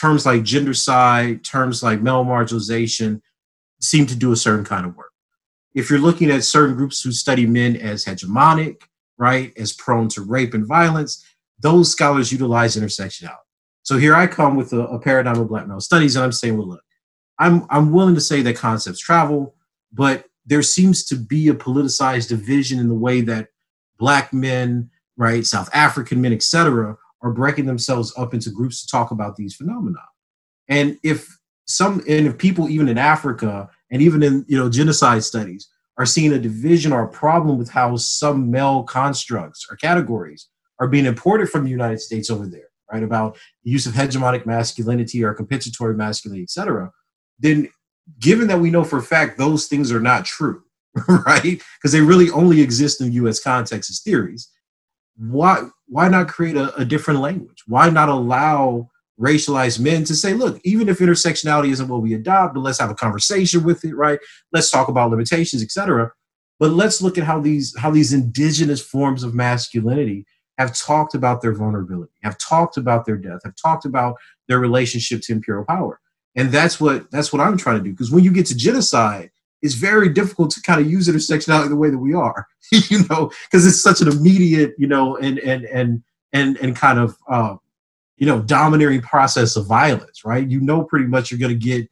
terms 0.00 0.24
like 0.24 0.42
gendercide, 0.42 1.44
terms 1.44 1.82
like 1.82 2.00
male 2.00 2.24
marginalization 2.24 3.20
seem 3.80 4.06
to 4.06 4.16
do 4.16 4.32
a 4.32 4.36
certain 4.36 4.64
kind 4.64 4.86
of 4.86 4.96
work. 4.96 5.12
If 5.74 5.90
you're 5.90 5.98
looking 5.98 6.30
at 6.30 6.42
certain 6.42 6.74
groups 6.74 7.02
who 7.02 7.12
study 7.12 7.46
men 7.46 7.76
as 7.76 8.04
hegemonic, 8.04 8.82
right, 9.20 9.52
as 9.58 9.72
prone 9.74 10.08
to 10.08 10.22
rape 10.22 10.54
and 10.54 10.66
violence, 10.66 11.24
those 11.60 11.92
scholars 11.92 12.32
utilize 12.32 12.74
intersectionality. 12.74 13.36
So 13.82 13.98
here 13.98 14.14
I 14.14 14.26
come 14.26 14.56
with 14.56 14.72
a, 14.72 14.80
a 14.86 14.98
paradigm 14.98 15.38
of 15.38 15.48
black 15.48 15.68
male 15.68 15.80
studies, 15.80 16.16
and 16.16 16.24
I'm 16.24 16.32
saying, 16.32 16.56
well, 16.56 16.68
look, 16.68 16.82
I'm 17.38 17.66
I'm 17.70 17.92
willing 17.92 18.14
to 18.14 18.20
say 18.20 18.42
that 18.42 18.56
concepts 18.56 18.98
travel, 18.98 19.54
but 19.92 20.24
there 20.46 20.62
seems 20.62 21.04
to 21.04 21.16
be 21.16 21.48
a 21.48 21.54
politicized 21.54 22.28
division 22.28 22.80
in 22.80 22.88
the 22.88 22.94
way 22.94 23.20
that 23.20 23.48
black 23.98 24.32
men, 24.32 24.90
right, 25.16 25.44
South 25.46 25.68
African 25.74 26.20
men, 26.20 26.32
etc., 26.32 26.96
are 27.22 27.30
breaking 27.30 27.66
themselves 27.66 28.14
up 28.16 28.32
into 28.32 28.50
groups 28.50 28.80
to 28.80 28.88
talk 28.88 29.10
about 29.10 29.36
these 29.36 29.54
phenomena. 29.54 30.00
And 30.68 30.98
if 31.02 31.38
some 31.66 32.02
and 32.08 32.26
if 32.26 32.38
people 32.38 32.70
even 32.70 32.88
in 32.88 32.96
Africa 32.96 33.68
and 33.90 34.00
even 34.00 34.22
in 34.22 34.46
you 34.48 34.56
know 34.56 34.70
genocide 34.70 35.24
studies 35.24 35.68
are 36.00 36.06
seeing 36.06 36.32
a 36.32 36.38
division 36.38 36.94
or 36.94 37.04
a 37.04 37.08
problem 37.08 37.58
with 37.58 37.68
how 37.68 37.94
some 37.94 38.50
male 38.50 38.82
constructs 38.84 39.66
or 39.70 39.76
categories 39.76 40.48
are 40.78 40.88
being 40.88 41.04
imported 41.04 41.50
from 41.50 41.62
the 41.62 41.70
United 41.70 42.00
States 42.00 42.30
over 42.30 42.46
there, 42.46 42.70
right? 42.90 43.02
About 43.02 43.36
the 43.64 43.70
use 43.70 43.84
of 43.84 43.92
hegemonic 43.92 44.46
masculinity 44.46 45.22
or 45.22 45.34
compensatory 45.34 45.94
masculinity, 45.94 46.44
etc. 46.44 46.90
Then 47.38 47.68
given 48.18 48.48
that 48.48 48.60
we 48.60 48.70
know 48.70 48.82
for 48.82 48.98
a 48.98 49.02
fact 49.02 49.36
those 49.36 49.66
things 49.66 49.92
are 49.92 50.00
not 50.00 50.24
true, 50.24 50.62
right? 51.26 51.62
Because 51.76 51.92
they 51.92 52.00
really 52.00 52.30
only 52.30 52.62
exist 52.62 53.02
in 53.02 53.12
US 53.12 53.38
context 53.38 53.90
as 53.90 54.00
theories, 54.00 54.48
why 55.18 55.68
why 55.86 56.08
not 56.08 56.28
create 56.28 56.56
a, 56.56 56.74
a 56.76 56.84
different 56.86 57.20
language? 57.20 57.62
Why 57.66 57.90
not 57.90 58.08
allow 58.08 58.88
racialized 59.20 59.80
men 59.80 60.04
to 60.04 60.14
say, 60.14 60.32
look, 60.32 60.60
even 60.64 60.88
if 60.88 60.98
intersectionality 60.98 61.70
isn't 61.70 61.88
what 61.88 62.02
we 62.02 62.14
adopt, 62.14 62.54
but 62.54 62.60
let's 62.60 62.78
have 62.78 62.90
a 62.90 62.94
conversation 62.94 63.62
with 63.62 63.84
it, 63.84 63.94
right? 63.94 64.18
Let's 64.52 64.70
talk 64.70 64.88
about 64.88 65.10
limitations, 65.10 65.62
etc. 65.62 66.12
But 66.58 66.70
let's 66.72 67.02
look 67.02 67.18
at 67.18 67.24
how 67.24 67.40
these 67.40 67.76
how 67.78 67.90
these 67.90 68.12
indigenous 68.12 68.80
forms 68.80 69.22
of 69.22 69.34
masculinity 69.34 70.26
have 70.58 70.76
talked 70.76 71.14
about 71.14 71.40
their 71.40 71.54
vulnerability, 71.54 72.12
have 72.22 72.36
talked 72.38 72.76
about 72.76 73.06
their 73.06 73.16
death, 73.16 73.40
have 73.44 73.54
talked 73.56 73.84
about 73.84 74.16
their 74.48 74.58
relationship 74.58 75.22
to 75.22 75.32
imperial 75.32 75.64
power. 75.64 76.00
And 76.36 76.50
that's 76.50 76.80
what 76.80 77.10
that's 77.10 77.32
what 77.32 77.40
I'm 77.40 77.56
trying 77.56 77.78
to 77.78 77.84
do. 77.84 77.90
Because 77.90 78.10
when 78.10 78.24
you 78.24 78.32
get 78.32 78.46
to 78.46 78.56
genocide, 78.56 79.30
it's 79.62 79.74
very 79.74 80.08
difficult 80.08 80.50
to 80.52 80.62
kind 80.62 80.80
of 80.80 80.90
use 80.90 81.08
intersectionality 81.08 81.68
the 81.68 81.76
way 81.76 81.90
that 81.90 81.98
we 81.98 82.14
are, 82.14 82.46
you 82.72 83.04
know, 83.08 83.30
because 83.50 83.66
it's 83.66 83.82
such 83.82 84.00
an 84.00 84.08
immediate, 84.08 84.74
you 84.78 84.86
know, 84.86 85.16
and 85.16 85.38
and 85.38 85.64
and 85.66 86.02
and 86.32 86.56
and 86.58 86.76
kind 86.76 86.98
of 86.98 87.16
uh, 87.28 87.56
you 88.20 88.26
know 88.26 88.40
domineering 88.40 89.00
process 89.00 89.56
of 89.56 89.66
violence, 89.66 90.24
right? 90.24 90.48
You 90.48 90.60
know, 90.60 90.84
pretty 90.84 91.06
much 91.06 91.30
you're 91.30 91.40
going 91.40 91.58
to 91.58 91.66
get, 91.66 91.88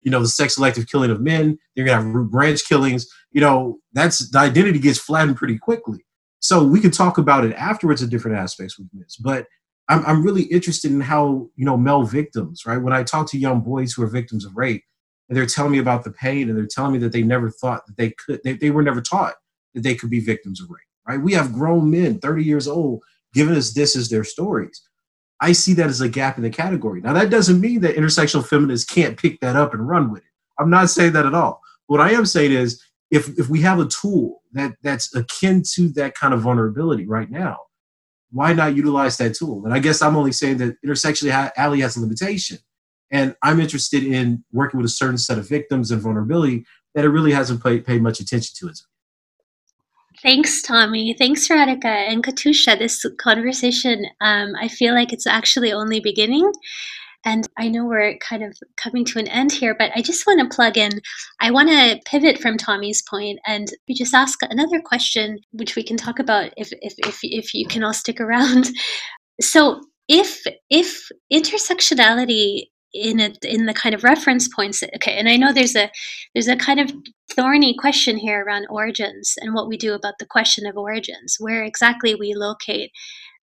you 0.00 0.10
know, 0.10 0.20
the 0.20 0.28
sex 0.28 0.54
selective 0.54 0.86
killing 0.86 1.10
of 1.10 1.20
men. 1.20 1.58
You're 1.74 1.84
going 1.84 1.98
to 1.98 2.04
have 2.04 2.14
root 2.14 2.30
branch 2.30 2.66
killings. 2.66 3.06
You 3.32 3.42
know, 3.42 3.78
that's 3.92 4.30
the 4.30 4.38
identity 4.38 4.78
gets 4.78 4.98
flattened 4.98 5.36
pretty 5.36 5.58
quickly. 5.58 6.06
So 6.40 6.64
we 6.64 6.80
could 6.80 6.92
talk 6.92 7.18
about 7.18 7.44
it 7.44 7.54
afterwards 7.54 8.02
at 8.02 8.10
different 8.10 8.38
aspects 8.38 8.78
with 8.78 8.88
this, 8.92 9.16
but 9.16 9.46
I'm, 9.88 10.04
I'm 10.06 10.24
really 10.24 10.44
interested 10.44 10.90
in 10.90 11.00
how, 11.00 11.48
you 11.56 11.64
know, 11.64 11.76
male 11.76 12.04
victims, 12.04 12.64
right? 12.66 12.78
When 12.78 12.92
I 12.92 13.02
talk 13.02 13.28
to 13.30 13.38
young 13.38 13.60
boys 13.60 13.92
who 13.92 14.02
are 14.02 14.08
victims 14.08 14.44
of 14.44 14.56
rape 14.56 14.82
and 15.28 15.36
they're 15.36 15.46
telling 15.46 15.72
me 15.72 15.78
about 15.78 16.04
the 16.04 16.10
pain 16.10 16.48
and 16.48 16.56
they're 16.56 16.66
telling 16.66 16.92
me 16.92 16.98
that 16.98 17.12
they 17.12 17.22
never 17.22 17.50
thought 17.50 17.86
that 17.86 17.96
they 17.96 18.10
could, 18.10 18.40
they, 18.44 18.54
they 18.54 18.70
were 18.70 18.82
never 18.82 19.00
taught 19.00 19.34
that 19.74 19.82
they 19.82 19.94
could 19.94 20.10
be 20.10 20.20
victims 20.20 20.60
of 20.60 20.70
rape, 20.70 20.80
right? 21.06 21.20
We 21.20 21.32
have 21.34 21.52
grown 21.52 21.90
men, 21.90 22.18
30 22.18 22.44
years 22.44 22.66
old, 22.66 23.02
giving 23.34 23.54
us 23.54 23.72
this 23.72 23.94
as 23.96 24.08
their 24.08 24.24
stories. 24.24 24.82
I 25.42 25.50
see 25.50 25.74
that 25.74 25.88
as 25.88 26.00
a 26.00 26.08
gap 26.08 26.36
in 26.36 26.44
the 26.44 26.50
category. 26.50 27.00
Now, 27.00 27.12
that 27.14 27.28
doesn't 27.28 27.60
mean 27.60 27.80
that 27.80 27.96
intersectional 27.96 28.46
feminists 28.46 28.88
can't 28.88 29.18
pick 29.18 29.40
that 29.40 29.56
up 29.56 29.74
and 29.74 29.86
run 29.86 30.12
with 30.12 30.22
it. 30.22 30.28
I'm 30.56 30.70
not 30.70 30.88
saying 30.88 31.14
that 31.14 31.26
at 31.26 31.34
all. 31.34 31.60
What 31.88 32.00
I 32.00 32.12
am 32.12 32.24
saying 32.26 32.52
is, 32.52 32.80
if, 33.10 33.28
if 33.36 33.48
we 33.48 33.60
have 33.62 33.80
a 33.80 33.86
tool 33.86 34.42
that, 34.52 34.74
that's 34.82 35.12
akin 35.16 35.64
to 35.74 35.88
that 35.94 36.14
kind 36.14 36.32
of 36.32 36.40
vulnerability 36.40 37.06
right 37.06 37.28
now, 37.28 37.58
why 38.30 38.52
not 38.52 38.76
utilize 38.76 39.16
that 39.16 39.34
tool? 39.34 39.64
And 39.64 39.74
I 39.74 39.80
guess 39.80 40.00
I'm 40.00 40.16
only 40.16 40.32
saying 40.32 40.58
that 40.58 40.76
intersectionality 40.86 41.82
has 41.82 41.96
a 41.96 42.00
limitation. 42.00 42.58
And 43.10 43.34
I'm 43.42 43.60
interested 43.60 44.04
in 44.04 44.44
working 44.52 44.78
with 44.78 44.86
a 44.86 44.92
certain 44.92 45.18
set 45.18 45.38
of 45.38 45.48
victims 45.48 45.90
and 45.90 46.00
vulnerability 46.00 46.64
that 46.94 47.04
it 47.04 47.08
really 47.10 47.32
hasn't 47.32 47.62
paid, 47.62 47.84
paid 47.84 48.00
much 48.00 48.20
attention 48.20 48.54
to. 48.60 48.72
Thanks, 50.22 50.62
Tommy. 50.62 51.14
Thanks, 51.18 51.48
Radhika 51.48 51.84
and 51.84 52.22
Katucha. 52.22 52.78
This 52.78 53.04
conversation, 53.20 54.06
um, 54.20 54.52
I 54.60 54.68
feel 54.68 54.94
like 54.94 55.12
it's 55.12 55.26
actually 55.26 55.72
only 55.72 55.98
beginning. 55.98 56.52
And 57.24 57.48
I 57.58 57.68
know 57.68 57.84
we're 57.84 58.18
kind 58.18 58.44
of 58.44 58.56
coming 58.76 59.04
to 59.06 59.18
an 59.18 59.26
end 59.28 59.50
here, 59.50 59.74
but 59.76 59.90
I 59.96 60.02
just 60.02 60.26
want 60.26 60.40
to 60.40 60.54
plug 60.54 60.78
in. 60.78 61.00
I 61.40 61.50
want 61.50 61.70
to 61.70 62.00
pivot 62.04 62.38
from 62.38 62.56
Tommy's 62.56 63.02
point 63.02 63.40
and 63.46 63.68
we 63.88 63.94
just 63.94 64.14
ask 64.14 64.38
another 64.42 64.80
question, 64.80 65.38
which 65.52 65.74
we 65.74 65.82
can 65.82 65.96
talk 65.96 66.18
about 66.18 66.52
if, 66.56 66.70
if, 66.82 66.94
if, 66.98 67.18
if 67.22 67.54
you 67.54 67.66
can 67.66 67.82
all 67.82 67.94
stick 67.94 68.20
around. 68.20 68.70
So, 69.40 69.80
if 70.08 70.42
if 70.68 71.08
intersectionality 71.32 72.64
in 72.94 73.20
a, 73.20 73.32
in 73.42 73.66
the 73.66 73.74
kind 73.74 73.94
of 73.94 74.04
reference 74.04 74.48
points 74.48 74.82
okay 74.94 75.18
and 75.18 75.28
i 75.28 75.36
know 75.36 75.52
there's 75.52 75.76
a 75.76 75.90
there's 76.34 76.48
a 76.48 76.56
kind 76.56 76.80
of 76.80 76.92
thorny 77.34 77.74
question 77.78 78.16
here 78.16 78.44
around 78.44 78.66
origins 78.68 79.34
and 79.40 79.54
what 79.54 79.68
we 79.68 79.76
do 79.76 79.94
about 79.94 80.14
the 80.18 80.26
question 80.26 80.66
of 80.66 80.76
origins 80.76 81.36
where 81.38 81.64
exactly 81.64 82.14
we 82.14 82.34
locate 82.34 82.90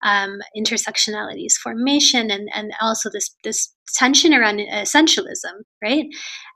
um, 0.01 0.39
intersectionality's 0.57 1.57
formation 1.57 2.31
and 2.31 2.49
and 2.53 2.71
also 2.79 3.09
this 3.09 3.35
this 3.43 3.73
tension 3.95 4.33
around 4.33 4.59
essentialism 4.59 5.63
right? 5.81 6.05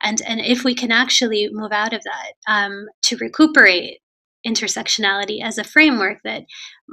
And 0.02 0.22
and 0.22 0.40
if 0.42 0.64
we 0.64 0.76
can 0.76 0.92
actually 0.92 1.50
move 1.52 1.72
out 1.72 1.94
of 1.94 2.02
that 2.04 2.34
um, 2.48 2.88
to 3.04 3.18
recuperate 3.18 4.00
intersectionality 4.46 5.42
as 5.42 5.58
a 5.58 5.64
framework 5.64 6.20
that 6.24 6.44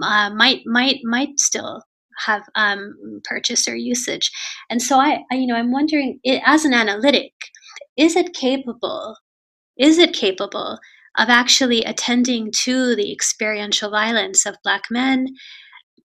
uh, 0.02 0.30
might 0.30 0.62
might 0.66 1.00
might 1.04 1.38
still 1.38 1.82
have 2.26 2.42
um, 2.54 3.20
purchase 3.24 3.68
or 3.68 3.76
usage. 3.76 4.30
And 4.68 4.82
so 4.82 4.98
I, 4.98 5.20
I, 5.30 5.36
you 5.36 5.46
know, 5.46 5.56
I'm 5.56 5.72
wondering, 5.72 6.20
it, 6.22 6.42
as 6.44 6.64
an 6.64 6.74
analytic, 6.74 7.32
is 7.96 8.16
it 8.16 8.34
capable? 8.34 9.16
Is 9.78 9.98
it 9.98 10.14
capable 10.14 10.78
of 11.18 11.28
actually 11.28 11.82
attending 11.84 12.52
to 12.62 12.94
the 12.94 13.12
experiential 13.12 13.90
violence 13.90 14.46
of 14.46 14.56
Black 14.62 14.84
men, 14.90 15.26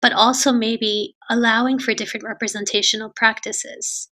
but 0.01 0.13
also 0.13 0.51
maybe 0.51 1.15
allowing 1.29 1.79
for 1.79 1.93
different 1.93 2.25
representational 2.25 3.11
practices? 3.15 4.09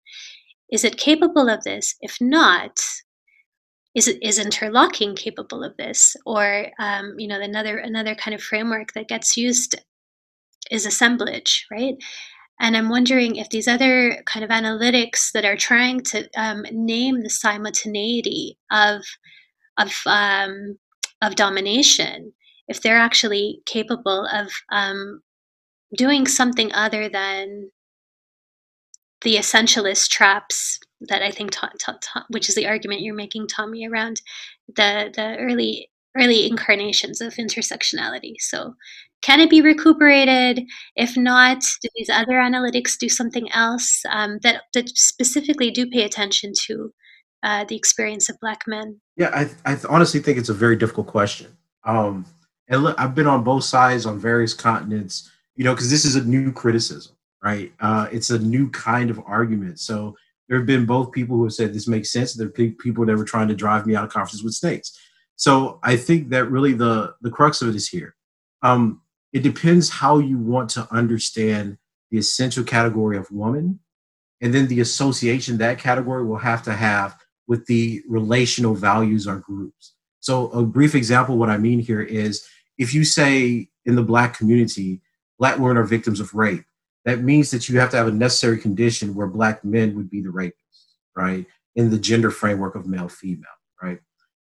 Is 0.71 0.85
it 0.85 0.97
capable 0.97 1.49
of 1.49 1.65
this? 1.65 1.95
If 2.01 2.19
not, 2.21 2.79
is 3.95 4.09
is 4.09 4.39
interlocking 4.39 5.15
capable 5.15 5.63
of 5.63 5.77
this 5.77 6.17
or 6.25 6.69
um, 6.79 7.15
you 7.19 7.29
know 7.29 7.41
another 7.41 7.79
another 7.79 8.15
kind 8.15 8.35
of 8.35 8.43
framework 8.43 8.93
that 8.95 9.09
gets 9.09 9.37
used 9.37 9.75
is 10.71 10.87
assemblage, 10.87 11.67
right? 11.71 11.95
And 12.61 12.77
I'm 12.77 12.89
wondering 12.89 13.37
if 13.37 13.49
these 13.51 13.67
other 13.67 14.23
kind 14.27 14.45
of 14.45 14.51
analytics 14.51 15.33
that 15.33 15.45
are 15.45 15.57
trying 15.57 16.01
to 16.03 16.29
um, 16.37 16.65
name 16.71 17.23
the 17.23 17.31
simultaneity 17.31 18.59
of 18.71 19.03
of 19.79 19.93
um, 20.07 20.79
of 21.23 21.35
domination, 21.35 22.33
if 22.69 22.81
they're 22.81 22.99
actually 22.99 23.63
capable 23.67 24.27
of 24.33 24.53
um, 24.71 25.23
doing 25.97 26.27
something 26.27 26.73
other 26.73 27.09
than 27.09 27.71
the 29.23 29.37
essentialist 29.37 30.09
traps 30.11 30.79
that 31.01 31.23
I 31.23 31.31
think, 31.31 31.53
ta- 31.53 31.71
ta- 31.81 31.99
ta- 32.01 32.27
which 32.29 32.49
is 32.49 32.55
the 32.55 32.67
argument 32.67 33.01
you're 33.01 33.15
making, 33.15 33.49
Tommy, 33.49 33.87
around 33.87 34.21
the 34.69 35.13
the 35.15 35.37
early 35.39 35.91
early 36.17 36.47
incarnations 36.47 37.21
of 37.21 37.35
intersectionality. 37.35 38.35
So 38.39 38.75
can 39.23 39.41
it 39.41 39.51
be 39.51 39.63
recuperated? 39.63 40.65
If 40.97 41.17
not, 41.17 41.63
do 41.81 41.89
these 41.97 42.11
other 42.11 42.35
analytics 42.35 42.99
do 42.99 43.09
something 43.09 43.51
else 43.53 44.03
um, 44.11 44.39
that, 44.43 44.63
that 44.75 44.89
specifically 44.91 45.71
do 45.71 45.89
pay 45.89 46.03
attention 46.03 46.53
to 46.67 46.93
uh, 47.43 47.65
the 47.65 47.77
experience 47.77 48.29
of 48.29 48.39
Black 48.41 48.63
men? 48.67 49.01
Yeah, 49.17 49.31
I, 49.33 49.73
I 49.73 49.79
honestly 49.89 50.21
think 50.21 50.39
it's 50.39 50.49
a 50.49 50.55
very 50.55 50.77
difficult 50.77 51.07
question. 51.07 51.57
Um, 51.85 52.27
and 52.69 52.83
look, 52.83 52.99
I've 52.99 53.15
been 53.15 53.27
on 53.27 53.45
both 53.45 53.65
sides 53.65 54.07
on 54.07 54.19
various 54.19 54.55
continents, 54.55 55.31
you 55.57 55.65
know, 55.65 55.75
because 55.75 55.91
this 55.91 56.05
is 56.05 56.17
a 56.17 56.25
new 56.25 56.53
criticism, 56.53 57.15
right? 57.43 57.73
Uh, 57.81 58.09
it's 58.11 58.31
a 58.31 58.39
new 58.39 58.71
kind 58.71 59.11
of 59.11 59.21
argument. 59.27 59.79
So 59.79 60.17
there 60.49 60.59
have 60.59 60.67
been 60.67 60.87
both 60.87 61.13
people 61.13 61.37
who 61.37 61.45
have 61.45 61.53
said 61.53 61.73
this 61.73 61.89
makes 61.89 62.13
sense. 62.13 62.35
There 62.35 62.47
are 62.47 62.51
people 62.51 63.07
that 63.07 63.17
were 63.17 63.25
trying 63.25 63.49
to 63.49 63.55
drive 63.55 63.87
me 63.87 63.95
out 63.95 64.05
of 64.05 64.11
conferences 64.11 64.43
with 64.43 64.55
snakes. 64.55 64.99
So 65.37 65.81
I 65.83 65.97
think 65.97 66.31
that 66.31 66.51
really 66.51 66.73
the 66.73 67.15
the 67.21 67.31
crux 67.31 67.63
of 67.63 67.69
it 67.69 67.75
is 67.75 67.89
here. 67.89 68.15
Um, 68.63 69.02
it 69.33 69.43
depends 69.43 69.89
how 69.89 70.19
you 70.19 70.39
want 70.39 70.71
to 70.71 70.87
understand 70.91 71.79
the 72.11 72.19
essential 72.19 72.65
category 72.65 73.17
of 73.17 73.31
woman 73.31 73.81
and 74.41 74.53
then 74.53 74.67
the 74.67 74.81
association 74.81 75.59
that 75.59 75.79
category 75.79 76.25
will 76.25 76.39
have 76.39 76.63
to 76.65 76.73
have 76.73 77.17
with 77.47 77.65
the 77.67 78.03
relational 78.09 78.75
values 78.75 79.27
or 79.27 79.39
groups. 79.39 79.95
So 80.21 80.51
a 80.51 80.63
brief 80.63 80.95
example 80.95 81.39
what 81.39 81.51
i 81.51 81.57
mean 81.57 81.81
here 81.81 82.03
is 82.03 82.47
if 82.79 82.95
you 82.95 83.05
say 83.05 83.69
in 83.85 83.97
the 83.97 84.03
black 84.03 84.37
community 84.37 85.01
black 85.39 85.59
women 85.59 85.77
are 85.77 85.85
victims 85.85 86.21
of 86.21 86.35
rape 86.35 86.65
that 87.05 87.21
means 87.21 87.51
that 87.51 87.69
you 87.69 87.81
have 87.81 87.91
to 87.91 87.97
have 87.97 88.07
a 88.07 88.13
necessary 88.13 88.59
condition 88.59 89.15
where 89.15 89.27
black 89.27 89.65
men 89.65 89.97
would 89.97 90.09
be 90.09 90.21
the 90.21 90.29
rapists 90.29 90.95
right 91.17 91.47
in 91.75 91.91
the 91.91 91.99
gender 91.99 92.31
framework 92.31 92.75
of 92.75 92.87
male 92.87 93.09
female 93.09 93.47
right? 93.83 93.99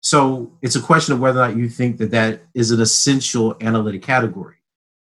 So 0.00 0.58
it's 0.60 0.76
a 0.76 0.82
question 0.82 1.14
of 1.14 1.20
whether 1.20 1.40
or 1.40 1.48
not 1.48 1.56
you 1.56 1.68
think 1.68 1.96
that 1.98 2.10
that 2.10 2.42
is 2.54 2.70
an 2.70 2.80
essential 2.80 3.56
analytic 3.60 4.02
category 4.02 4.56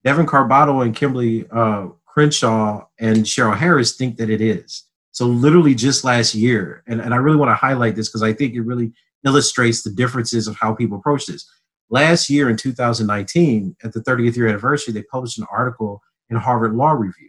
Devon 0.06 0.24
Carbado 0.24 0.84
and 0.84 0.94
Kimberlé 0.94 1.48
uh, 1.50 1.90
Crenshaw 2.06 2.86
and 3.00 3.24
Cheryl 3.24 3.56
Harris 3.56 3.96
think 3.96 4.18
that 4.18 4.30
it 4.30 4.40
is. 4.40 4.84
So 5.10 5.26
literally 5.26 5.74
just 5.74 6.04
last 6.04 6.32
year, 6.32 6.84
and, 6.86 7.00
and 7.00 7.12
I 7.12 7.16
really 7.16 7.38
want 7.38 7.50
to 7.50 7.56
highlight 7.56 7.96
this 7.96 8.08
because 8.08 8.22
I 8.22 8.32
think 8.32 8.54
it 8.54 8.60
really 8.60 8.92
illustrates 9.24 9.82
the 9.82 9.90
differences 9.90 10.46
of 10.46 10.56
how 10.60 10.76
people 10.76 10.98
approach 10.98 11.26
this. 11.26 11.44
Last 11.90 12.30
year 12.30 12.48
in 12.48 12.56
2019, 12.56 13.74
at 13.82 13.92
the 13.92 14.00
30th 14.00 14.36
year 14.36 14.46
anniversary, 14.46 14.94
they 14.94 15.02
published 15.02 15.38
an 15.38 15.46
article 15.50 16.00
in 16.30 16.36
Harvard 16.36 16.74
Law 16.74 16.92
Review. 16.92 17.28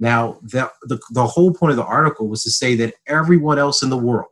Now, 0.00 0.38
the, 0.42 0.72
the, 0.84 0.98
the 1.10 1.26
whole 1.26 1.52
point 1.52 1.72
of 1.72 1.76
the 1.76 1.84
article 1.84 2.28
was 2.28 2.42
to 2.44 2.50
say 2.50 2.76
that 2.76 2.94
everyone 3.06 3.58
else 3.58 3.82
in 3.82 3.90
the 3.90 3.96
world 3.98 4.30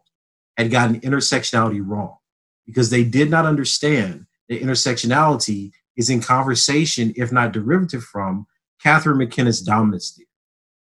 had 0.56 0.70
gotten 0.70 1.00
intersectionality 1.00 1.82
wrong 1.86 2.16
because 2.64 2.88
they 2.88 3.04
did 3.04 3.28
not 3.28 3.44
understand 3.44 4.24
that 4.48 4.62
intersectionality 4.62 5.72
is 5.96 6.10
in 6.10 6.20
conversation, 6.20 7.12
if 7.16 7.32
not 7.32 7.52
derivative 7.52 8.02
from, 8.02 8.46
Catharine 8.82 9.18
MacKinnon's 9.18 9.60
dominance 9.60 10.12
theory. 10.12 10.28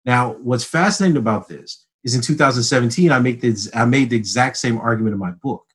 Now, 0.05 0.33
what's 0.41 0.63
fascinating 0.63 1.17
about 1.17 1.47
this 1.47 1.85
is 2.03 2.15
in 2.15 2.21
2017, 2.21 3.11
I, 3.11 3.19
make 3.19 3.41
this, 3.41 3.69
I 3.73 3.85
made 3.85 4.09
the 4.09 4.15
exact 4.15 4.57
same 4.57 4.77
argument 4.77 5.13
in 5.13 5.19
my 5.19 5.31
book. 5.31 5.65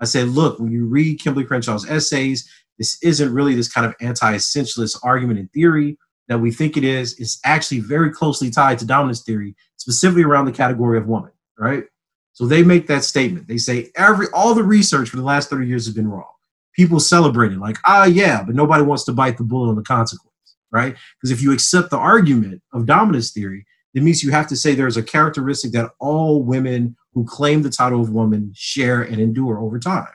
I 0.00 0.04
said, 0.04 0.28
look, 0.28 0.58
when 0.58 0.72
you 0.72 0.86
read 0.86 1.20
Kimberlé 1.20 1.46
Crenshaw's 1.46 1.88
essays, 1.88 2.50
this 2.78 2.98
isn't 3.02 3.32
really 3.32 3.54
this 3.54 3.72
kind 3.72 3.86
of 3.86 3.94
anti-essentialist 4.00 4.98
argument 5.02 5.38
in 5.38 5.48
theory 5.48 5.96
that 6.28 6.38
we 6.38 6.50
think 6.50 6.76
it 6.76 6.84
is. 6.84 7.18
It's 7.18 7.38
actually 7.44 7.80
very 7.80 8.10
closely 8.10 8.50
tied 8.50 8.78
to 8.80 8.86
dominance 8.86 9.22
theory, 9.22 9.54
specifically 9.76 10.24
around 10.24 10.46
the 10.46 10.52
category 10.52 10.98
of 10.98 11.06
woman, 11.06 11.30
right? 11.58 11.84
So 12.32 12.46
they 12.46 12.62
make 12.62 12.86
that 12.88 13.04
statement. 13.04 13.48
They 13.48 13.56
say 13.56 13.90
every 13.96 14.26
all 14.34 14.54
the 14.54 14.62
research 14.62 15.08
for 15.08 15.16
the 15.16 15.22
last 15.22 15.48
30 15.48 15.66
years 15.66 15.86
has 15.86 15.94
been 15.94 16.08
wrong 16.08 16.35
people 16.76 17.00
celebrating 17.00 17.58
like, 17.58 17.78
ah, 17.86 18.04
yeah, 18.04 18.42
but 18.42 18.54
nobody 18.54 18.82
wants 18.82 19.04
to 19.04 19.12
bite 19.12 19.38
the 19.38 19.44
bullet 19.44 19.70
on 19.70 19.76
the 19.76 19.82
consequence, 19.82 20.30
right? 20.70 20.94
Because 21.16 21.30
if 21.30 21.42
you 21.42 21.52
accept 21.52 21.90
the 21.90 21.96
argument 21.96 22.62
of 22.72 22.86
dominance 22.86 23.32
theory, 23.32 23.66
it 23.94 24.02
means 24.02 24.22
you 24.22 24.30
have 24.30 24.46
to 24.48 24.56
say 24.56 24.74
there's 24.74 24.98
a 24.98 25.02
characteristic 25.02 25.72
that 25.72 25.90
all 25.98 26.42
women 26.42 26.94
who 27.14 27.24
claim 27.24 27.62
the 27.62 27.70
title 27.70 28.02
of 28.02 28.10
woman 28.10 28.52
share 28.54 29.00
and 29.00 29.18
endure 29.18 29.58
over 29.58 29.78
time. 29.78 30.06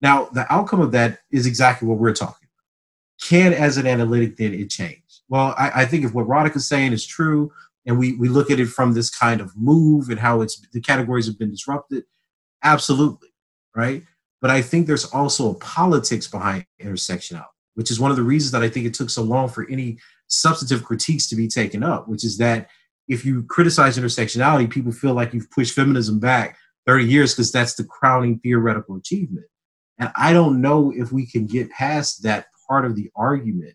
Now, 0.00 0.24
the 0.32 0.52
outcome 0.52 0.80
of 0.80 0.90
that 0.90 1.20
is 1.30 1.46
exactly 1.46 1.86
what 1.86 1.98
we're 1.98 2.12
talking 2.12 2.48
about. 2.48 3.28
Can, 3.28 3.52
as 3.52 3.76
an 3.76 3.86
analytic, 3.86 4.36
then 4.36 4.52
it 4.52 4.68
change? 4.68 4.98
Well, 5.28 5.54
I, 5.56 5.82
I 5.82 5.84
think 5.84 6.04
if 6.04 6.12
what 6.12 6.26
Radhika 6.26 6.56
is 6.56 6.66
saying 6.66 6.92
is 6.92 7.06
true, 7.06 7.52
and 7.86 7.96
we, 7.96 8.14
we 8.14 8.28
look 8.28 8.50
at 8.50 8.58
it 8.58 8.66
from 8.66 8.92
this 8.92 9.08
kind 9.08 9.40
of 9.40 9.56
move 9.56 10.08
and 10.08 10.18
how 10.18 10.40
it's 10.40 10.60
the 10.72 10.80
categories 10.80 11.26
have 11.26 11.38
been 11.38 11.50
disrupted, 11.50 12.02
absolutely, 12.64 13.28
right? 13.76 14.02
But 14.42 14.50
I 14.50 14.60
think 14.60 14.86
there's 14.86 15.06
also 15.06 15.52
a 15.52 15.54
politics 15.54 16.26
behind 16.26 16.66
intersectionality. 16.82 17.46
which 17.74 17.90
is 17.90 17.98
one 17.98 18.10
of 18.10 18.18
the 18.18 18.22
reasons 18.22 18.52
that 18.52 18.62
I 18.62 18.68
think 18.68 18.84
it 18.84 18.92
took 18.92 19.08
so 19.08 19.22
long 19.22 19.48
for 19.48 19.66
any 19.70 19.98
substantive 20.26 20.84
critiques 20.84 21.26
to 21.28 21.36
be 21.36 21.48
taken 21.48 21.82
up, 21.82 22.06
which 22.06 22.22
is 22.22 22.36
that 22.36 22.68
if 23.08 23.24
you 23.24 23.44
criticize 23.44 23.96
intersectionality, 23.96 24.68
people 24.68 24.92
feel 24.92 25.14
like 25.14 25.32
you've 25.32 25.50
pushed 25.50 25.74
feminism 25.74 26.20
back 26.20 26.58
30 26.86 27.04
years 27.06 27.32
because 27.32 27.50
that's 27.50 27.74
the 27.74 27.84
crowning 27.84 28.40
theoretical 28.40 28.96
achievement. 28.96 29.46
And 29.98 30.10
I 30.16 30.34
don't 30.34 30.60
know 30.60 30.92
if 30.94 31.12
we 31.12 31.24
can 31.24 31.46
get 31.46 31.70
past 31.70 32.22
that 32.24 32.46
part 32.68 32.84
of 32.84 32.94
the 32.94 33.10
argument 33.16 33.74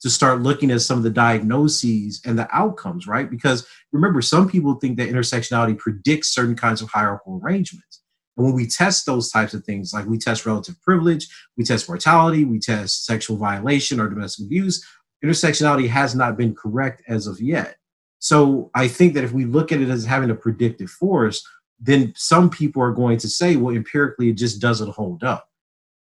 to 0.00 0.10
start 0.10 0.42
looking 0.42 0.70
at 0.70 0.80
some 0.80 0.98
of 0.98 1.04
the 1.04 1.10
diagnoses 1.10 2.20
and 2.24 2.38
the 2.38 2.48
outcomes, 2.52 3.06
right? 3.06 3.30
Because 3.30 3.66
remember, 3.92 4.22
some 4.22 4.48
people 4.48 4.74
think 4.74 4.96
that 4.96 5.08
intersectionality 5.08 5.78
predicts 5.78 6.34
certain 6.34 6.56
kinds 6.56 6.82
of 6.82 6.88
hierarchical 6.88 7.40
arrangements. 7.42 8.02
And 8.36 8.44
when 8.44 8.54
we 8.54 8.66
test 8.66 9.06
those 9.06 9.30
types 9.30 9.54
of 9.54 9.64
things, 9.64 9.92
like 9.92 10.06
we 10.06 10.18
test 10.18 10.46
relative 10.46 10.80
privilege, 10.82 11.28
we 11.56 11.64
test 11.64 11.88
mortality, 11.88 12.44
we 12.44 12.58
test 12.58 13.04
sexual 13.04 13.36
violation 13.36 14.00
or 14.00 14.08
domestic 14.08 14.46
abuse, 14.46 14.86
intersectionality 15.24 15.88
has 15.88 16.14
not 16.14 16.36
been 16.36 16.54
correct 16.54 17.02
as 17.08 17.26
of 17.26 17.40
yet. 17.40 17.76
So 18.18 18.70
I 18.74 18.88
think 18.88 19.14
that 19.14 19.24
if 19.24 19.32
we 19.32 19.44
look 19.44 19.72
at 19.72 19.80
it 19.80 19.88
as 19.88 20.04
having 20.04 20.30
a 20.30 20.34
predictive 20.34 20.90
force, 20.90 21.46
then 21.78 22.12
some 22.16 22.50
people 22.50 22.82
are 22.82 22.92
going 22.92 23.18
to 23.18 23.28
say, 23.28 23.56
well, 23.56 23.74
empirically, 23.74 24.30
it 24.30 24.36
just 24.36 24.60
doesn't 24.60 24.90
hold 24.90 25.22
up. 25.22 25.48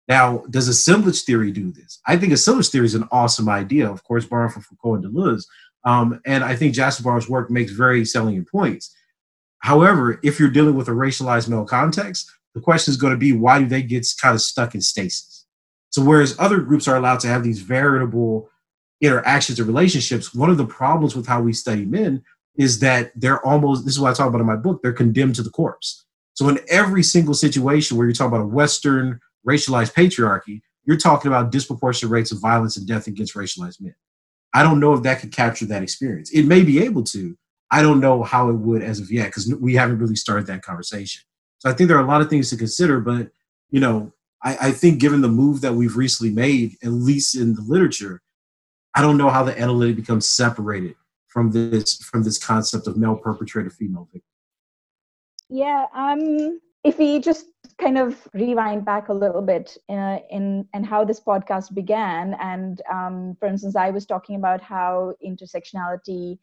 Now, 0.07 0.43
does 0.49 0.67
assemblage 0.67 1.23
theory 1.23 1.51
do 1.51 1.71
this? 1.71 1.99
I 2.05 2.17
think 2.17 2.31
assemblage 2.31 2.69
theory 2.69 2.85
is 2.85 2.95
an 2.95 3.07
awesome 3.11 3.49
idea, 3.49 3.89
of 3.89 4.03
course, 4.03 4.25
borrowed 4.25 4.53
from 4.53 4.61
Foucault 4.61 4.95
and 4.95 5.05
Deleuze. 5.05 5.45
Um, 5.83 6.19
and 6.25 6.43
I 6.43 6.55
think 6.55 6.73
Jasbir 6.73 7.03
Puar's 7.03 7.29
work 7.29 7.49
makes 7.49 7.71
very 7.71 8.05
salient 8.05 8.49
points. 8.49 8.94
However, 9.59 10.19
if 10.23 10.39
you're 10.39 10.49
dealing 10.49 10.75
with 10.75 10.87
a 10.87 10.91
racialized 10.91 11.49
male 11.49 11.65
context, 11.65 12.31
the 12.53 12.61
question 12.61 12.91
is 12.91 12.97
going 12.97 13.13
to 13.13 13.17
be 13.17 13.33
why 13.33 13.59
do 13.59 13.65
they 13.65 13.81
get 13.81 14.07
kind 14.21 14.35
of 14.35 14.41
stuck 14.41 14.75
in 14.75 14.81
stasis? 14.81 15.45
So, 15.89 16.03
whereas 16.03 16.35
other 16.39 16.59
groups 16.59 16.87
are 16.87 16.97
allowed 16.97 17.19
to 17.21 17.27
have 17.27 17.43
these 17.43 17.61
veritable 17.61 18.49
interactions 19.01 19.59
and 19.59 19.67
relationships, 19.67 20.33
one 20.33 20.49
of 20.49 20.57
the 20.57 20.65
problems 20.65 21.15
with 21.15 21.27
how 21.27 21.41
we 21.41 21.53
study 21.53 21.85
men 21.85 22.23
is 22.57 22.79
that 22.79 23.11
they're 23.15 23.45
almost, 23.45 23.85
this 23.85 23.93
is 23.93 23.99
what 23.99 24.11
I 24.11 24.13
talk 24.13 24.27
about 24.27 24.41
in 24.41 24.47
my 24.47 24.55
book, 24.55 24.81
they're 24.81 24.93
condemned 24.93 25.35
to 25.35 25.43
the 25.43 25.49
corpse. 25.49 26.05
So, 26.33 26.49
in 26.49 26.59
every 26.69 27.03
single 27.03 27.33
situation 27.33 27.97
where 27.97 28.05
you're 28.05 28.13
talking 28.13 28.33
about 28.35 28.43
a 28.43 28.47
Western 28.47 29.19
racialized 29.47 29.93
patriarchy, 29.93 30.61
you're 30.85 30.97
talking 30.97 31.29
about 31.29 31.51
disproportionate 31.51 32.11
rates 32.11 32.31
of 32.31 32.39
violence 32.39 32.77
and 32.77 32.87
death 32.87 33.07
against 33.07 33.35
racialized 33.35 33.81
men. 33.81 33.95
I 34.53 34.63
don't 34.63 34.79
know 34.79 34.93
if 34.93 35.03
that 35.03 35.19
could 35.19 35.31
capture 35.31 35.65
that 35.65 35.83
experience. 35.83 36.31
It 36.31 36.43
may 36.43 36.63
be 36.63 36.83
able 36.83 37.03
to. 37.03 37.37
I 37.71 37.81
don't 37.81 37.99
know 37.99 38.23
how 38.23 38.49
it 38.49 38.55
would 38.55 38.81
as 38.81 38.99
of 38.99 39.11
yet 39.11 39.27
because 39.27 39.53
we 39.55 39.75
haven't 39.75 39.99
really 39.99 40.15
started 40.15 40.47
that 40.47 40.61
conversation. 40.61 41.23
So 41.59 41.69
I 41.69 41.73
think 41.73 41.87
there 41.87 41.97
are 41.97 42.03
a 42.03 42.07
lot 42.07 42.21
of 42.21 42.29
things 42.29 42.49
to 42.51 42.57
consider, 42.57 42.99
but 42.99 43.29
you 43.71 43.79
know, 43.79 44.13
I, 44.43 44.57
I 44.67 44.71
think 44.71 44.99
given 44.99 45.21
the 45.21 45.27
move 45.27 45.61
that 45.61 45.73
we've 45.73 45.97
recently 45.97 46.31
made, 46.31 46.75
at 46.83 46.91
least 46.91 47.35
in 47.35 47.55
the 47.55 47.61
literature, 47.61 48.21
I 48.93 49.01
don't 49.01 49.17
know 49.17 49.29
how 49.29 49.43
the 49.43 49.59
analytic 49.59 49.97
becomes 49.97 50.27
separated 50.27 50.95
from 51.27 51.51
this 51.51 51.97
from 51.97 52.23
this 52.23 52.37
concept 52.37 52.87
of 52.87 52.95
male 52.95 53.17
perpetrator, 53.17 53.69
female 53.69 54.07
victim. 54.13 54.29
Yeah, 55.49 55.85
um, 55.93 56.59
if 56.83 56.97
we 56.97 57.19
just 57.19 57.47
kind 57.79 57.97
of 57.97 58.27
rewind 58.33 58.85
back 58.85 59.09
a 59.09 59.13
little 59.13 59.41
bit 59.41 59.77
uh, 59.89 60.19
in 60.29 60.67
and 60.73 60.85
how 60.85 61.03
this 61.03 61.19
podcast 61.19 61.73
began, 61.73 62.35
and 62.39 62.81
um, 62.91 63.35
for 63.39 63.47
instance, 63.47 63.75
I 63.75 63.89
was 63.89 64.05
talking 64.05 64.35
about 64.37 64.61
how 64.61 65.15
intersectionality 65.25 66.37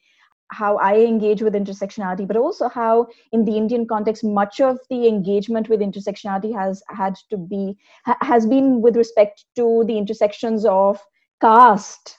how 0.52 0.76
I 0.76 0.98
engage 0.98 1.42
with 1.42 1.54
intersectionality, 1.54 2.26
but 2.26 2.36
also 2.36 2.68
how, 2.68 3.08
in 3.32 3.44
the 3.44 3.56
Indian 3.56 3.86
context, 3.86 4.22
much 4.22 4.60
of 4.60 4.78
the 4.90 5.08
engagement 5.08 5.68
with 5.68 5.80
intersectionality 5.80 6.54
has 6.54 6.82
had 6.88 7.14
to 7.30 7.36
be 7.36 7.76
ha- 8.04 8.18
has 8.20 8.46
been 8.46 8.82
with 8.82 8.96
respect 8.96 9.44
to 9.56 9.84
the 9.86 9.98
intersections 9.98 10.64
of 10.66 11.00
caste, 11.40 12.18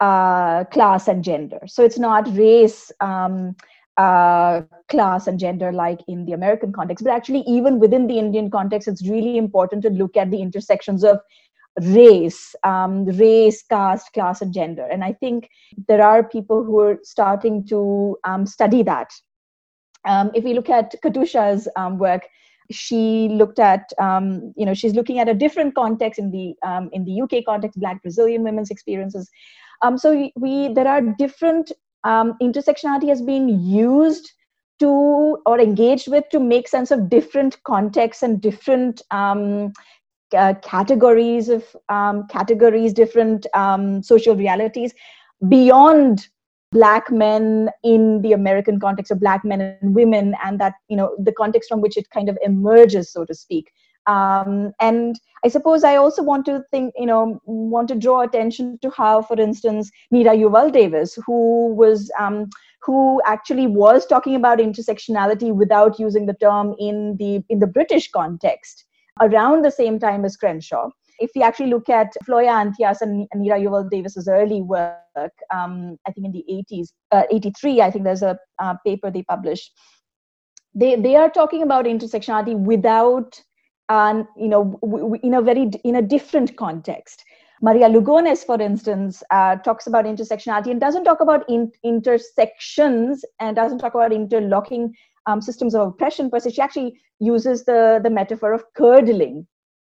uh, 0.00 0.64
class, 0.64 1.06
and 1.06 1.22
gender. 1.22 1.60
So 1.66 1.84
it's 1.84 1.98
not 1.98 2.26
race, 2.36 2.90
um, 3.00 3.54
uh, 3.96 4.62
class, 4.88 5.26
and 5.26 5.38
gender 5.38 5.70
like 5.72 6.00
in 6.08 6.24
the 6.24 6.32
American 6.32 6.72
context, 6.72 7.04
but 7.04 7.12
actually, 7.12 7.44
even 7.46 7.78
within 7.78 8.06
the 8.06 8.18
Indian 8.18 8.50
context, 8.50 8.88
it's 8.88 9.06
really 9.06 9.36
important 9.36 9.82
to 9.82 9.90
look 9.90 10.16
at 10.16 10.30
the 10.30 10.40
intersections 10.40 11.04
of 11.04 11.20
race, 11.80 12.54
um, 12.64 13.04
race, 13.06 13.62
caste, 13.62 14.12
class, 14.12 14.42
and 14.42 14.52
gender. 14.52 14.86
And 14.86 15.04
I 15.04 15.12
think 15.12 15.48
there 15.88 16.02
are 16.02 16.22
people 16.22 16.64
who 16.64 16.78
are 16.80 16.98
starting 17.02 17.66
to 17.68 18.16
um, 18.24 18.46
study 18.46 18.82
that. 18.84 19.10
Um, 20.04 20.30
if 20.34 20.44
we 20.44 20.54
look 20.54 20.68
at 20.68 20.94
Katucha's 21.02 21.68
um, 21.76 21.98
work, 21.98 22.26
she 22.70 23.28
looked 23.28 23.58
at, 23.58 23.92
um, 23.98 24.52
you 24.56 24.64
know, 24.64 24.74
she's 24.74 24.94
looking 24.94 25.18
at 25.18 25.28
a 25.28 25.34
different 25.34 25.74
context 25.74 26.18
in 26.18 26.30
the 26.30 26.54
um, 26.66 26.88
in 26.92 27.04
the 27.04 27.20
UK 27.20 27.44
context, 27.44 27.78
Black 27.80 28.00
Brazilian 28.02 28.42
women's 28.44 28.70
experiences. 28.70 29.28
so 29.96 30.12
we, 30.12 30.32
we, 30.36 30.72
there 30.72 30.86
are 30.86 31.00
different 31.00 31.72
intersectionality 32.06 33.08
has 33.08 33.20
been 33.20 33.48
used 33.48 34.32
to 34.78 35.38
or 35.46 35.60
engaged 35.60 36.08
with 36.10 36.24
to 36.30 36.40
make 36.40 36.66
sense 36.66 36.90
of 36.90 37.10
different 37.10 37.62
contexts 37.64 38.22
and 38.22 38.40
different 38.40 39.02
um, 39.10 39.72
uh, 40.34 40.54
categories 40.62 41.48
of 41.48 41.64
um, 41.88 42.26
categories, 42.28 42.92
different 42.92 43.46
um, 43.54 44.02
social 44.02 44.36
realities 44.36 44.92
beyond 45.48 46.28
black 46.72 47.10
men 47.10 47.68
in 47.82 48.22
the 48.22 48.32
American 48.32 48.78
context 48.78 49.10
of 49.10 49.18
black 49.18 49.44
men 49.44 49.60
and 49.60 49.94
women, 49.94 50.34
and 50.44 50.60
that 50.60 50.74
you 50.88 50.96
know 50.96 51.14
the 51.18 51.32
context 51.32 51.68
from 51.68 51.80
which 51.80 51.96
it 51.96 52.08
kind 52.10 52.28
of 52.28 52.38
emerges, 52.42 53.12
so 53.12 53.24
to 53.24 53.34
speak. 53.34 53.72
Um, 54.06 54.72
and 54.80 55.20
I 55.44 55.48
suppose 55.48 55.84
I 55.84 55.96
also 55.96 56.22
want 56.22 56.46
to 56.46 56.64
think, 56.70 56.94
you 56.96 57.06
know, 57.06 57.40
want 57.44 57.88
to 57.88 57.94
draw 57.94 58.22
attention 58.22 58.78
to 58.82 58.90
how, 58.90 59.22
for 59.22 59.38
instance, 59.38 59.90
Nira 60.12 60.36
Yuval 60.36 60.72
Davis, 60.72 61.18
who 61.26 61.74
was 61.74 62.10
um, 62.18 62.48
who 62.82 63.20
actually 63.26 63.66
was 63.66 64.06
talking 64.06 64.34
about 64.34 64.58
intersectionality 64.58 65.54
without 65.54 65.98
using 65.98 66.26
the 66.26 66.34
term 66.34 66.74
in 66.78 67.16
the 67.18 67.42
in 67.48 67.58
the 67.58 67.66
British 67.66 68.10
context 68.10 68.84
around 69.20 69.64
the 69.64 69.70
same 69.70 69.98
time 69.98 70.24
as 70.24 70.36
Crenshaw. 70.36 70.90
If 71.18 71.30
we 71.34 71.42
actually 71.42 71.70
look 71.70 71.88
at 71.88 72.12
Floya 72.26 72.60
Anthias 72.60 73.02
and 73.02 73.28
Nira 73.36 73.60
Yuval 73.60 73.90
Davis's 73.90 74.28
early 74.28 74.62
work, 74.62 74.96
um, 75.20 75.66
I 75.74 75.78
think 75.78 75.94
in 75.94 76.02
the 76.02 76.16
80s, 76.18 76.62
uh, 76.82 76.94
83, 77.02 77.54
I 77.54 77.64
think 77.64 77.76
there's 77.76 78.00
a 78.00 78.16
uh, 78.42 78.58
paper 78.70 78.96
they 78.96 79.10
published. 79.10 79.60
They, 80.74 80.94
they 80.96 81.16
are 81.16 81.28
talking 81.28 81.62
about 81.62 81.84
intersectionality 81.84 82.56
without, 82.58 83.40
um, 83.88 84.26
you 84.36 84.48
know, 84.48 84.78
w- 84.82 85.04
w- 85.04 85.20
in 85.22 85.34
a 85.34 85.42
very 85.42 85.70
in 85.84 85.96
a 85.96 86.02
different 86.02 86.56
context. 86.56 87.24
Maria 87.62 87.88
Lugones, 87.88 88.44
for 88.44 88.60
instance, 88.60 89.22
uh, 89.30 89.56
talks 89.56 89.86
about 89.86 90.04
intersectionality 90.06 90.70
and 90.70 90.80
doesn't 90.80 91.04
talk 91.04 91.20
about 91.20 91.44
in- 91.48 91.72
intersections 91.84 93.24
and 93.40 93.56
doesn't 93.56 93.78
talk 93.78 93.94
about 93.94 94.12
interlocking 94.12 94.94
um, 95.26 95.40
systems 95.40 95.74
of 95.74 95.88
oppression 95.88 96.30
per 96.30 96.40
se. 96.40 96.50
She 96.50 96.62
actually 96.62 97.00
uses 97.18 97.64
the, 97.64 98.00
the 98.02 98.10
metaphor 98.10 98.52
of 98.52 98.64
curdling. 98.74 99.46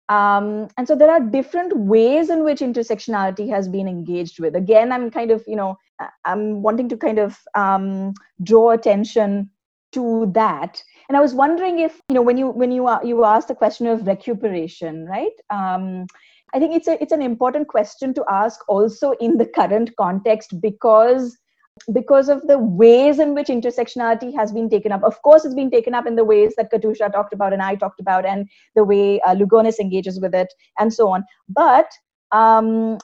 Um, 0.09 0.67
and 0.77 0.87
so 0.87 0.95
there 0.95 1.09
are 1.09 1.21
different 1.21 1.75
ways 1.77 2.29
in 2.29 2.43
which 2.43 2.59
intersectionality 2.59 3.49
has 3.49 3.69
been 3.69 3.87
engaged 3.87 4.39
with. 4.39 4.55
Again, 4.55 4.91
I'm 4.91 5.09
kind 5.09 5.31
of, 5.31 5.43
you 5.47 5.55
know, 5.55 5.77
I'm 6.25 6.61
wanting 6.61 6.89
to 6.89 6.97
kind 6.97 7.19
of 7.19 7.37
um, 7.55 8.13
draw 8.43 8.71
attention 8.71 9.49
to 9.93 10.29
that. 10.33 10.83
And 11.07 11.17
I 11.17 11.21
was 11.21 11.33
wondering 11.33 11.79
if, 11.79 12.01
you 12.09 12.15
know, 12.15 12.21
when 12.21 12.37
you 12.37 12.47
when 12.47 12.71
you 12.71 12.89
you 13.03 13.23
asked 13.25 13.47
the 13.47 13.55
question 13.55 13.87
of 13.87 14.07
recuperation, 14.07 15.05
right? 15.05 15.31
Um, 15.49 16.07
I 16.53 16.59
think 16.59 16.75
it's 16.75 16.87
a 16.87 17.01
it's 17.01 17.11
an 17.11 17.21
important 17.21 17.67
question 17.67 18.13
to 18.15 18.25
ask 18.29 18.59
also 18.67 19.11
in 19.19 19.37
the 19.37 19.45
current 19.45 19.91
context 19.97 20.59
because 20.61 21.37
because 21.93 22.29
of 22.29 22.41
the 22.47 22.57
ways 22.57 23.19
in 23.19 23.33
which 23.33 23.47
intersectionality 23.47 24.35
has 24.35 24.51
been 24.51 24.69
taken 24.69 24.91
up. 24.91 25.03
Of 25.03 25.21
course, 25.21 25.45
it's 25.45 25.55
been 25.55 25.71
taken 25.71 25.93
up 25.93 26.05
in 26.05 26.15
the 26.15 26.23
ways 26.23 26.53
that 26.57 26.71
Katucha 26.71 27.11
talked 27.11 27.33
about 27.33 27.53
and 27.53 27.61
I 27.61 27.75
talked 27.75 27.99
about, 27.99 28.25
and 28.25 28.47
the 28.75 28.83
way 28.83 29.19
uh, 29.21 29.35
Lugones 29.35 29.79
engages 29.79 30.19
with 30.19 30.33
it, 30.35 30.53
and 30.79 30.93
so 30.93 31.09
on. 31.09 31.23
But 31.49 31.87
um, 32.31 32.97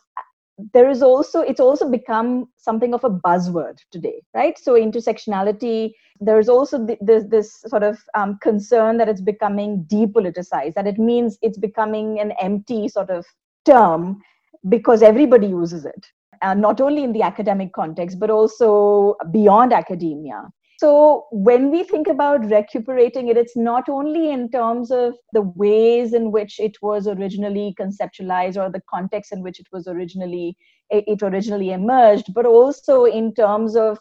there 0.74 0.90
is 0.90 1.04
also 1.04 1.42
it's 1.42 1.60
also 1.60 1.90
become 1.90 2.48
something 2.58 2.94
of 2.94 3.04
a 3.04 3.10
buzzword 3.10 3.78
today, 3.92 4.22
right? 4.34 4.58
So 4.58 4.74
intersectionality. 4.74 5.92
There's 6.20 6.50
also 6.50 6.88
this, 7.00 7.26
this 7.30 7.62
sort 7.68 7.84
of 7.84 8.00
um, 8.16 8.40
concern 8.42 8.98
that 8.98 9.08
it's 9.08 9.22
becoming 9.22 9.86
depoliticized, 9.88 10.74
that 10.74 10.88
it 10.88 10.98
means 10.98 11.38
it's 11.44 11.60
becoming 11.60 12.20
an 12.20 12.34
empty 12.42 12.88
sort 12.88 13.12
of 13.12 13.24
term 13.66 14.20
because 14.68 15.04
everybody 15.04 15.46
uses 15.48 15.86
it 15.86 16.08
uh, 16.42 16.54
not 16.54 16.82
only 16.82 17.04
in 17.04 17.14
the 17.14 17.22
academic 17.22 17.74
context, 17.74 18.20
but 18.20 18.30
also 18.30 19.16
beyond 19.32 19.74
academia. 19.74 20.50
So, 20.80 21.26
when 21.32 21.72
we 21.72 21.84
think 21.84 22.08
about 22.08 22.46
recuperating 22.46 23.30
it, 23.30 23.38
it's 23.38 23.58
not 23.58 23.90
only 23.90 24.30
in 24.30 24.52
terms 24.52 24.92
of 24.92 25.16
the 25.34 25.42
ways 25.42 26.14
in 26.14 26.32
which 26.32 26.60
it 26.60 26.78
was 26.84 27.08
originally 27.08 27.76
conceptualized 27.80 28.58
or 28.58 28.70
the 28.70 28.84
context 28.88 29.32
in 29.32 29.42
which 29.42 29.60
it 29.60 29.66
was 29.72 29.88
originally 29.88 30.56
it 30.90 31.22
originally 31.22 31.72
emerged, 31.72 32.34
but 32.34 32.46
also 32.46 33.06
in 33.06 33.34
terms 33.34 33.76
of 33.76 33.98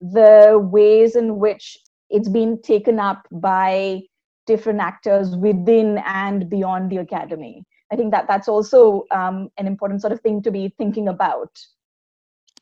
the 0.00 0.58
ways 0.70 1.16
in 1.16 1.38
which 1.38 1.78
it's 2.10 2.28
been 2.28 2.60
taken 2.62 3.00
up 3.00 3.26
by 3.32 4.02
different 4.46 4.80
actors 4.80 5.36
within 5.36 5.98
and 6.06 6.48
beyond 6.48 6.90
the 6.90 6.98
academy. 6.98 7.64
I 7.92 7.96
think 7.96 8.12
that 8.12 8.26
that's 8.28 8.48
also 8.48 9.04
um, 9.10 9.48
an 9.58 9.66
important 9.66 10.00
sort 10.00 10.12
of 10.12 10.20
thing 10.20 10.42
to 10.42 10.50
be 10.50 10.74
thinking 10.78 11.08
about. 11.08 11.50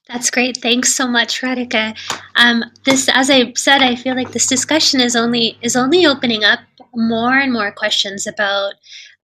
That's 0.08 0.30
great. 0.30 0.58
Thanks 0.58 0.94
so 0.94 1.08
much, 1.08 1.40
Radhika. 1.40 1.96
Um, 2.36 2.64
this, 2.84 3.08
as 3.12 3.28
I 3.28 3.52
said, 3.56 3.82
I 3.82 3.96
feel 3.96 4.14
like 4.14 4.30
this 4.30 4.46
discussion 4.46 5.00
is 5.00 5.16
only 5.16 5.58
is 5.62 5.74
only 5.74 6.06
opening 6.06 6.44
up 6.44 6.60
more 6.94 7.36
and 7.36 7.52
more 7.52 7.72
questions 7.72 8.26
about 8.26 8.74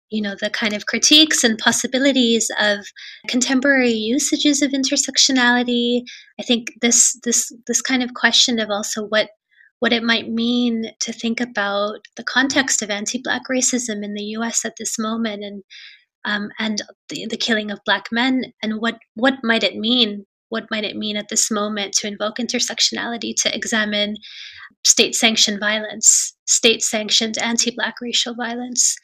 you 0.09 0.21
know 0.21 0.35
the 0.39 0.49
kind 0.49 0.73
of 0.73 0.85
critiques 0.85 1.43
and 1.43 1.57
possibilities 1.57 2.49
of 2.59 2.85
contemporary 3.27 3.91
usages 3.91 4.61
of 4.61 4.71
intersectionality 4.71 6.01
i 6.39 6.43
think 6.43 6.71
this 6.81 7.19
this 7.23 7.51
this 7.67 7.81
kind 7.81 8.01
of 8.01 8.13
question 8.13 8.59
of 8.59 8.69
also 8.69 9.05
what 9.05 9.29
what 9.79 9.93
it 9.93 10.03
might 10.03 10.29
mean 10.29 10.91
to 10.99 11.13
think 11.13 11.39
about 11.39 11.99
the 12.17 12.23
context 12.23 12.81
of 12.81 12.89
anti-black 12.89 13.43
racism 13.49 14.03
in 14.03 14.13
the 14.13 14.23
us 14.23 14.65
at 14.65 14.73
this 14.77 14.97
moment 14.97 15.43
and 15.43 15.63
um, 16.25 16.49
and 16.59 16.81
the, 17.07 17.27
the 17.27 17.37
killing 17.37 17.71
of 17.71 17.79
black 17.85 18.07
men 18.11 18.45
and 18.61 18.81
what 18.81 18.97
what 19.15 19.35
might 19.43 19.63
it 19.63 19.75
mean 19.75 20.25
what 20.49 20.69
might 20.71 20.83
it 20.83 20.95
mean 20.95 21.17
at 21.17 21.29
this 21.29 21.49
moment 21.49 21.93
to 21.93 22.07
invoke 22.07 22.37
intersectionality 22.37 23.33
to 23.41 23.55
examine 23.55 24.15
state 24.85 25.15
sanctioned 25.15 25.59
violence, 25.59 26.35
state 26.45 26.81
sanctioned 26.81 27.37
anti 27.37 27.71
Black 27.71 27.95
racial 28.01 28.35
violence? 28.35 28.95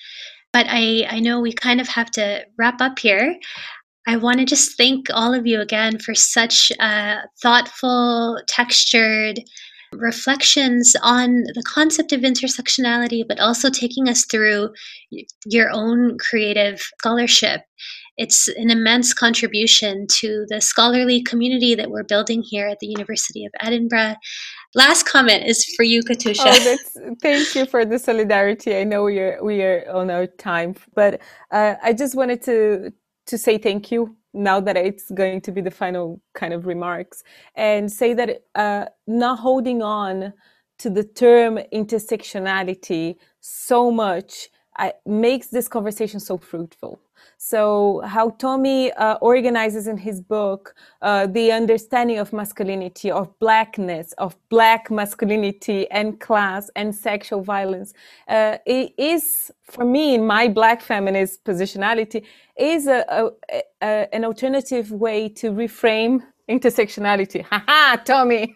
But 0.53 0.67
I, 0.69 1.05
I 1.09 1.19
know 1.19 1.39
we 1.39 1.53
kind 1.53 1.81
of 1.81 1.87
have 1.89 2.11
to 2.11 2.45
wrap 2.57 2.81
up 2.81 2.99
here. 2.99 3.35
I 4.07 4.17
want 4.17 4.39
to 4.39 4.45
just 4.45 4.77
thank 4.77 5.07
all 5.13 5.33
of 5.33 5.47
you 5.47 5.59
again 5.59 5.97
for 5.99 6.13
such 6.13 6.71
uh, 6.79 7.17
thoughtful, 7.41 8.39
textured 8.47 9.39
reflections 9.93 10.95
on 11.01 11.43
the 11.55 11.63
concept 11.65 12.11
of 12.11 12.21
intersectionality, 12.21 13.23
but 13.27 13.39
also 13.39 13.69
taking 13.69 14.07
us 14.07 14.25
through 14.25 14.69
your 15.45 15.71
own 15.71 16.17
creative 16.19 16.79
scholarship 16.99 17.61
it's 18.17 18.47
an 18.47 18.69
immense 18.69 19.13
contribution 19.13 20.07
to 20.07 20.45
the 20.49 20.61
scholarly 20.61 21.21
community 21.21 21.75
that 21.75 21.91
we're 21.91 22.03
building 22.03 22.41
here 22.41 22.67
at 22.67 22.79
the 22.79 22.87
University 22.87 23.45
of 23.45 23.51
Edinburgh. 23.61 24.15
Last 24.73 25.05
comment 25.05 25.45
is 25.45 25.65
for 25.75 25.83
you, 25.83 26.01
Katucha. 26.01 26.77
Oh, 26.97 27.15
thank 27.21 27.55
you 27.55 27.65
for 27.65 27.85
the 27.85 27.99
solidarity. 27.99 28.75
I 28.75 28.83
know 28.83 29.03
we 29.03 29.19
are 29.19 29.43
we 29.43 29.61
are 29.63 29.85
on 29.91 30.09
our 30.09 30.27
time, 30.27 30.75
but 30.93 31.21
uh, 31.51 31.75
I 31.83 31.93
just 31.93 32.15
wanted 32.15 32.41
to 32.43 32.91
to 33.27 33.37
say 33.37 33.57
thank 33.57 33.91
you 33.91 34.15
now 34.33 34.59
that 34.59 34.75
it's 34.77 35.09
going 35.11 35.41
to 35.41 35.51
be 35.51 35.61
the 35.61 35.71
final 35.71 36.21
kind 36.33 36.53
of 36.53 36.65
remarks 36.65 37.23
and 37.55 37.91
say 37.91 38.13
that 38.13 38.43
uh, 38.55 38.85
not 39.07 39.39
holding 39.39 39.81
on 39.81 40.33
to 40.77 40.89
the 40.89 41.03
term 41.03 41.57
intersectionality 41.73 43.15
so 43.39 43.89
much 43.89 44.49
uh, 44.77 44.91
makes 45.05 45.47
this 45.47 45.67
conversation 45.67 46.19
so 46.19 46.37
fruitful 46.37 46.99
so, 47.37 48.01
how 48.05 48.29
Tommy 48.31 48.91
uh, 48.93 49.15
organizes 49.15 49.87
in 49.87 49.97
his 49.97 50.21
book 50.21 50.75
uh, 51.01 51.27
the 51.27 51.51
understanding 51.51 52.17
of 52.17 52.31
masculinity, 52.33 53.11
of 53.11 53.37
blackness, 53.39 54.13
of 54.13 54.35
black 54.49 54.89
masculinity 54.89 55.89
and 55.91 56.19
class 56.19 56.69
and 56.75 56.95
sexual 56.95 57.41
violence, 57.41 57.93
uh, 58.27 58.57
it 58.65 58.93
is 58.97 59.51
for 59.63 59.85
me 59.85 60.15
in 60.15 60.25
my 60.25 60.47
black 60.47 60.81
feminist 60.81 61.43
positionality 61.43 62.23
is 62.57 62.87
a, 62.87 63.03
a, 63.09 63.61
a, 63.81 64.15
an 64.15 64.23
alternative 64.23 64.91
way 64.91 65.27
to 65.27 65.51
reframe 65.51 66.21
intersectionality. 66.49 67.43
Haha, 67.51 67.97
Tommy. 67.97 68.55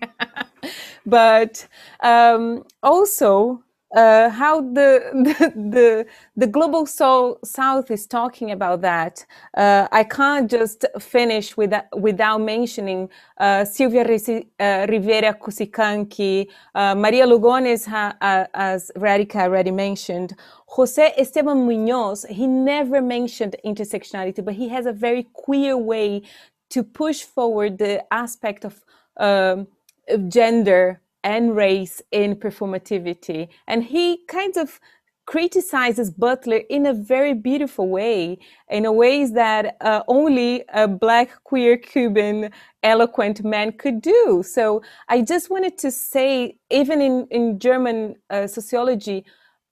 but 1.05 1.67
um, 2.01 2.63
also 2.81 3.61
uh, 3.95 4.29
how 4.29 4.61
the, 4.61 5.01
the, 5.13 5.53
the 5.69 6.05
the 6.39 6.47
global 6.47 6.85
so, 6.85 7.37
south 7.43 7.91
is 7.91 8.07
talking 8.07 8.51
about 8.51 8.81
that. 8.81 9.25
Uh, 9.57 9.87
I 9.91 10.03
can't 10.05 10.49
just 10.49 10.85
finish 10.99 11.57
with, 11.57 11.73
without 11.97 12.39
mentioning 12.39 13.09
uh, 13.37 13.65
Silvia 13.65 14.03
uh, 14.03 14.85
Rivera 14.87 15.33
Cusicanqui, 15.33 16.47
uh, 16.75 16.95
Maria 16.95 17.25
Lugones, 17.25 17.85
ha, 17.85 18.15
uh, 18.21 18.45
as 18.53 18.89
Radhika 18.95 19.41
already 19.41 19.71
mentioned, 19.71 20.35
Jose 20.67 21.13
Esteban 21.17 21.65
Munoz. 21.65 22.25
He 22.29 22.47
never 22.47 23.01
mentioned 23.01 23.57
intersectionality, 23.65 24.43
but 24.43 24.53
he 24.53 24.69
has 24.69 24.85
a 24.85 24.93
very 24.93 25.27
queer 25.33 25.75
way 25.75 26.21
to 26.69 26.83
push 26.83 27.23
forward 27.23 27.79
the 27.79 28.01
aspect 28.13 28.63
of, 28.63 28.81
um, 29.17 29.67
of 30.07 30.29
gender 30.29 31.01
and 31.23 31.55
race 31.55 32.01
in 32.11 32.35
performativity. 32.35 33.49
And 33.67 33.83
he 33.83 34.23
kind 34.27 34.57
of 34.57 34.79
criticizes 35.25 36.09
Butler 36.09 36.61
in 36.71 36.87
a 36.87 36.93
very 36.93 37.35
beautiful 37.35 37.87
way, 37.87 38.39
in 38.67 38.85
a 38.85 38.91
ways 38.91 39.33
that 39.33 39.77
uh, 39.81 40.01
only 40.07 40.63
a 40.73 40.87
black 40.87 41.43
queer 41.43 41.77
Cuban 41.77 42.49
eloquent 42.81 43.43
man 43.43 43.71
could 43.73 44.01
do. 44.01 44.43
So 44.43 44.81
I 45.07 45.21
just 45.21 45.51
wanted 45.51 45.77
to 45.79 45.91
say, 45.91 46.57
even 46.71 46.99
in, 46.99 47.27
in 47.29 47.59
German 47.59 48.15
uh, 48.31 48.47
sociology, 48.47 49.23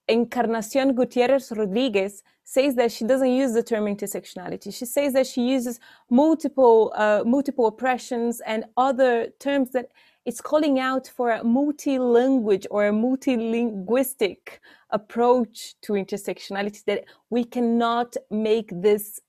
Encarnacion 0.06 0.94
Gutierrez 0.94 1.50
Rodriguez 1.50 2.22
says 2.48 2.76
that 2.76 2.90
she 2.90 3.04
doesn't 3.04 3.34
use 3.42 3.52
the 3.52 3.62
term 3.62 3.84
intersectionality. 3.84 4.74
She 4.74 4.86
says 4.86 5.12
that 5.12 5.26
she 5.26 5.42
uses 5.42 5.78
multiple 6.08 6.94
uh, 6.96 7.22
multiple 7.26 7.66
oppressions 7.66 8.40
and 8.40 8.64
other 8.74 9.28
terms 9.38 9.72
that 9.72 9.90
it's 10.24 10.40
calling 10.40 10.78
out 10.78 11.06
for 11.16 11.30
a 11.30 11.44
multi-language 11.44 12.66
or 12.70 12.88
a 12.88 12.90
multilinguistic 12.90 14.38
approach 14.88 15.74
to 15.82 15.92
intersectionality 15.92 16.82
that 16.86 17.04
we 17.28 17.44
cannot 17.44 18.16
make 18.30 18.70
this 18.72 19.20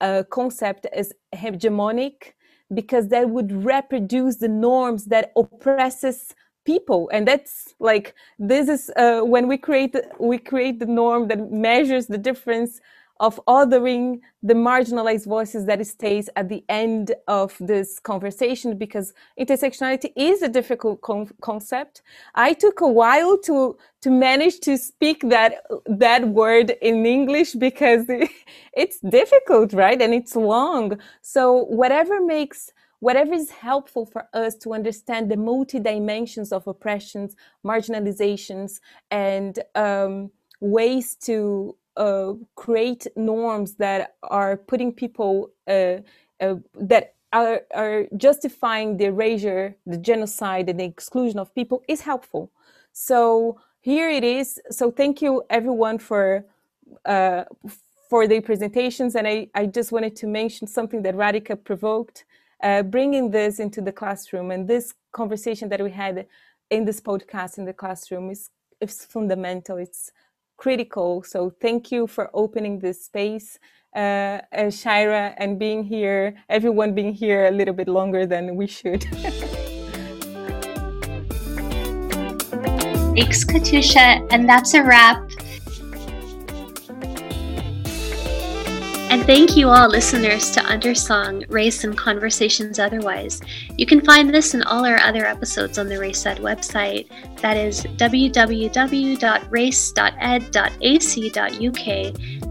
uh, 0.00 0.22
concept 0.30 0.86
as 0.86 1.12
hegemonic 1.34 2.32
because 2.72 3.08
that 3.08 3.28
would 3.28 3.52
reproduce 3.52 4.36
the 4.36 4.48
norms 4.48 5.04
that 5.04 5.32
oppresses 5.36 6.34
people. 6.64 7.10
And 7.12 7.26
that's 7.28 7.74
like 7.78 8.14
this 8.38 8.68
is 8.68 8.90
uh, 8.96 9.20
when 9.22 9.48
we 9.48 9.58
create 9.58 9.96
we 10.18 10.38
create 10.38 10.78
the 10.80 10.86
norm 10.86 11.28
that 11.28 11.50
measures 11.52 12.06
the 12.06 12.18
difference 12.18 12.80
of 13.20 13.40
othering 13.46 14.20
the 14.42 14.54
marginalized 14.54 15.26
voices 15.26 15.66
that 15.66 15.86
stays 15.86 16.28
at 16.36 16.48
the 16.48 16.64
end 16.68 17.14
of 17.28 17.56
this 17.60 17.98
conversation 18.00 18.76
because 18.76 19.14
intersectionality 19.40 20.12
is 20.16 20.42
a 20.42 20.48
difficult 20.48 21.00
con- 21.00 21.30
concept. 21.40 22.02
I 22.34 22.52
took 22.54 22.80
a 22.80 22.88
while 22.88 23.38
to 23.42 23.76
to 24.02 24.10
manage 24.10 24.60
to 24.60 24.76
speak 24.76 25.22
that 25.30 25.62
that 25.86 26.28
word 26.28 26.70
in 26.82 27.06
english 27.06 27.52
because 27.54 28.04
it's 28.74 29.00
difficult 29.00 29.72
right? 29.72 30.00
And 30.02 30.12
it's 30.12 30.36
long. 30.36 30.98
So 31.22 31.64
whatever 31.66 32.20
makes 32.20 32.72
whatever 33.06 33.34
is 33.34 33.50
helpful 33.50 34.06
for 34.06 34.22
us 34.32 34.54
to 34.54 34.72
understand 34.72 35.30
the 35.30 35.36
multi 35.36 35.78
dimensions 35.78 36.52
of 36.52 36.66
oppressions 36.66 37.36
marginalizations 37.62 38.80
and 39.10 39.58
um, 39.74 40.30
ways 40.60 41.14
to 41.14 41.76
uh, 41.98 42.32
create 42.54 43.06
norms 43.14 43.74
that 43.74 44.14
are 44.22 44.56
putting 44.56 44.90
people 44.90 45.50
uh, 45.68 45.96
uh, 46.40 46.56
that 46.92 47.14
are, 47.32 47.60
are 47.74 48.06
justifying 48.16 48.96
the 48.96 49.06
erasure, 49.06 49.76
the 49.86 49.98
genocide, 49.98 50.68
and 50.70 50.80
the 50.80 50.84
exclusion 50.84 51.38
of 51.38 51.54
people 51.54 51.82
is 51.88 52.00
helpful. 52.00 52.50
So 52.92 53.58
here 53.80 54.08
it 54.08 54.24
is. 54.24 54.58
So 54.70 54.90
thank 54.90 55.20
you 55.20 55.42
everyone 55.50 55.98
for 55.98 56.46
uh, 57.04 57.44
for 58.08 58.26
the 58.26 58.40
presentations, 58.40 59.16
and 59.16 59.26
I, 59.26 59.48
I 59.54 59.66
just 59.66 59.90
wanted 59.90 60.14
to 60.16 60.26
mention 60.26 60.66
something 60.68 61.02
that 61.02 61.16
Radhika 61.16 61.56
provoked, 61.62 62.24
uh, 62.64 62.82
bringing 62.82 63.30
this 63.30 63.60
into 63.60 63.80
the 63.80 63.92
classroom, 63.92 64.50
and 64.50 64.66
this 64.66 64.94
conversation 65.12 65.68
that 65.68 65.82
we 65.82 65.90
had 65.90 66.26
in 66.70 66.84
this 66.84 67.00
podcast 67.00 67.58
in 67.58 67.66
the 67.66 67.74
classroom 67.74 68.30
is 68.30 68.50
is 68.80 69.04
fundamental. 69.04 69.76
It's 69.76 70.10
critical. 70.56 71.22
So 71.22 71.50
thank 71.60 71.92
you 71.92 72.06
for 72.06 72.30
opening 72.32 72.78
this 72.78 73.04
space, 73.04 73.58
uh, 73.94 73.98
uh, 73.98 74.70
Shaira, 74.80 75.34
and 75.36 75.58
being 75.58 75.84
here, 75.84 76.36
everyone 76.48 76.94
being 76.94 77.12
here 77.12 77.46
a 77.46 77.50
little 77.50 77.74
bit 77.74 77.88
longer 77.88 78.26
than 78.26 78.56
we 78.56 78.66
should. 78.66 79.04
Thanks, 83.14 83.44
Katucha. 83.44 84.26
And 84.32 84.48
that's 84.48 84.74
a 84.74 84.82
wrap. 84.82 85.30
And 89.14 89.24
thank 89.26 89.56
you 89.56 89.68
all 89.68 89.88
listeners 89.88 90.50
to 90.50 90.60
Undersong, 90.60 91.48
Race 91.48 91.84
and 91.84 91.96
Conversations 91.96 92.80
Otherwise. 92.80 93.40
You 93.78 93.86
can 93.86 94.04
find 94.04 94.34
this 94.34 94.54
and 94.54 94.64
all 94.64 94.84
our 94.84 94.98
other 94.98 95.24
episodes 95.24 95.78
on 95.78 95.86
the 95.88 95.94
RaceEd 95.94 96.40
website. 96.40 97.06
That 97.40 97.56
is 97.56 97.84
www.race.ed.ac.uk 97.84 98.68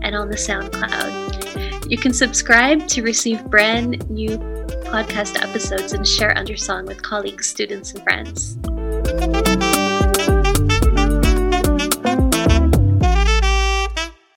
and 0.03 0.15
on 0.15 0.29
the 0.29 0.37
SoundCloud. 0.37 1.91
You 1.91 1.97
can 1.97 2.13
subscribe 2.13 2.87
to 2.87 3.01
receive 3.01 3.43
brand 3.49 4.09
new 4.09 4.37
podcast 4.85 5.43
episodes 5.43 5.91
and 5.91 6.07
share 6.07 6.33
Undersong 6.33 6.85
with 6.85 7.01
colleagues, 7.01 7.49
students, 7.49 7.93
and 7.93 8.03
friends. 8.03 9.52